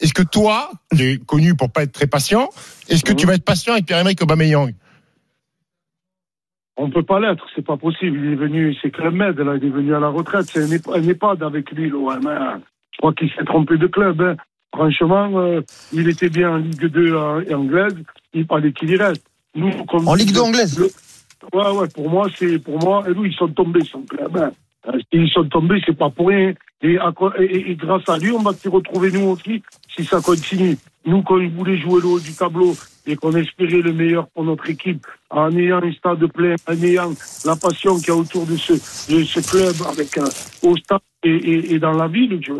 [0.00, 2.48] est-ce que toi, tu es connu pour pas être très patient,
[2.88, 4.72] est-ce que tu vas être patient avec Pierre-Emerick Aubameyang?
[6.76, 8.18] On peut pas l'être, c'est pas possible.
[8.24, 10.46] Il est venu, c'est Club Med, là, il est venu à la retraite.
[10.50, 12.26] C'est un, EHPAD avec lui, l'OM.
[12.26, 12.60] hein.
[12.92, 14.20] Je crois qu'il s'est trompé de club.
[14.22, 14.36] hein.
[14.74, 15.60] Franchement, euh,
[15.92, 17.94] il était bien en Ligue 2 euh, anglaise.
[18.32, 19.24] Il fallait qu'il y reste.
[19.54, 20.90] Nous, comme En Ligue 2 anglaise Le-
[21.52, 24.34] Ouais, ouais, pour moi, c'est, pour moi, et nous, ils sont tombés, son club.
[24.36, 24.50] hein.
[24.88, 26.54] Euh, Ils sont tombés, c'est pas pour rien.
[26.82, 29.62] Et, à co- et- et- et grâce à lui, on va s'y retrouver nous aussi,
[29.94, 30.76] si ça continue.
[31.04, 32.74] Nous, quand ils voulaient jouer le haut du tableau
[33.06, 37.12] et qu'on espérait le meilleur pour notre équipe, en ayant un stade plein, en ayant
[37.44, 38.72] la passion qu'il y a autour de ce,
[39.12, 40.26] de ce club avec euh,
[40.62, 42.52] au stade et, et, et dans la ville, je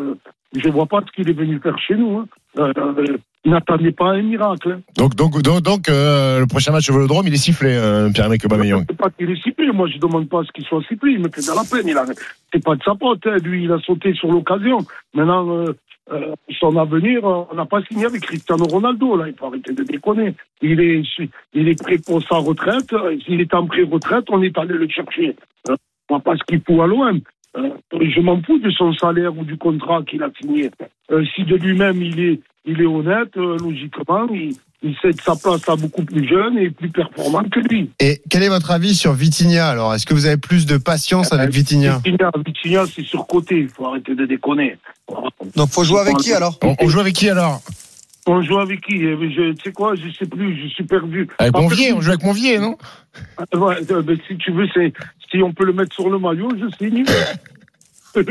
[0.55, 2.19] je vois pas ce qu'il est venu faire chez nous.
[2.19, 2.27] hein.
[2.59, 3.17] Euh, euh,
[3.47, 4.73] n'attendez pas un miracle.
[4.73, 4.81] hein.
[4.99, 8.45] Donc, donc, donc, donc, euh, le prochain match au Vélodrome, il est sifflé, euh, Pierre-Emerick
[8.45, 8.85] Aubameyang.
[8.87, 9.73] C'est pas qu'il est ciblé.
[9.73, 11.13] Moi, je demande pas à ce qu'il soit ciblé.
[11.13, 11.89] Il me fait de la peine.
[11.89, 12.05] Il a,
[12.53, 13.27] c'est pas de sa faute.
[13.27, 13.37] hein.
[13.43, 14.77] Lui, il a sauté sur l'occasion.
[15.15, 15.65] Maintenant,
[16.11, 19.17] euh, son avenir, euh, on n'a pas signé avec Cristiano Ronaldo.
[19.17, 20.35] Là, il faut arrêter de déconner.
[20.61, 21.03] Il est,
[21.55, 22.93] il est prêt pour sa retraite.
[22.93, 25.37] Euh, S'il est en pré-retraite, on est allé le chercher.
[25.69, 25.77] Euh,
[26.09, 27.21] pas ce qu'il faut à l'OM.
[27.57, 30.71] Euh, je m'en fous de son salaire ou du contrat qu'il a signé.
[31.35, 35.77] Si de lui-même il est, il est honnête, logiquement, il, il cède sa place à
[35.77, 37.91] beaucoup plus jeune et plus performant que lui.
[38.01, 39.95] Et quel est votre avis sur Vitinha alors?
[39.95, 42.01] Est-ce que vous avez plus de patience avec Vitinha?
[42.05, 43.61] Vitinha, Vitinha, c'est surcoté.
[43.61, 44.77] Il faut arrêter de déconner.
[45.57, 46.59] Donc faut jouer avec qui alors?
[46.63, 47.61] On, on joue avec qui alors?
[48.27, 48.97] On joue avec qui?
[48.97, 49.95] Eh ben, je, Tu sais quoi?
[49.95, 50.61] Je sais plus.
[50.63, 51.29] Je suis perdu.
[51.39, 52.77] Avec Monvier, on joue avec Monvier, non?
[53.55, 54.93] Euh, ouais, euh, ben, si tu veux, c'est
[55.31, 57.05] si on peut le mettre sur le maillot, je signe.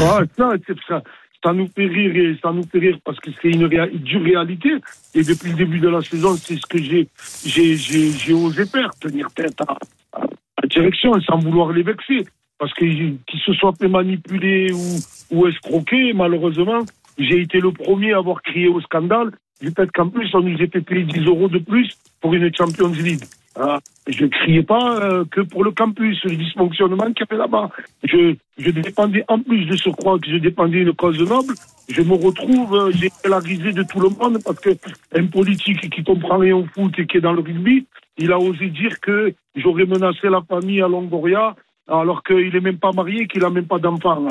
[0.00, 1.02] Ah, ça, c'est ça.
[1.44, 4.70] Ça nous fait rire ça nous fait rire parce que c'est une, dure réalité.
[5.14, 9.60] Et depuis le début de la saison, c'est ce que j'ai, osé faire, tenir tête
[9.60, 9.78] à,
[10.12, 10.26] à
[10.62, 12.24] la direction sans vouloir les vexer.
[12.58, 14.96] Parce que qu'ils se soient fait manipuler ou,
[15.30, 16.80] ou escroquer, malheureusement,
[17.18, 19.30] j'ai été le premier à avoir crié au scandale
[19.66, 21.88] fait qu'en plus, on nous a fait payer 10 euros de plus
[22.20, 23.24] pour une Champions League.
[23.60, 27.38] Ah, je ne criais pas euh, que pour le campus, le dysfonctionnement qu'il y avait
[27.38, 27.70] là-bas.
[28.04, 28.36] Je,
[28.70, 31.54] dépendais, en plus de ce croire que je dépendais d'une cause noble,
[31.88, 34.70] je me retrouve, euh, j'ai fait la risée de tout le monde parce que
[35.12, 37.86] un politique qui comprend rien au foot et qui est dans le rugby,
[38.16, 41.56] il a osé dire que j'aurais menacé la famille à Longoria
[41.88, 44.24] alors qu'il n'est même pas marié, qu'il n'a même pas d'enfant.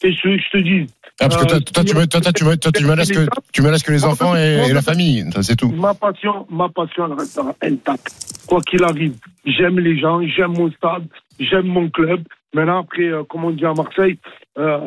[0.00, 0.86] Qu'est-ce que je te dis
[1.20, 3.26] Ah, parce que toi, Euh, toi, tu, me- toi, toi, tu, toi, tu menaces que,
[3.52, 5.70] tu menaces que les enfants et, et la famille, ça, c'est tout.
[5.70, 8.12] Ma passion, ma passion elle restera intacte.
[8.46, 9.14] Quoi qu'il arrive,
[9.46, 11.04] j'aime les gens, j'aime mon stade,
[11.40, 12.22] j'aime mon club.
[12.54, 14.18] Maintenant, après, euh, comme on dit à Marseille,
[14.58, 14.80] euh,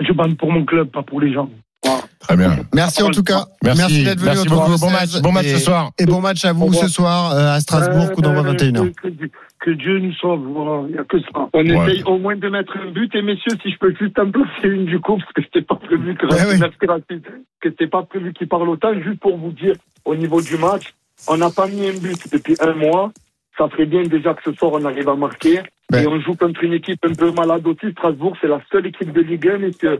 [0.00, 1.48] je bande pour mon club, pas pour les gens.
[1.84, 2.02] Voilà.
[2.20, 2.56] Très bien.
[2.72, 3.46] Merci en tout cas.
[3.64, 4.04] Merci.
[4.04, 4.70] d'être venu Merci au beaucoup.
[4.74, 4.80] 32-16.
[4.80, 5.90] Bon match- bon match Et- ce soir.
[5.98, 8.92] Et bon match à vous ce soir euh, à Strasbourg, coup d'envoi Euh, 21h.
[9.62, 11.48] Que, Dieu nous sauve, voilà, il n'y a que ça.
[11.52, 11.92] On Ouais.
[11.92, 14.68] essaye au moins de mettre un but, et messieurs, si je peux juste en placer
[14.68, 18.92] une du coup, parce que c'était pas prévu que, Ouais, pas prévu qu'il parle autant,
[19.00, 20.92] juste pour vous dire, au niveau du match,
[21.28, 23.12] on n'a pas mis un but depuis un mois.
[23.56, 25.60] Ça ferait bien déjà que ce soir on arrive à marquer.
[25.94, 27.92] Et on joue contre une équipe un peu malade aussi.
[27.92, 29.98] Strasbourg, c'est la seule équipe de Ligue 1 et que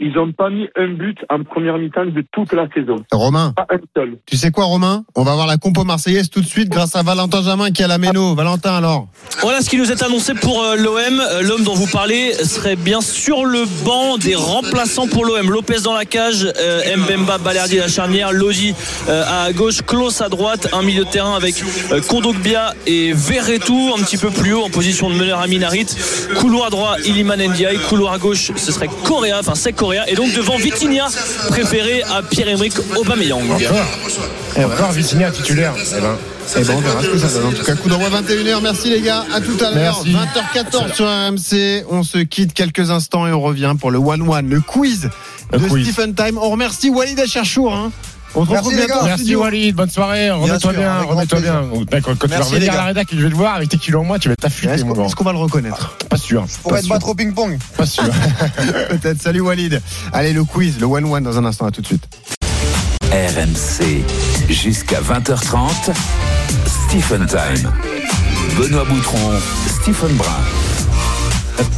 [0.00, 2.96] ils n'ont pas mis un but en première mi-temps de toute la saison.
[3.10, 4.18] Romain, Pas un seul.
[4.26, 5.04] tu sais quoi Romain?
[5.16, 7.86] On va voir la compo marseillaise tout de suite grâce à Valentin Jamin qui est
[7.86, 8.34] à la méno.
[8.36, 9.08] Valentin alors
[9.40, 11.20] Voilà ce qui nous est annoncé pour euh, l'OM.
[11.20, 15.50] Euh, L'homme dont vous parlez serait bien sur le banc des remplaçants pour l'OM.
[15.50, 18.74] Lopez dans la cage, euh, Mbemba, Balerdi à la charnière, Logi
[19.08, 21.56] euh, à gauche, Klaus à droite, un milieu de terrain avec
[22.08, 25.86] Kondogbia et Verretou un petit peu plus haut en position de meneur à Minarit.
[26.38, 27.78] Couloir droit, Iliman Ndiaye.
[27.88, 29.87] Couloir gauche, ce serait Correa, enfin c'est Correa.
[29.92, 31.06] Et donc devant Vitinha,
[31.48, 33.44] préféré à Pierre-Emerick Aubameyang.
[34.56, 35.74] Et encore Vitinha titulaire.
[35.76, 36.16] Eh ben,
[36.56, 37.46] Eh ben on verra ce que ça donne.
[37.46, 38.60] En tout cas, coup d'envoi 21h.
[38.62, 39.24] Merci les gars.
[39.34, 40.02] À tout à l'heure.
[40.04, 40.16] Merci.
[40.54, 41.84] 20h14 sur RMC.
[41.90, 45.10] On se quitte quelques instants et on revient pour le 1-1, le quiz
[45.52, 45.86] Le de quiz.
[45.90, 46.38] Stephen Time.
[46.38, 47.74] On remercie Walid Acharchour.
[47.74, 47.92] Hein.
[48.34, 49.36] On se Merci, retrouve bientôt Merci.
[49.36, 51.62] Walid, bonne soirée, remets-toi bien, remets-toi bien.
[51.90, 53.78] Ben, Quand, tu vas revenir les à la rédac je vais te voir avec tes
[53.78, 55.06] kilos en moins, tu vas t'affûter, Est-ce qu'on grand.
[55.06, 55.96] est-ce qu'on va le reconnaître?
[56.08, 56.46] Pas sûr.
[56.62, 56.94] Pour Pas être sûr.
[56.94, 57.58] battre au ping-pong.
[57.76, 58.04] Pas sûr.
[58.90, 59.20] Peut-être.
[59.22, 59.80] Salut Walid.
[60.12, 61.66] Allez, le quiz, le 1-1 dans un instant.
[61.66, 62.04] À tout de suite.
[63.10, 64.04] RMC.
[64.50, 65.90] Jusqu'à 20h30.
[66.66, 67.72] Stephen Time.
[68.58, 69.32] Benoît Boutron,
[69.82, 70.26] Stephen Brun.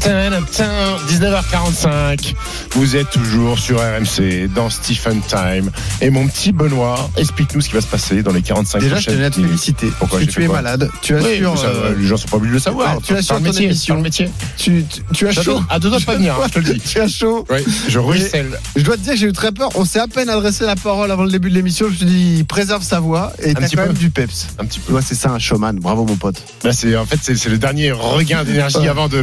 [0.00, 2.34] Tin, tin, 19h45.
[2.72, 5.70] Vous êtes toujours sur RMC dans Stephen Time.
[6.02, 9.00] Et mon petit Benoît, explique-nous ce qui va se passer dans les 45 Déjà, je
[9.00, 9.50] prochaines tenais à te minutes.
[9.52, 9.86] féliciter.
[9.98, 10.90] Pourquoi Parce que j'ai tu es malade.
[11.02, 11.52] Tu Oui, assures.
[11.52, 12.94] mais ça, euh, les gens sont pas obligés de le savoir.
[12.96, 13.94] ouais, tu Par le ton métier, émission.
[13.96, 14.30] le métier.
[14.58, 15.62] tu, tu, tu as chaud.
[15.70, 16.80] À deux doigts de pas venir, hein, je te le dis.
[16.80, 17.46] Tu as chaud.
[17.50, 17.58] Oui,
[17.88, 18.58] je ruisselle.
[18.76, 19.70] Je dois te dire que j'ai eu très peur.
[19.76, 21.86] On s'est à peine adressé la parole avant le début de l'émission.
[21.90, 23.82] Je suis dit, il préserve sa voix et t'as quand peu.
[23.86, 24.48] même du peps.
[24.58, 24.92] Un petit Tu peu.
[24.92, 25.78] vois, c'est ça un showman.
[25.80, 26.42] Bravo, mon pote.
[26.64, 29.22] Là, c'est, en fait, c'est, le dernier regain d'énergie avant de,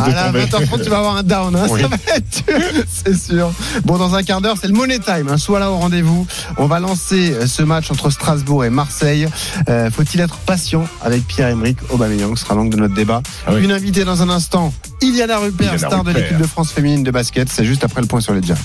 [0.00, 0.44] À la tomber.
[0.44, 1.54] 20h30, tu vas avoir un down.
[1.56, 1.66] hein.
[1.70, 1.80] Oui.
[1.82, 3.50] Ça va être dur, c'est sûr.
[3.84, 5.28] Bon, dans un quart d'heure, c'est le Money Time.
[5.30, 5.36] hein.
[5.38, 6.26] Sois là au rendez-vous.
[6.56, 9.28] On va lancer euh, ce match entre Strasbourg et Marseille.
[9.68, 12.36] Euh, faut-il être patient avec Pierre-Emerick Aubameyang?
[12.36, 13.22] Ce sera l'angle de notre débat.
[13.46, 13.64] Ah oui.
[13.64, 17.10] Une invitée dans un instant, Iliana Rupert, Iliana star de l'équipe de France féminine de
[17.10, 17.48] basket.
[17.48, 18.58] C'est juste après le point sur les directs.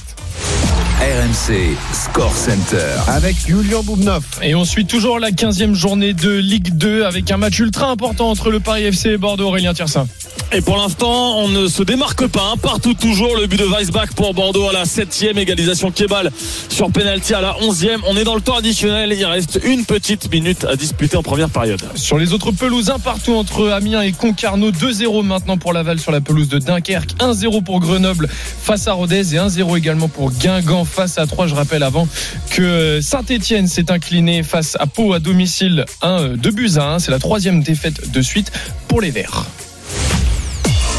[1.03, 2.95] RMC Score Center.
[3.07, 4.23] Avec Julian Boubnov.
[4.41, 8.29] Et on suit toujours la 15e journée de Ligue 2 avec un match ultra important
[8.29, 9.47] entre le Paris FC et Bordeaux.
[9.49, 10.07] Aurélien Tiersin.
[10.53, 12.51] Et pour l'instant, on ne se démarque pas.
[12.53, 12.57] hein.
[12.61, 16.31] Partout toujours le but de Weisbach pour Bordeaux à la 7 égalisation Kebal
[16.69, 17.97] sur penalty à la 11e.
[18.07, 19.13] On est dans le temps additionnel.
[19.17, 21.81] Il reste une petite minute à disputer en première période.
[21.95, 24.71] Sur les autres pelouses, un partout entre Amiens et Concarneau.
[24.71, 27.15] 2-0 maintenant pour Laval sur la pelouse de Dunkerque.
[27.19, 31.47] 1-0 pour Grenoble face à Rodez et 1-0 également pour Guingamp face à 3.
[31.47, 32.07] Je rappelle avant
[32.51, 36.99] que Saint-Etienne s'est incliné face à Pau à domicile 1 de buts à 1.
[36.99, 38.51] C'est la troisième défaite de suite
[38.87, 39.45] pour les Verts.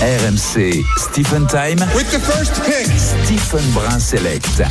[0.01, 1.78] RMC, Stephen Time.
[1.95, 2.86] With the first pick.
[2.99, 4.62] Stephen Brun Select.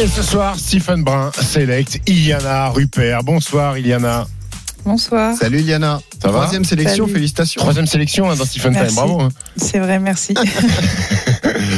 [0.00, 3.22] Et ce soir, Stephen Brun Select, Iliana Rupert.
[3.22, 4.26] Bonsoir Iliana.
[4.84, 5.36] Bonsoir.
[5.36, 6.00] Salut Iliana.
[6.22, 7.12] Ça va Troisième sélection, Salut.
[7.14, 7.60] félicitations.
[7.60, 8.94] Troisième sélection hein, dans Stephen Merci.
[8.94, 9.20] Time, bravo.
[9.22, 9.28] hein.
[9.56, 10.34] C'est vrai, merci.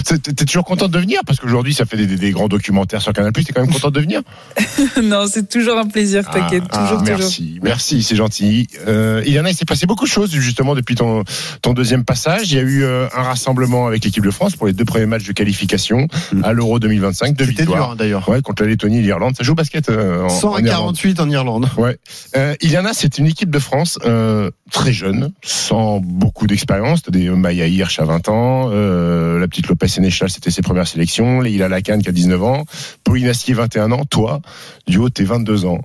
[0.07, 1.21] T'es t'es toujours contente de venir?
[1.27, 3.33] Parce qu'aujourd'hui ça fait des, des- des grands documentaires sur Canal+.
[3.33, 4.21] T'es quand même contente de venir?
[5.03, 6.65] Non, c'est toujours un plaisir, t'inquiète.
[6.71, 7.19] Ah, toujours, toujours.
[7.19, 8.69] merci, merci, c'est gentil.
[8.87, 11.25] Euh, Iliana, il s'est passé beaucoup de choses justement depuis ton,
[11.63, 12.51] ton deuxième passage.
[12.53, 15.07] Il y a eu euh, un rassemblement avec l'équipe de France pour les deux premiers
[15.07, 16.07] matchs de qualification
[16.43, 17.35] à l'Euro 2025.
[17.37, 17.79] Deux C'était victoires.
[17.81, 18.29] dur, hein, d'ailleurs.
[18.29, 19.35] Ouais, contre la Lettonie et l'Irlande.
[19.37, 20.97] Ça joue au basket euh, en, en Irlande.
[20.97, 21.69] 148 en Irlande.
[21.77, 21.99] Ouais.
[22.37, 24.34] Euh, Iliana, c'est une équipe de France euh,
[24.71, 27.03] très jeune, sans beaucoup d'expérience.
[27.03, 31.41] Des Maya Hirsch à 20 ans, euh, la petite Lopez Sénéchal, c'était ses premières sélections,
[31.41, 32.65] Leila Lacan qui a 19 ans,
[33.05, 34.41] Pauline Astier 21 ans, toi,
[34.87, 35.81] du haut, t'es 22 ans.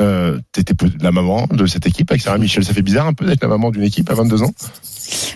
[0.00, 2.64] Euh, T'étais la maman de cette équipe avec Sarah Michel.
[2.64, 4.52] Ça fait bizarre un peu d'être la maman d'une équipe à 22 ans.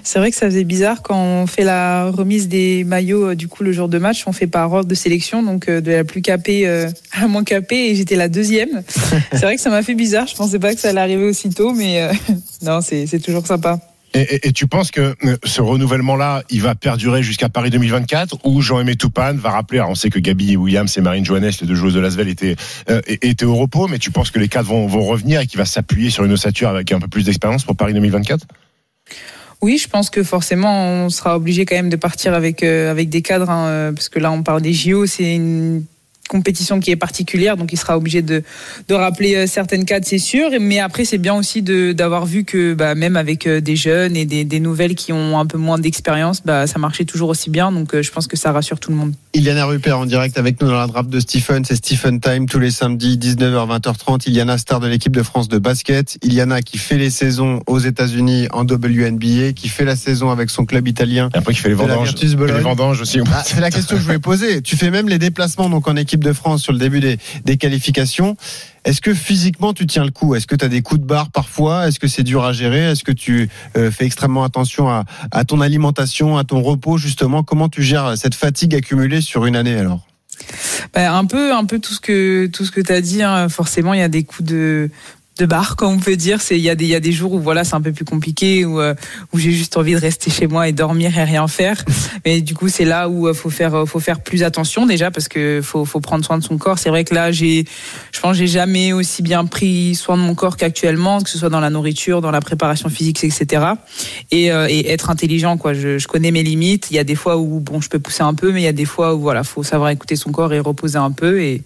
[0.02, 3.48] C'est vrai que ça faisait bizarre quand on fait la remise des maillots euh, du
[3.48, 6.04] coup le jour de match, on fait par ordre de sélection, donc euh, de la
[6.04, 8.82] plus capée euh, à la moins capée, et j'étais la deuxième.
[9.32, 10.26] c'est vrai que ça m'a fait bizarre.
[10.26, 12.08] Je pensais pas que ça allait arriver aussitôt, mais
[12.62, 13.78] non, c'est toujours sympa.
[14.14, 15.14] Et, et- et tu penses que
[15.44, 19.94] ce renouvellement-là, il va perdurer jusqu'à Paris 2024 ou Jean-Aimé Toupane va rappeler, alors on
[19.94, 22.56] sait que Gabi Williams et Marine Johannes, les deux joueuses de Lasvel, étaient,
[22.88, 25.58] euh, étaient au repos, mais tu penses que les quatre vont, vont revenir et qu'il
[25.58, 28.46] va s'appuyer sur une ossature avec un peu plus d'expérience pour Paris 2024
[29.62, 33.08] Oui, je pense que forcément, on sera obligé quand même de partir avec, euh, avec
[33.08, 35.84] des cadres, hein, euh, parce que là, on parle des JO, c'est une
[36.28, 38.42] compétition qui est particulière, donc il sera obligé de,
[38.88, 40.50] de rappeler euh, certaines cadres, c'est sûr.
[40.60, 44.24] Mais après, c'est bien aussi d'avoir vu que bah, même avec euh, des jeunes et
[44.24, 47.72] des, des nouvelles qui ont un peu moins d'expérience, bah, ça marchait toujours aussi bien.
[47.72, 49.14] Donc euh, je pense que ça rassure tout le monde.
[49.34, 51.64] Iliana Rupert en direct avec nous dans la draft de Stephen.
[51.64, 54.28] C'est Stephen Time tous les samedis, 19h, 20h30.
[54.28, 56.18] Iliana, star de l'équipe de France de basket.
[56.22, 60.64] Iliana qui fait les saisons aux États-Unis en WNBA, qui fait la saison avec son
[60.64, 61.28] club italien.
[61.34, 62.14] Et après, qui fait vendanges.
[62.22, 63.20] Les vendanges aussi.
[63.32, 64.62] Ah, c'est la question que je voulais poser.
[64.62, 68.36] Tu fais même les déplacements donc en équipe de France sur le début des, qualifications.
[68.84, 70.34] Est-ce que physiquement tu tiens le coup?
[70.34, 71.88] Est-ce que tu as des coups de barre parfois?
[71.88, 72.90] Est-ce que c'est dur à gérer?
[72.90, 77.42] Est-ce que tu euh, fais extrêmement attention à, ton alimentation, à ton repos justement?
[77.42, 80.06] Comment tu gères cette fatigue accumulée sur une année alors?
[80.94, 83.22] Bah, un peu, un peu tout ce que tout ce que t'as dit.
[83.22, 83.48] hein.
[83.48, 84.90] Forcément, il y a des coups de
[85.38, 86.40] de barre, comme on peut dire.
[86.40, 87.92] C'est il y a des il y a des jours où voilà, c'est un peu
[87.92, 88.94] plus compliqué, où euh,
[89.32, 91.84] où j'ai juste envie de rester chez moi et dormir et rien faire.
[92.24, 95.28] Mais du coup, c'est là où euh, faut faire faut faire plus attention déjà parce
[95.28, 96.78] que faut faut prendre soin de son corps.
[96.78, 97.64] C'est vrai que là, j'ai
[98.12, 101.50] je pense j'ai jamais aussi bien pris soin de mon corps qu'actuellement, que ce soit
[101.50, 103.64] dans la nourriture, dans la préparation physique, etc.
[104.30, 105.74] Et, euh, et être intelligent, quoi.
[105.74, 106.90] Je, je connais mes limites.
[106.90, 108.68] Il y a des fois où bon, je peux pousser un peu, mais il y
[108.68, 111.40] a des fois où voilà, faut savoir écouter son corps et reposer un peu.
[111.42, 111.62] Et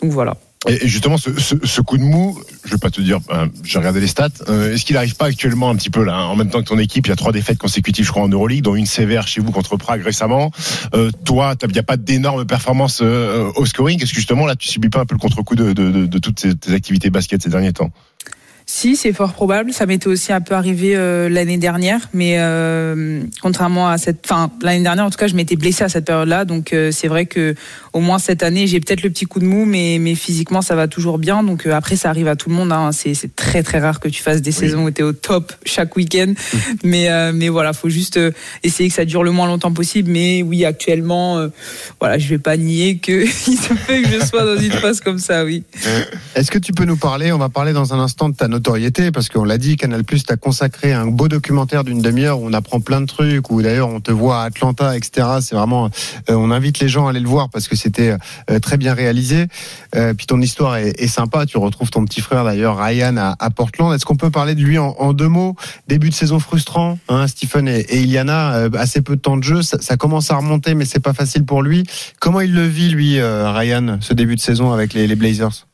[0.00, 0.36] donc voilà.
[0.68, 4.06] Et justement, ce, coup de mou, je vais pas te dire, euh, j'ai regardé les
[4.06, 4.28] stats.
[4.50, 6.68] euh, Est-ce qu'il arrive pas actuellement un petit peu là, hein, en même temps que
[6.68, 9.26] ton équipe, il y a trois défaites consécutives, je crois, en Euroleague, dont une sévère
[9.26, 10.50] chez vous contre Prague récemment.
[10.94, 14.02] Euh, toi, il n'y a pas d'énormes performances euh, au scoring.
[14.02, 16.74] Est-ce que justement là, tu subis pas un peu le contre-coup de, toutes tes, tes
[16.74, 17.90] activités basket ces derniers temps?
[18.72, 19.72] Si, c'est fort probable.
[19.72, 24.48] Ça m'était aussi un peu arrivé euh, l'année dernière, mais euh, contrairement à cette, enfin
[24.62, 27.26] l'année dernière, en tout cas, je m'étais blessée à cette période-là, donc euh, c'est vrai
[27.26, 27.56] que
[27.92, 30.76] au moins cette année, j'ai peut-être le petit coup de mou, mais mais physiquement, ça
[30.76, 31.42] va toujours bien.
[31.42, 32.70] Donc après, ça arrive à tout le monde.
[32.70, 32.90] Hein.
[32.92, 35.96] C'est très très rare que tu fasses des saisons où tu es au top chaque
[35.96, 36.32] week-end,
[36.84, 38.20] mais euh, mais voilà, faut juste
[38.62, 40.12] essayer que ça dure le moins longtemps possible.
[40.12, 41.44] Mais oui, actuellement,
[41.98, 45.00] voilà, je vais pas nier que il se peut que je sois dans une phase
[45.00, 45.64] comme ça, oui.
[46.36, 49.10] Est-ce que tu peux nous parler On va parler dans un instant de ta notoriété,
[49.10, 52.52] parce qu'on l'a dit, Canal Plus t'a consacré un beau documentaire d'une demi-heure où on
[52.52, 55.26] apprend plein de trucs, où d'ailleurs on te voit à Atlanta, etc.
[55.40, 55.86] C'est vraiment,
[56.28, 58.14] euh, on invite les gens à aller le voir parce que c'était
[58.50, 59.46] euh, très bien réalisé.
[59.96, 61.46] Euh, puis ton histoire est, sympa.
[61.46, 63.94] Tu retrouves ton petit frère d'ailleurs, Ryan, à, Portland.
[63.94, 65.56] Est-ce qu'on peut parler de lui en, deux mots?
[65.88, 69.62] Début de saison frustrant, hein, Stephen et, et Iliana, assez peu de temps de jeu,
[69.62, 71.84] ça, commence à remonter, mais c'est pas facile pour lui.
[72.20, 75.66] Comment il le vit lui, Ryan, ce début de saison avec les Blazers?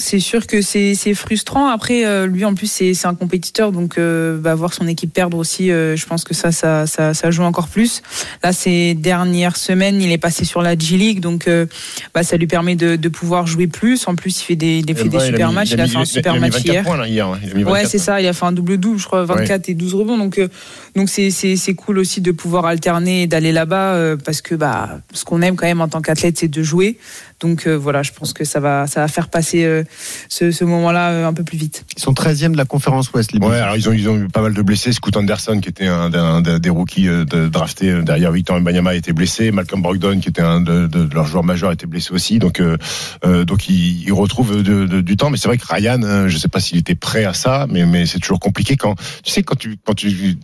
[0.00, 1.68] C'est sûr que c'est frustrant.
[1.68, 5.36] Après, euh, lui en plus c'est un compétiteur, donc euh, bah, voir son équipe perdre
[5.36, 8.02] aussi, euh, je pense que ça, ça ça ça joue encore plus.
[8.42, 11.66] Là, ces dernières semaines, il est passé sur la G League, donc euh,
[12.14, 14.08] bah, ça lui permet de, de pouvoir jouer plus.
[14.08, 15.70] En plus, il fait des il fait des super mis- matchs.
[15.72, 16.82] Il a, fait un super il a mis match 24 hier.
[16.84, 17.28] points, là, hier.
[17.28, 17.38] ouais.
[17.44, 18.20] Il a mis Ouais, 24 c'est ça.
[18.22, 20.16] Il a fait un double double, je crois, 24 et 12 rebonds.
[20.18, 20.48] Donc, euh,
[20.96, 24.54] donc c'est c'est c'est cool aussi de pouvoir alterner et d'aller là-bas euh, parce que
[24.54, 26.96] bah ce qu'on aime quand même en tant qu'athlète, c'est de jouer.
[27.40, 29.82] Donc euh, voilà, je pense que ça va ça va faire passer euh,
[30.28, 31.84] ce, ce moment-là euh, un peu plus vite.
[31.96, 33.38] Ils sont 13e de la conférence Ouest, les.
[33.38, 34.92] Ouais, alors ils ont, ils ont eu pas mal de blessés.
[34.92, 39.12] Scoot Anderson, qui était un, un- un des rookies de, draftés derrière Victor Mbanyama, était
[39.12, 39.50] blessé.
[39.52, 42.38] Malcolm Brogdon, qui était un de, de- de leurs joueurs majeurs, était blessé aussi.
[42.38, 42.76] Donc, euh,
[43.24, 45.30] euh, donc ils, ils retrouvent de- de- du temps.
[45.30, 47.86] Mais c'est vrai que Ryan, euh, je sais pas s'il était prêt à ça, mais,
[47.86, 50.36] mais c'est toujours compliqué quand tu sais quand tu quand tu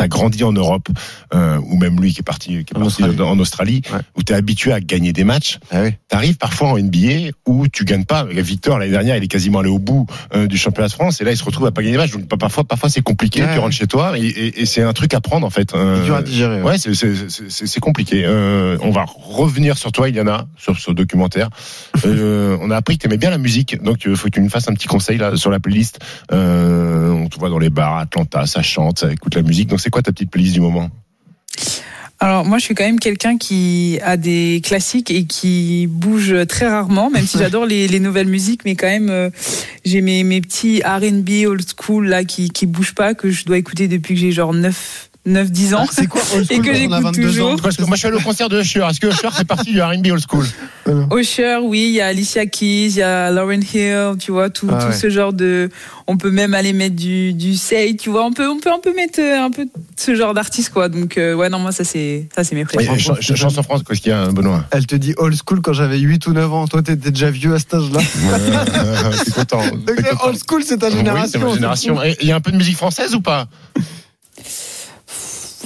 [0.00, 0.88] T'as grandi en Europe,
[1.34, 3.82] euh, ou même lui qui est parti, qui est parti en Australie,
[4.16, 5.58] où t'es habitué à gagner des matchs.
[6.08, 8.24] T'arrives parfois en NBA où tu gagnes pas.
[8.24, 11.24] Victor l'année dernière, il est quasiment allé au bout euh, du championnat de France, et
[11.24, 12.12] là il se retrouve à pas gagner des matchs.
[12.12, 13.42] Donc pa- parfois, parfois c'est compliqué.
[13.42, 13.52] Ouais.
[13.52, 15.74] Tu rentres chez toi, et, et- et c'est un truc à prendre en fait.
[15.74, 16.70] Euh, C'est dur à digérer, ouais.
[16.70, 18.24] Ouais, c'est- compliqué.
[18.24, 21.48] Euh, on va revenir sur toi, Iliana, sur ce documentaire.
[22.04, 24.68] On a appris que t'aimais bien la musique, donc il faut que tu nous fasses
[24.68, 25.98] un petit conseil là sur la playlist.
[26.30, 29.68] On te voit dans les bars, Atlanta, ça chante, ça écoute la musique.
[29.68, 30.90] Donc c'est quoi ta petite playlist du moment?
[32.22, 36.68] Alors moi je suis quand même quelqu'un qui a des classiques et qui bouge très
[36.68, 39.30] rarement, même si j'adore les, les nouvelles musiques, mais quand même euh,
[39.84, 43.58] j'ai mes, mes petits R&B old school là qui qui bougent pas que je dois
[43.58, 45.84] écouter depuis que j'ai genre 9 9 10 ans.
[45.86, 47.50] Ah, c'est quoi old Et que on j'écoute 22 toujours.
[47.50, 48.86] ans Parce que moi je suis allé au concert de Usher.
[48.88, 50.46] Est-ce que Usher fait partie du R&B old school
[51.16, 54.66] Usher, oui, il y a Alicia Keys, il y a Lauren Hill, tu vois, tout,
[54.72, 54.92] Ah tout ouais.
[54.94, 55.68] ce genre de.
[56.06, 58.80] On peut même aller mettre du, du Say, tu vois, on peut, on peut un
[58.80, 59.66] peu mettre euh, un peu
[59.96, 60.88] ce genre d'artiste, quoi.
[60.88, 62.98] Donc, euh, ouais, non, moi, ça, c'est, ça, c'est mes Oui, préférés.
[62.98, 65.72] ch- ch- Chanson France, qu'est-ce qu'il y a, Benoît Elle te dit old school quand
[65.74, 66.66] j'avais 8 ou 9 ans.
[66.66, 68.00] Toi, t'étais déjà vieux à cet âge-là.
[68.00, 69.60] T'es content.
[69.70, 70.24] content.
[70.26, 71.38] old school, c'est ta Oui, génération.
[71.40, 71.98] c'est ma génération.
[72.20, 73.46] Il y a un peu de musique française ou pas?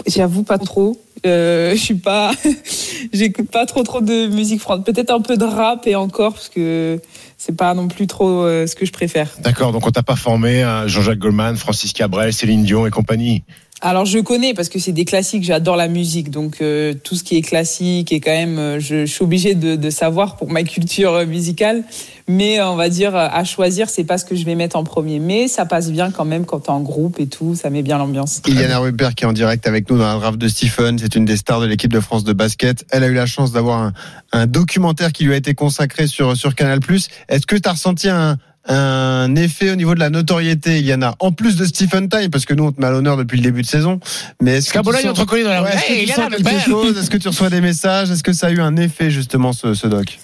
[0.06, 1.00] J'avoue pas trop.
[1.26, 2.32] Euh, je suis pas,
[3.12, 4.84] j'écoute pas trop trop de musique française.
[4.84, 7.00] Peut-être un peu de rap et encore parce que
[7.38, 9.30] c'est pas non plus trop euh, ce que je préfère.
[9.40, 13.44] D'accord, donc on t'a pas formé à Jean-Jacques Goldman, Francis Cabrel, Céline Dion et compagnie.
[13.80, 17.24] Alors je connais parce que c'est des classiques, j'adore la musique, donc euh, tout ce
[17.24, 21.12] qui est classique et quand même, euh, je, suis obligée de, savoir pour ma culture
[21.12, 21.82] euh, musicale.
[22.26, 25.18] Mais on va dire à choisir, c'est pas ce que je vais mettre en premier,
[25.18, 27.98] mais ça passe bien quand même quand t'es en groupe et tout, ça met bien
[27.98, 28.40] l'ambiance.
[28.46, 30.98] Iliana Rupert qui est en direct avec nous dans la draft de Stephen.
[30.98, 32.86] C'est une des stars de l'équipe de France de basket.
[32.90, 33.92] Elle a eu la chance d'avoir un,
[34.32, 36.80] un documentaire qui lui a été consacré sur, sur Canal+.
[37.28, 41.32] Est-ce que tu as ressenti un, un effet au niveau de la notoriété, Iliana En
[41.32, 43.62] plus de Stephen Time, parce que nous on te met à l'honneur depuis le début
[43.62, 44.00] de saison.
[44.40, 45.66] Mais est-ce que Scabola, tu il sens- dans la rue.
[45.66, 46.98] Ouais, est-ce que Hey, tu Iliana sens quelque Rupert chose?
[46.98, 48.10] Est-ce que tu reçois des messages?
[48.10, 50.18] Est-ce que ça a eu un effet justement ce, ce doc?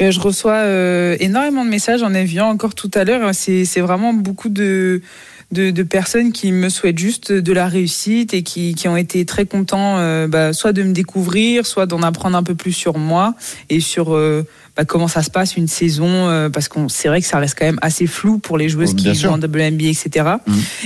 [0.00, 3.30] Euh, je reçois euh, énormément de messages, j'en ai encore tout à l'heure.
[3.34, 5.02] C'est c'est vraiment beaucoup de,
[5.50, 9.24] de, de personnes qui me souhaitent juste de la réussite et qui, qui ont été
[9.24, 12.96] très contents, euh, bah, soit de me découvrir, soit d'en apprendre un peu plus sur
[12.96, 13.34] moi
[13.68, 14.46] et sur euh,
[14.76, 17.56] bah, comment ça se passe une saison, euh, parce qu'on c'est vrai que ça reste
[17.58, 19.30] quand même assez flou pour les joueuses Oh, bien qui sûr.
[19.30, 20.26] jouent en WNBA, etc.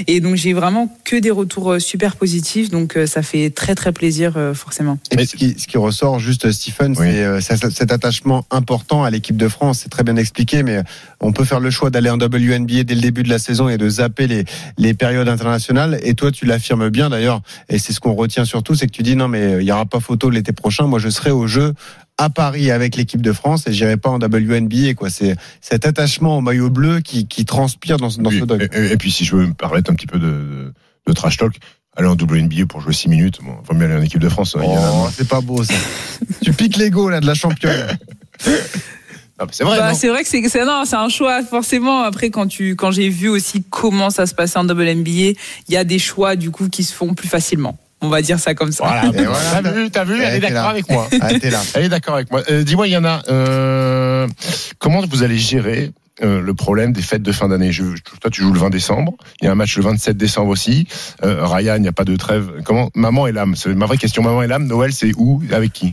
[0.07, 3.75] Et donc j'ai vraiment que des retours euh, super positifs, donc euh, ça fait très
[3.75, 4.99] très plaisir euh, forcément.
[5.11, 9.03] Et ce, qui, ce qui ressort juste, Stephen, c'est euh, ça- ça- cet attachement important
[9.05, 9.81] à l'équipe de France.
[9.83, 10.83] C'est très bien expliqué, mais
[11.21, 13.77] on peut faire le choix d'aller en WNBA dès le début de la saison et
[13.79, 14.45] de zapper les,
[14.79, 15.99] les périodes internationales.
[16.03, 19.03] Et toi, tu l'affirmes bien d'ailleurs, et c'est ce qu'on retient surtout, c'est que tu
[19.03, 20.87] dis non, mais il n'y aura pas photo l'été prochain.
[20.87, 21.75] Moi, je serai au jeu
[22.23, 24.95] à Paris avec l'équipe de France et j'irai pas en WNBA.
[24.95, 25.11] Quoi.
[25.11, 28.63] C'est cet attachement au maillot bleu qui, qui transpire dans, ce- dans ce doc.
[28.75, 30.73] Et, puis si je veux me permettre un petit peu de, de,
[31.07, 31.55] de trash talk,
[31.97, 34.57] aller en WNBA pour jouer 6 minutes, bon, vaut mieux aller en équipe de France.
[34.59, 35.75] hein, a- Oh, c'est pas beau ça.
[36.43, 37.99] tu piques l'ego là de la championne.
[39.39, 42.03] Ah, bah, c'est vrai, Bah, c'est vrai que c'est c'est non, c'est un choix forcément.
[42.03, 45.35] Après, quand tu quand j'ai vu aussi comment ça se passait en WNBA, il
[45.71, 47.79] y a des choix du coup qui se font plus facilement.
[48.03, 48.85] On va dire ça comme ça.
[48.87, 49.61] Voilà, voilà.
[49.63, 51.09] t'as vu, t'as vu, elle Elle est d'accord avec moi.
[51.21, 51.61] Ah, t'es là.
[51.75, 52.43] Elle est d'accord avec moi.
[52.51, 54.27] Euh, Dis-moi, Yana, euh,
[54.79, 57.73] comment vous allez gérer euh, le problème des fêtes de fin d'année?
[57.73, 57.83] Je-
[58.21, 59.15] Toi, tu joues le 20 décembre.
[59.41, 60.87] Il y a un match le 27 décembre aussi.
[61.25, 62.51] Euh, Ryan, il n'y a pas de trêve.
[62.65, 63.55] Comment Maman et l'âme.
[63.55, 64.23] C'est ma vraie question.
[64.23, 64.67] Maman et l'âme.
[64.67, 65.43] Noël, c'est où?
[65.53, 65.91] Avec qui?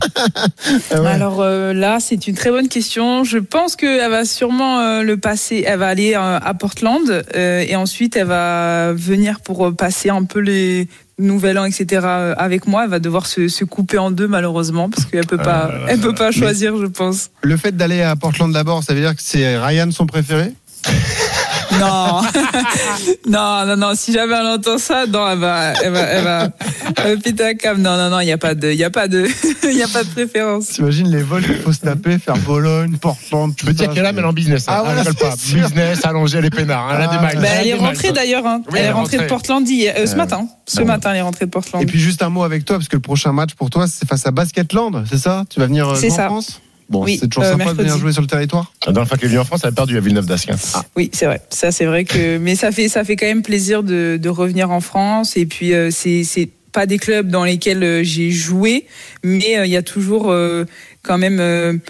[0.90, 3.24] Alors euh, là, c'est une très bonne question.
[3.24, 5.64] Je pense qu'elle va sûrement euh, le passer.
[5.66, 10.24] Elle va aller euh, à Portland euh, et ensuite elle va venir pour passer un
[10.24, 12.02] peu les Nouvel An, etc.
[12.04, 12.84] euh, avec moi.
[12.84, 16.14] Elle va devoir se, se couper en deux malheureusement parce qu'elle peut pas, elle peut
[16.14, 17.30] pas choisir, je pense.
[17.42, 20.52] Le fait d'aller à Portland d'abord, ça veut dire que c'est Ryan son préféré?
[21.78, 22.22] Non,
[23.28, 23.92] non, non, non.
[23.94, 26.48] Si jamais elle entend ça, non, elle va, elle va, elle va,
[27.04, 27.80] elle va péter un câble.
[27.80, 28.20] Non, non, non.
[28.20, 29.26] Il y a pas de, il y a pas de,
[29.64, 30.68] il y a pas de préférence.
[30.68, 33.52] T'imagines les vols qu'il faut se taper, faire Bologne, Portland.
[33.58, 34.66] Je peux te dire qu'elle est elle est en business.
[34.68, 34.72] hein.
[34.76, 35.36] Ah ouais, elle rigole pas.
[35.36, 35.60] sûr.
[35.68, 36.90] Business, allonger les pénards.
[36.94, 37.16] Elle a des.
[37.16, 38.46] Bah, a elle est rentrée d'ailleurs.
[38.46, 38.62] Hein.
[38.72, 40.46] Oui, elle est rentrée de Portland hier, euh, ce Euh, matin.
[40.66, 40.86] Ce bon.
[40.86, 41.82] matin, elle est rentrée de Portland.
[41.82, 44.08] Et puis juste un mot avec toi, parce que le prochain match pour toi, c'est
[44.08, 45.44] face à Basketland, c'est ça?
[45.50, 46.26] Tu vas venir euh, en ça.
[46.26, 46.60] France?
[46.88, 47.88] Bon, Oui, c'est toujours euh, sympa de mercredi.
[47.90, 49.72] venir jouer sur le territoire La dernière fois qu'elle est venue en France, elle a
[49.72, 50.50] perdu à Villeneuve-d'Ascq.
[50.50, 50.82] hein.
[50.96, 51.42] Oui, c'est vrai.
[51.50, 54.70] Ça, c'est vrai que, mais ça fait, ça fait quand même plaisir de, de revenir
[54.70, 55.36] en France.
[55.36, 58.86] Et puis, euh, c'est, c'est pas des clubs dans lesquels euh, j'ai joué,
[59.22, 60.64] mais euh, il y a toujours euh,
[61.02, 61.80] quand même.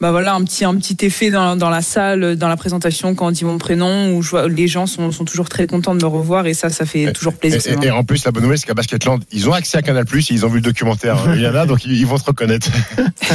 [0.00, 3.26] Bah voilà un petit un petit effet dans, dans la salle, dans la présentation quand
[3.26, 6.02] on dit mon prénom où je vois, les gens sont, sont toujours très contents de
[6.02, 7.82] me revoir et ça ça fait toujours plaisir.
[7.82, 10.24] Et, en plus, la bonne nouvelle, c'est qu'à Basketland, ils ont accès à Canal+, et
[10.30, 12.68] ils ont vu le documentaire euh, Iliana, donc ils, ils vont se reconnaître.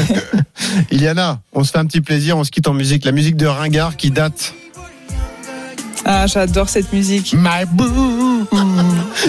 [0.92, 3.06] Iliana, on se fait un petit plaisir, on se quitte en musique.
[3.06, 4.54] La musique de Ringard qui date.
[6.06, 7.34] Ah j'adore cette musique.
[7.38, 8.48] My boo.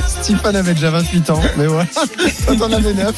[0.07, 1.87] Stephen avait déjà 28 ans, mais voilà,
[2.47, 3.15] toi t'en avais 9.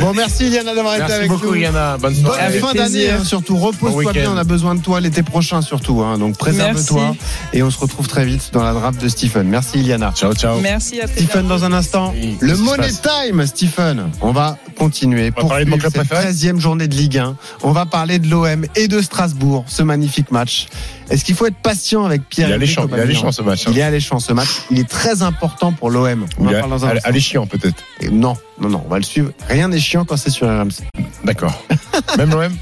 [0.00, 1.54] Bon, merci Iliana d'avoir été Merci avec beaucoup, nous.
[1.56, 1.96] Iliana.
[1.96, 2.40] Bonne Bonne soirée.
[2.42, 3.56] Avec fin d'année, hein, surtout.
[3.56, 6.02] Repose-toi bien, on a besoin de toi l'été prochain, surtout.
[6.02, 6.18] hein.
[6.18, 7.16] donc préserve-toi.
[7.54, 9.48] Et on se retrouve très vite dans la draft de Stephen.
[9.48, 10.12] Merci Iliana.
[10.14, 10.60] Ciao, ciao.
[10.60, 14.10] Merci à très Stephen, dans un instant, Oui, le Money Time, Stephen.
[14.20, 16.94] On va continuer On va pour parler de mon club cette préféré 13e journée de
[16.94, 17.36] Ligue 1.
[17.62, 20.66] On va parler de l'OM et de Strasbourg, ce magnifique match.
[21.10, 22.50] Est-ce qu'il faut être patient avec Pierre
[22.82, 23.70] alléchant, il est alléchant, ce match, hein.
[23.72, 24.48] Il est alléchant ce match.
[24.70, 26.26] Il est très important pour l'OM.
[26.38, 27.82] On Il en parle dans un chiant, peut-être.
[28.10, 29.30] Non, non, non, on va le suivre.
[29.48, 30.82] Rien n'est chiant quand c'est sur RMC.
[31.24, 31.62] D'accord.
[32.18, 32.52] Même l'OM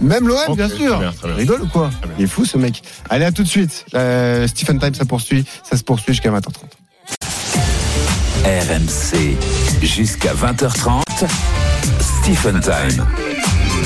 [0.00, 0.98] Même l'OM, Ok, bien très sûr.
[0.98, 1.36] bien, très bien.
[1.36, 2.82] Rigole ou quoi Il est fou ce mec.
[3.10, 3.84] Allez, à tout de suite.
[3.94, 5.44] Euh, Stephen Time, ça poursuit.
[5.68, 6.50] Ça se poursuit jusqu'à 20h30.
[8.44, 9.36] RMC
[9.82, 11.02] jusqu'à 20h30.
[12.00, 13.06] Stephen Time.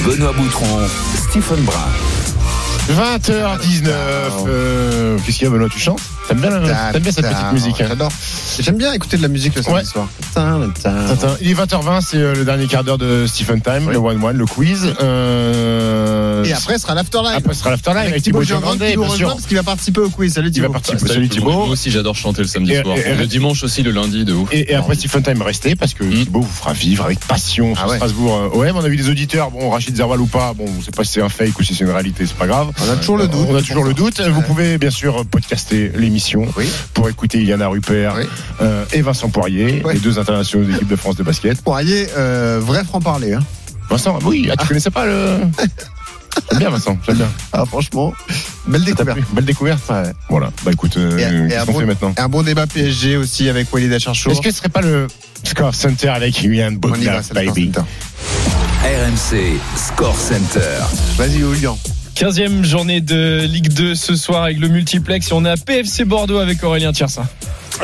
[0.05, 0.81] Benoît Boutron,
[1.29, 1.77] Stephen Brun.
[2.89, 3.89] 20h19.
[4.49, 7.53] Euh, Qu'est-ce qu'il y a, Benoît Tu chantes T'aimes bien, la- t'aimes bien cette petite
[7.53, 8.13] musique hein J'adore.
[8.61, 9.85] J'aime bien écouter de la musique le samedi Ouais.
[9.85, 10.09] soir.
[10.35, 11.07] Tin, tin.
[11.09, 11.37] Tintin.
[11.41, 14.45] Il est 20h20, c'est euh, le dernier quart d'heure de Stephen Time, le 1-1, le
[14.47, 14.93] quiz.
[15.01, 17.33] Euh, Et après, ce sera l'afterlife.
[17.37, 19.29] Après, ce sera l'afterlife avec, Avec Thibaut Giangrande qui nous bien rejoint sûr.
[19.37, 20.33] parce qu'il va participer au quiz.
[20.35, 20.73] Salut Il va Thibaut.
[20.81, 21.13] participer.
[21.13, 21.53] Salut Thibaut.
[21.53, 22.97] Moi aussi, j'adore chanter le samedi Et- soir.
[22.97, 24.49] et- et- le dimanche aussi, le lundi, de ouf.
[24.53, 27.85] Et, et après Stephen Time, restez parce que Thibaut vous fera vivre avec passion sur
[27.85, 27.97] Ah ouais.
[27.97, 28.77] Strasbourg euh, OM.
[28.77, 31.13] On a vu des auditeurs, bon, Rachid Zerwal ou pas, bon, on sait pas si
[31.13, 32.69] c'est un fake ou si c'est une réalité, c'est pas grave.
[32.87, 33.47] On a toujours le doute.
[33.49, 34.21] On a toujours le doute.
[34.21, 36.69] Vous pouvez bien sûr podcaster l'émission Oui.
[36.95, 38.25] pour écouter Iliana Rupert Oui.
[38.61, 39.95] euh, et Vincent Poirier, Oui.
[39.95, 41.61] les deux internationaux de l'équipe de France de basket.
[41.63, 43.35] Poirier, euh, vrai franc-parler.
[43.35, 43.41] Hein.
[43.91, 45.39] Vincent, oui, ah, tu connaissais pas le.
[46.51, 47.29] J'aime bien Vincent, j'aime bien.
[47.53, 48.13] Ah, franchement,
[48.67, 49.19] belle découverte.
[49.33, 49.81] Belle découverte.
[49.91, 50.13] Ouais.
[50.29, 52.15] Voilà, bah écoute, euh, Et, et qu'est-ce un, qu'on bon, fait maintenant?
[52.17, 54.31] un bon débat PSG aussi avec Walid Acharchour.
[54.33, 55.09] Est-ce que ce serait pas le
[55.43, 57.73] Score Center avec Ian On y va, Bogdan, baby?
[57.73, 57.87] Score
[58.85, 60.61] RMC Score Center.
[61.17, 61.77] Vas-y, Julian.
[62.19, 66.05] 15e journée de Ligue 2 ce soir avec le multiplex et on est à PFC
[66.05, 67.23] Bordeaux avec Aurélien Tiersin.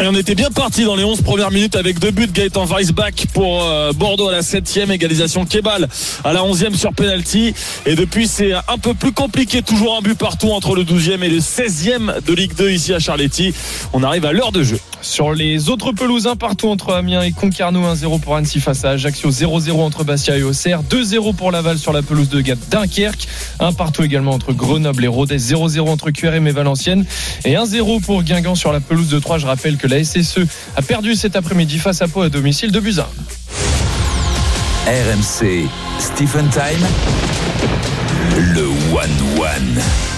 [0.01, 3.27] Et on était bien parti dans les 11 premières minutes avec deux buts Gaëtan Weisbach
[3.33, 5.87] pour euh, Bordeaux à la 7e égalisation Kebal
[6.25, 7.55] à la 11e sur penalty.
[7.87, 11.29] Et depuis c'est un peu plus compliqué toujours un but partout entre le 12e et
[11.29, 13.55] le 16e de Ligue 2 ici à Charletti.
[13.93, 17.31] On arrive à l'heure de jeu Sur les autres pelouses, un partout entre Amiens et
[17.31, 21.79] Concarneau, 1-0 pour Annecy face à Ajaccio, 0-0 entre Bastia et Auxerre, 2-0 pour Laval
[21.79, 23.29] sur la pelouse de Gap Dunkerque,
[23.61, 27.05] un partout également entre Grenoble et Rodez, 0-0 entre QRM et Valenciennes,
[27.45, 29.37] et 1-0 pour Guingamp sur la pelouse de 3.
[29.37, 30.41] Je rappelle que la SSE
[30.75, 33.07] a perdu cet après-midi face à Pau à domicile de Buzyn.
[34.87, 35.69] RMC
[35.99, 36.87] Stephen Time.
[38.37, 40.14] Le 1-1.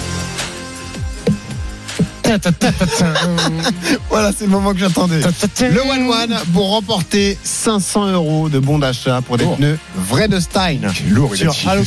[4.09, 5.19] Voilà, c'est le moment que j'attendais.
[5.19, 9.57] Le One One pour remporter 500 euros de bons d'achat pour des Lourd.
[9.57, 10.77] pneus vrais de Stein
[11.09, 11.53] Lourd, sur.
[11.65, 11.83] Ouais,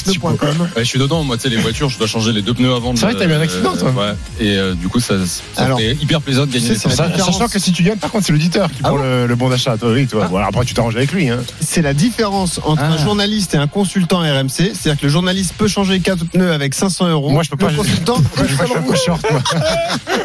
[0.79, 2.93] je suis dedans, moi, tu sais, les voitures, je dois changer les deux pneus avant.
[2.95, 3.91] de- C'est vrai que t'as eu un accident, toi.
[3.91, 4.15] Ouais.
[4.47, 5.15] Et euh, du coup, ça,
[5.55, 6.97] ça Alors, fait hyper plaisir de gagner différence.
[6.97, 9.35] Sachant que si tu gagnes, par contre, c'est l'auditeur qui Ah prend bon le, le
[9.37, 9.77] bon d'achat.
[9.77, 10.27] Toi, oui, toi.
[10.31, 11.29] Voilà, après, tu t'arranges avec lui.
[11.29, 11.41] Hein.
[11.61, 13.03] C'est la différence entre un Ah.
[13.03, 14.49] journaliste et un consultant RMC.
[14.75, 17.31] C'est-à-dire que le journaliste peut changer quatre pneus avec 500 euros.
[17.31, 17.71] Moi, je peux pas.
[17.71, 19.41] Le consultant, Moi, je suis pas short, moi.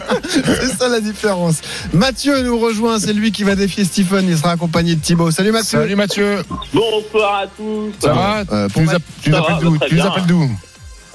[0.29, 1.57] c'est ça la différence.
[1.93, 2.99] Mathieu nous rejoint.
[2.99, 4.25] C'est lui qui va défier Stephen.
[4.27, 5.31] Il sera accompagné de Thibaut.
[5.31, 5.79] Salut Mathieu.
[5.81, 6.37] Salut Mathieu.
[6.73, 7.91] Bonsoir à tous.
[7.99, 10.11] Ça va Euh, Tu nous, app- tu appelles d'où très Tu nous bien.
[10.11, 10.49] appelles d'où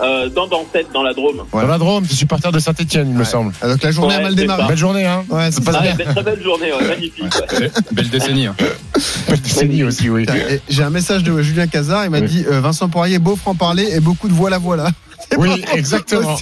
[0.03, 1.43] Euh, dans Dantette, dans la Drôme.
[1.53, 3.53] Dans la Drôme, es supporter de Saint-Etienne, il me semble.
[3.61, 4.67] Ah, Donc la journée a mal c'est démarré.
[4.69, 5.81] Belle journée, hein Ouais, Ça c'est passe ça.
[5.83, 5.95] Ah, bien.
[5.97, 7.25] belle- très belle journée, ouais, magnifique.
[7.61, 7.71] ouais.
[7.93, 8.47] Belle décennie.
[8.47, 8.57] hein.
[9.29, 10.25] Belle décennie aussi, oui.
[10.71, 12.07] J'ai un message de Julien Cazard.
[12.07, 12.29] Il m'a Oui.
[12.29, 14.87] dit euh, Vincent Poirier, beau franc-parler et beaucoup de voilà voilà.
[15.10, 16.37] C'est Oui, exactement.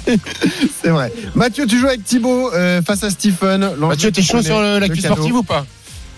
[0.83, 1.13] C'est vrai.
[1.35, 3.69] Mathieu, tu joues avec Thibaut euh, face à Stephen.
[3.79, 5.67] Mathieu, t'es tu chaud sur le- l'actu sportive ou pas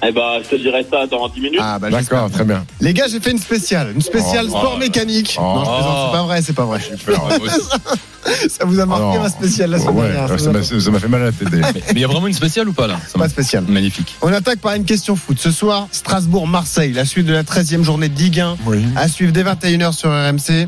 [0.06, 1.60] Eh ben, je te dirai ça dans 10 minutes.
[1.60, 1.90] Ah bah.
[1.90, 2.64] D'accord, très bien.
[2.80, 5.36] Les gars, j'ai fait une spéciale, une spéciale Oh, sport oh, mécanique.
[5.38, 5.42] oh.
[5.42, 6.80] non, je plaisante, c'est pas vrai, c'est pas vrai.
[8.50, 10.38] Ça vous a marqué Oh, ma spéciale la semaine Ouais, dernière.
[10.38, 11.48] ça m'a fait mal à la tête.
[11.50, 13.00] Mais il y a vraiment une spéciale ou pas là?
[13.08, 13.64] Ça Pas spéciale.
[13.66, 14.14] Magnifique.
[14.20, 15.38] On attaque par une question foot.
[15.40, 18.84] Ce soir, Strasbourg-Marseille, la suite de la 13e journée de Ligue 1, Oui.
[18.96, 20.66] à suivre dès 21h sur RMC.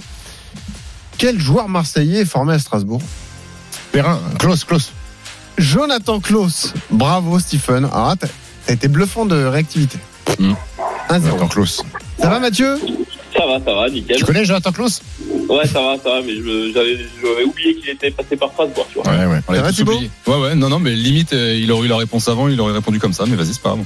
[1.23, 3.01] Quel joueur marseillais est formé à Strasbourg
[3.93, 4.91] Perrin, close, close.
[5.57, 6.75] Jonathan Klaus.
[6.91, 7.85] Bravo, Stephen.
[7.85, 9.99] Là, t'as été bluffant de réactivité.
[10.41, 10.55] Mm.
[11.11, 11.21] 1-0.
[11.23, 11.83] Jonathan Klaus.
[12.19, 12.77] Ça va, Mathieu?
[13.33, 14.17] Ça va, ça va, nickel.
[14.17, 15.01] Tu connais Jonathan Klaus
[15.49, 16.35] Ouais, ça va, ça va, mais
[16.75, 19.09] j'avais oublié qu'il était passé par Strasbourg, tu vois.
[19.13, 19.41] Ouais, ouais.
[19.47, 19.93] On va, Thibaut?
[19.93, 20.11] oublié.
[20.27, 22.73] Ouais, ouais, non, non, mais limite, euh, il aurait eu la réponse avant, il aurait
[22.73, 23.85] répondu comme ça, mais vas-y, c'est pas grave.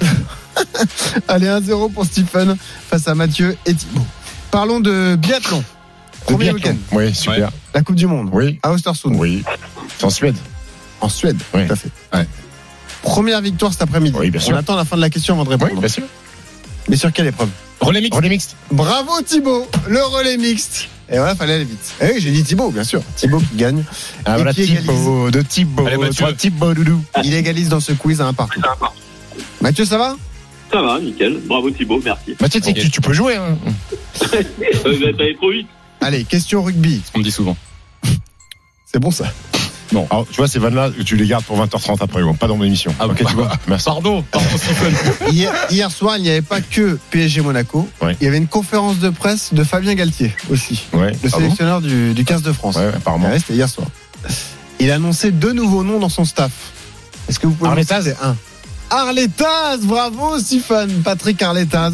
[1.29, 2.57] Allez, 1-0 pour Stephen
[2.89, 4.07] face à Mathieu et Thibaut.
[4.51, 5.63] Parlons de biathlon.
[6.27, 6.77] Premier week-end.
[6.93, 7.51] Oui, super.
[7.75, 8.29] La Coupe du Monde.
[8.33, 8.59] Oui.
[8.63, 9.17] À Östersund.
[9.19, 9.43] Oui.
[9.99, 10.37] C'est en Suède.
[11.01, 11.39] En Suède.
[11.55, 11.67] Oui.
[11.67, 11.91] Tout à fait.
[12.15, 12.27] Ouais.
[13.03, 14.17] Première victoire cet après-midi.
[14.19, 14.55] Oui, bien sûr.
[14.55, 15.73] On attend la fin de la question avant de répondre.
[15.75, 16.05] Oui, bien sûr.
[16.89, 17.49] Mais sur quelle épreuve?
[17.81, 18.15] Relais mixte.
[18.15, 18.57] Relais mixte.
[18.71, 20.89] Bravo Thibaut, le relais mixte.
[21.09, 21.95] Et voilà, fallait aller vite.
[22.01, 23.01] Eh oui, j'ai dit Thibaut, bien sûr.
[23.15, 23.85] Thibaut qui gagne.
[24.25, 24.83] Ah, Et voilà, qui égalise.
[24.87, 25.87] Thibaut, de Thibaut.
[25.87, 26.35] Allez, Mathieu.
[26.35, 27.01] Thibaut, doudou.
[27.23, 28.61] Il égalise dans ce quiz à un partout.
[29.61, 30.17] Mathieu, ça va?
[30.73, 31.39] Ça va, nickel.
[31.45, 32.35] Bravo Thibaut, merci.
[32.41, 33.37] Mathieu, tu peux jouer.
[33.37, 33.57] Hein.
[34.35, 35.69] Euh, bah, T'allais trop vite.
[36.01, 37.03] Allez, question rugby.
[37.15, 37.57] On me dit souvent.
[38.93, 39.27] C'est bon ça.
[39.93, 42.57] Non, alors, tu vois, ces vannes-là, tu les gardes pour 20h30 après, bon, pas dans
[42.57, 42.93] mon émission.
[42.99, 43.53] Ah, ok, tu vois.
[43.69, 43.85] Merci.
[43.85, 44.93] Pardon, pardon Stephen.
[45.31, 47.89] Hier, hier soir, il n'y avait pas que PSG Monaco.
[48.03, 48.17] Ouais.
[48.21, 51.13] Il y avait une conférence de presse de Fabien Galtier aussi, Ouais.
[51.13, 52.75] le Ah bon sélectionneur du, du 15 de France.
[52.77, 53.29] Ouais, apparemment.
[53.29, 53.87] Ouais, C'était hier soir.
[54.81, 56.51] Il a annoncé deux nouveaux noms dans son staff.
[57.29, 58.37] Est-ce que vous pouvez me citer un?
[58.91, 61.93] Arletaz, bravo Stéphane, Patrick Arletaz,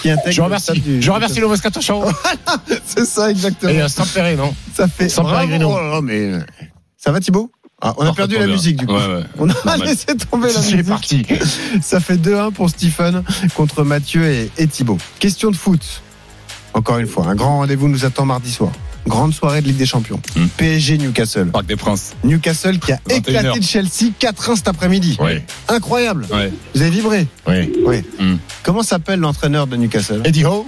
[0.00, 0.30] qui intègre.
[0.32, 0.80] Je remercie.
[0.80, 2.04] du- Je remercie le Moscato Show.
[2.86, 3.72] C'est ça exactement.
[3.72, 5.08] Et euh, Saint-Péret, non Ça fait.
[5.08, 5.38] Sans bravo.
[5.46, 5.76] Pellegrino.
[5.94, 6.32] Oh mais
[6.96, 7.50] ça va Thibaut?
[7.80, 8.92] Ah, On a Oh, perdu la musique du coup.
[8.94, 9.22] Ouais, ouais.
[9.38, 9.80] On a Normal.
[9.84, 10.88] laissé tomber la C'est musique.
[10.88, 11.26] parti.
[11.82, 13.24] Ça fait 2-1 pour Stephen
[13.54, 14.98] contre Mathieu et, et Thibaut.
[15.18, 16.02] Question de foot.
[16.74, 18.70] Encore une fois, un grand rendez-vous nous attend mardi soir.
[19.06, 20.20] Grande soirée de Ligue des Champions.
[20.36, 20.46] Hmm.
[20.56, 21.46] PSG Newcastle.
[21.46, 22.12] Parc des Princes.
[22.22, 25.16] Newcastle qui a 21 éclaté de Chelsea 4-1 cet après-midi.
[25.20, 25.40] Oui.
[25.68, 26.26] Incroyable.
[26.32, 26.52] Ouais.
[26.74, 27.72] Vous avez vibré Oui.
[27.84, 28.02] Oui.
[28.20, 28.36] Hmm.
[28.62, 30.22] Comment s'appelle l'entraîneur de Newcastle?
[30.24, 30.66] Eddie Ho.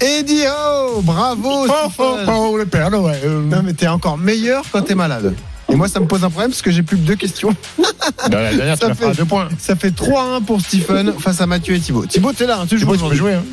[0.00, 2.34] Eddie Ho Bravo Oh, oh, Stephen.
[2.34, 3.20] oh, le Père Noël.
[3.28, 5.34] Non mais t'es encore meilleur quand t'es malade.
[5.68, 7.54] Et moi ça me pose un problème parce que j'ai plus que deux questions.
[7.76, 7.84] Dans
[8.38, 9.48] la dernière, Ça fait- deux points.
[9.58, 12.06] Ça fait 3-1 pour Stephen face à Mathieu et Thibaut.
[12.06, 13.34] Thibaut t'es là, hein, tu joues Thibaut, tu peux jouer.
[13.34, 13.44] Hein.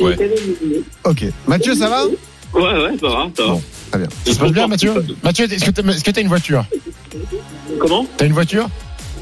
[0.00, 0.16] Ouais.
[1.04, 1.24] Ok.
[1.46, 2.02] Mathieu ça va?
[2.54, 3.48] Ouais, ouais, ça va, ça va.
[3.52, 4.08] Bon, très bien.
[4.24, 6.64] Ça se passe bien, Mathieu Mathieu, est-ce que t'as est-ce que t'as une voiture?
[7.78, 8.06] Comment?
[8.16, 8.68] T'as une voiture?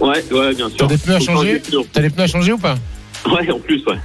[0.00, 0.76] Ouais, ouais, bien sûr.
[0.78, 1.62] T'as des pneus à changer.
[1.92, 2.76] T'as des pneus à changer ou pas?
[3.30, 3.98] Ouais, en plus, ouais.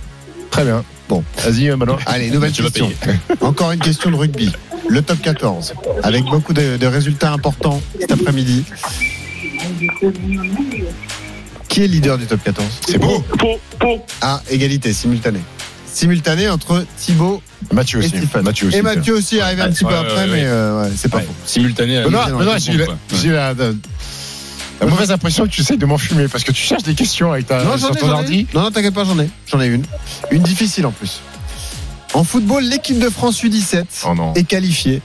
[0.49, 0.83] Très bien.
[1.07, 1.23] Bon.
[1.43, 1.99] Vas-y, euh, Benoît.
[2.05, 2.89] Allez, nouvelle question.
[3.41, 4.51] Encore une question de rugby.
[4.87, 5.73] Le top 14.
[6.03, 8.63] Avec beaucoup de, de résultats importants cet après-midi.
[11.67, 13.19] Qui est leader du top 14 C'est beau.
[13.37, 14.05] Pour, pour.
[14.21, 15.41] Ah, égalité, simultanée.
[15.93, 17.41] Simultanée entre Thibaut
[17.71, 18.17] Mathieu et aussi.
[18.17, 18.43] Stephen.
[18.43, 18.77] Mathieu aussi.
[18.77, 20.43] Et Mathieu aussi est arrivé un petit peu après, ouais, mais ouais.
[20.45, 21.23] euh, ouais, c'est pas Ouais.
[21.23, 21.33] faux.
[21.45, 22.97] Simultané à Benoît, j'ai la, quoi.
[23.21, 23.71] j'ai la- la-
[24.81, 27.45] la mauvaise impression que tu essayes de m'enfumer parce que tu cherches des questions avec
[27.47, 28.19] ta Non, j'en sur ai, ton j'en ai.
[28.19, 28.47] ordi.
[28.53, 29.29] Non, non, t'inquiète pas, j'en ai.
[29.47, 29.83] J'en ai une.
[30.31, 31.19] Une difficile en plus.
[32.13, 34.33] En football, l'équipe de France U17 Oh non.
[34.33, 35.01] est qualifiée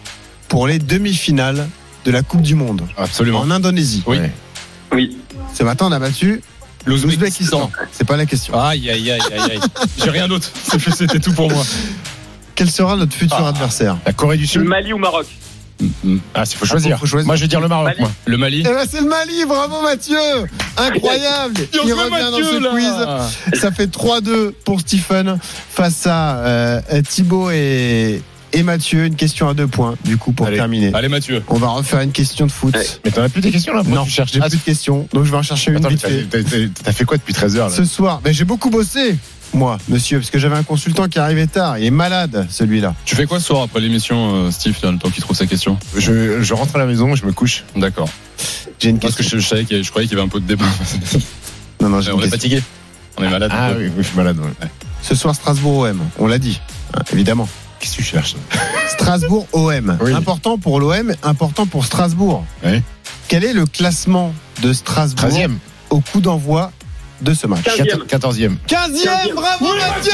[0.48, 1.68] pour les demi-finales
[2.04, 3.40] de la Coupe du Monde Absolument.
[3.40, 4.02] en Indonésie.
[4.06, 4.18] Oui.
[4.18, 4.32] Ouais.
[4.92, 5.18] Oui.
[5.52, 6.40] Ce matin, on a battu
[6.86, 7.70] l'Ouzbékistan.
[7.92, 8.58] C'est pas la question.
[8.58, 9.60] Aïe, aïe, aïe, aïe, aïe.
[10.02, 10.48] J'ai rien d'autre.
[10.96, 11.62] C'était tout pour moi.
[12.54, 13.48] Quel sera notre futur Ah.
[13.48, 14.62] adversaire La Corée du Sud.
[14.62, 15.26] Mali ou Maroc
[16.34, 16.98] Ah, il faut choisir.
[16.98, 17.26] faut choisir.
[17.26, 18.00] Moi, je vais dire le Maroc, Mali.
[18.00, 18.10] moi.
[18.24, 18.60] Le Mali.
[18.60, 20.16] Eh ben, c'est le Mali, bravo Mathieu
[20.78, 23.60] Incroyable Il revient dans ce quiz.
[23.60, 25.38] Ça fait 3-2 pour Stephen
[25.70, 28.22] face à euh, Thibaut et,
[28.52, 29.04] et Mathieu.
[29.06, 30.56] Une question à deux points, du coup, pour Allez.
[30.56, 30.90] terminer.
[30.94, 31.42] Allez, Mathieu.
[31.48, 32.74] On va refaire une question de foot.
[33.04, 35.08] Mais t'en as plus des questions là Non, tu cherches j'ai Ah, plus de questions,
[35.12, 36.24] donc je vais en chercher une Attends, mais vite fait.
[36.24, 39.16] t'as- t'as- t'as- fait quoi depuis 13 heures là Ce soir, ben, j'ai beaucoup bossé,
[39.54, 41.78] moi, monsieur, parce que j'avais un consultant qui arrivait tard.
[41.78, 42.94] Il est malade, celui-là.
[43.04, 45.46] Tu fais quoi ce soir après l'émission, euh, Steve, dans le temps qu'il trouve sa
[45.46, 47.64] question je, je rentre à la maison, je me couche.
[47.76, 48.08] D'accord.
[48.78, 49.38] J'ai une Parce que question.
[49.38, 50.64] je, je savais qu'il y avait- je croyais qu'il y avait un peu de débat.
[51.80, 52.38] Non, non, j'ai on une est question.
[52.50, 52.62] fatigué.
[53.18, 53.50] On est malade.
[53.54, 54.38] Ah oui, oui, je suis malade.
[54.38, 54.68] ouais.
[55.02, 56.60] Ce soir, Strasbourg-OM, on l'a dit,
[56.94, 57.48] hein, évidemment.
[57.78, 58.36] Qu'est-ce que tu cherches
[58.88, 59.98] Strasbourg-OM.
[60.00, 60.12] Oui.
[60.12, 62.44] Important pour l'OM, important pour Strasbourg.
[62.64, 62.82] Oui.
[63.28, 64.32] Quel est le classement
[64.62, 65.52] de Strasbourg 13e
[65.90, 66.72] au coup d'envoi
[67.20, 68.06] de ce match 15e.
[68.06, 68.56] 14e.
[68.68, 70.12] 15e, bravo Mathieu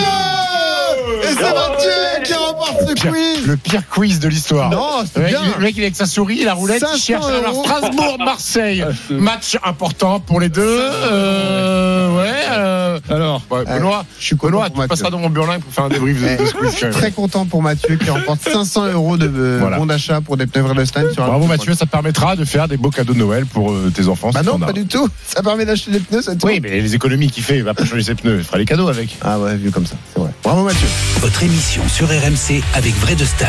[1.23, 4.71] Et c'est Mathieu qui remporte ce quiz Le pire quiz de l'histoire.
[4.71, 6.93] Non, c'est Le mec, bien le mec, il est avec sa souris, la roulette, 500
[6.97, 7.65] il cherche alors.
[7.65, 8.85] Strasbourg-Marseille.
[9.11, 10.63] Match important pour les deux.
[10.63, 12.33] Euh, ouais.
[12.53, 14.89] euh, Alors, ouais, Euh, Benoît, Je suis Benoît, tu Mathieu.
[14.89, 16.91] passeras dans mon burlin pour faire un débrief de, de ce quiz.
[16.93, 19.79] Très content pour Mathieu qui remporte 500 euros de euh, Voilà.
[19.79, 22.69] bon d'achat pour des pneus Vredestein sur un Bravo Mathieu, ça te permettra de faire
[22.69, 24.31] des beaux cadeaux de Noël pour euh, tes enfants.
[24.33, 25.09] Bah non, pas du tout.
[25.27, 27.85] Ça permet d'acheter des pneus, ça Oui, mais les économies qu'il fait, il va pas
[27.85, 29.17] changer ses pneus, il fera les cadeaux avec.
[29.23, 30.31] Ah ouais, vu comme ça, c'est vrai.
[30.43, 30.87] Bravo Mathieu.
[31.21, 33.47] Votre émission sur RMC avec Vredestein.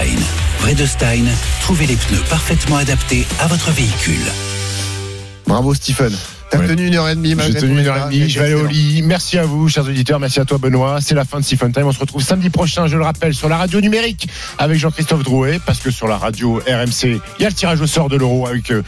[0.59, 1.23] Vredestein,
[1.61, 4.21] trouvez les pneus parfaitement adaptés à votre véhicule.
[5.47, 6.13] Bravo Stephen.
[6.51, 6.67] T'as Ouais.
[6.67, 7.35] tenu une heure et demie.
[7.47, 9.01] J'ai tenu une heure et demie, je vais aller au lit.
[9.01, 10.19] Merci à vous, chers auditeurs.
[10.19, 11.01] Merci à toi, Benoît.
[11.01, 11.87] C'est la fin de Stephen Time.
[11.87, 14.27] On se retrouve samedi prochain, je le rappelle, sur la radio numérique
[14.59, 17.87] avec Jean-Christophe Drouet, parce que sur la radio RMC, il y a le tirage au
[17.87, 18.83] sort de l'euro avec euh,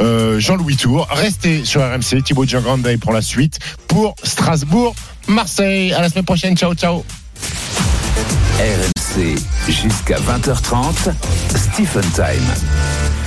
[0.00, 1.06] euh, Jean-Louis Tour.
[1.10, 2.22] Restez sur RMC.
[2.24, 4.94] Thibaut Giangrande pour la suite pour Strasbourg,
[5.28, 5.92] Marseille.
[5.92, 6.56] À la semaine prochaine.
[6.56, 7.04] Ciao, ciao.
[8.58, 9.38] RMC
[9.68, 11.12] jusqu'à 20h30,
[11.56, 13.19] Stephen Time.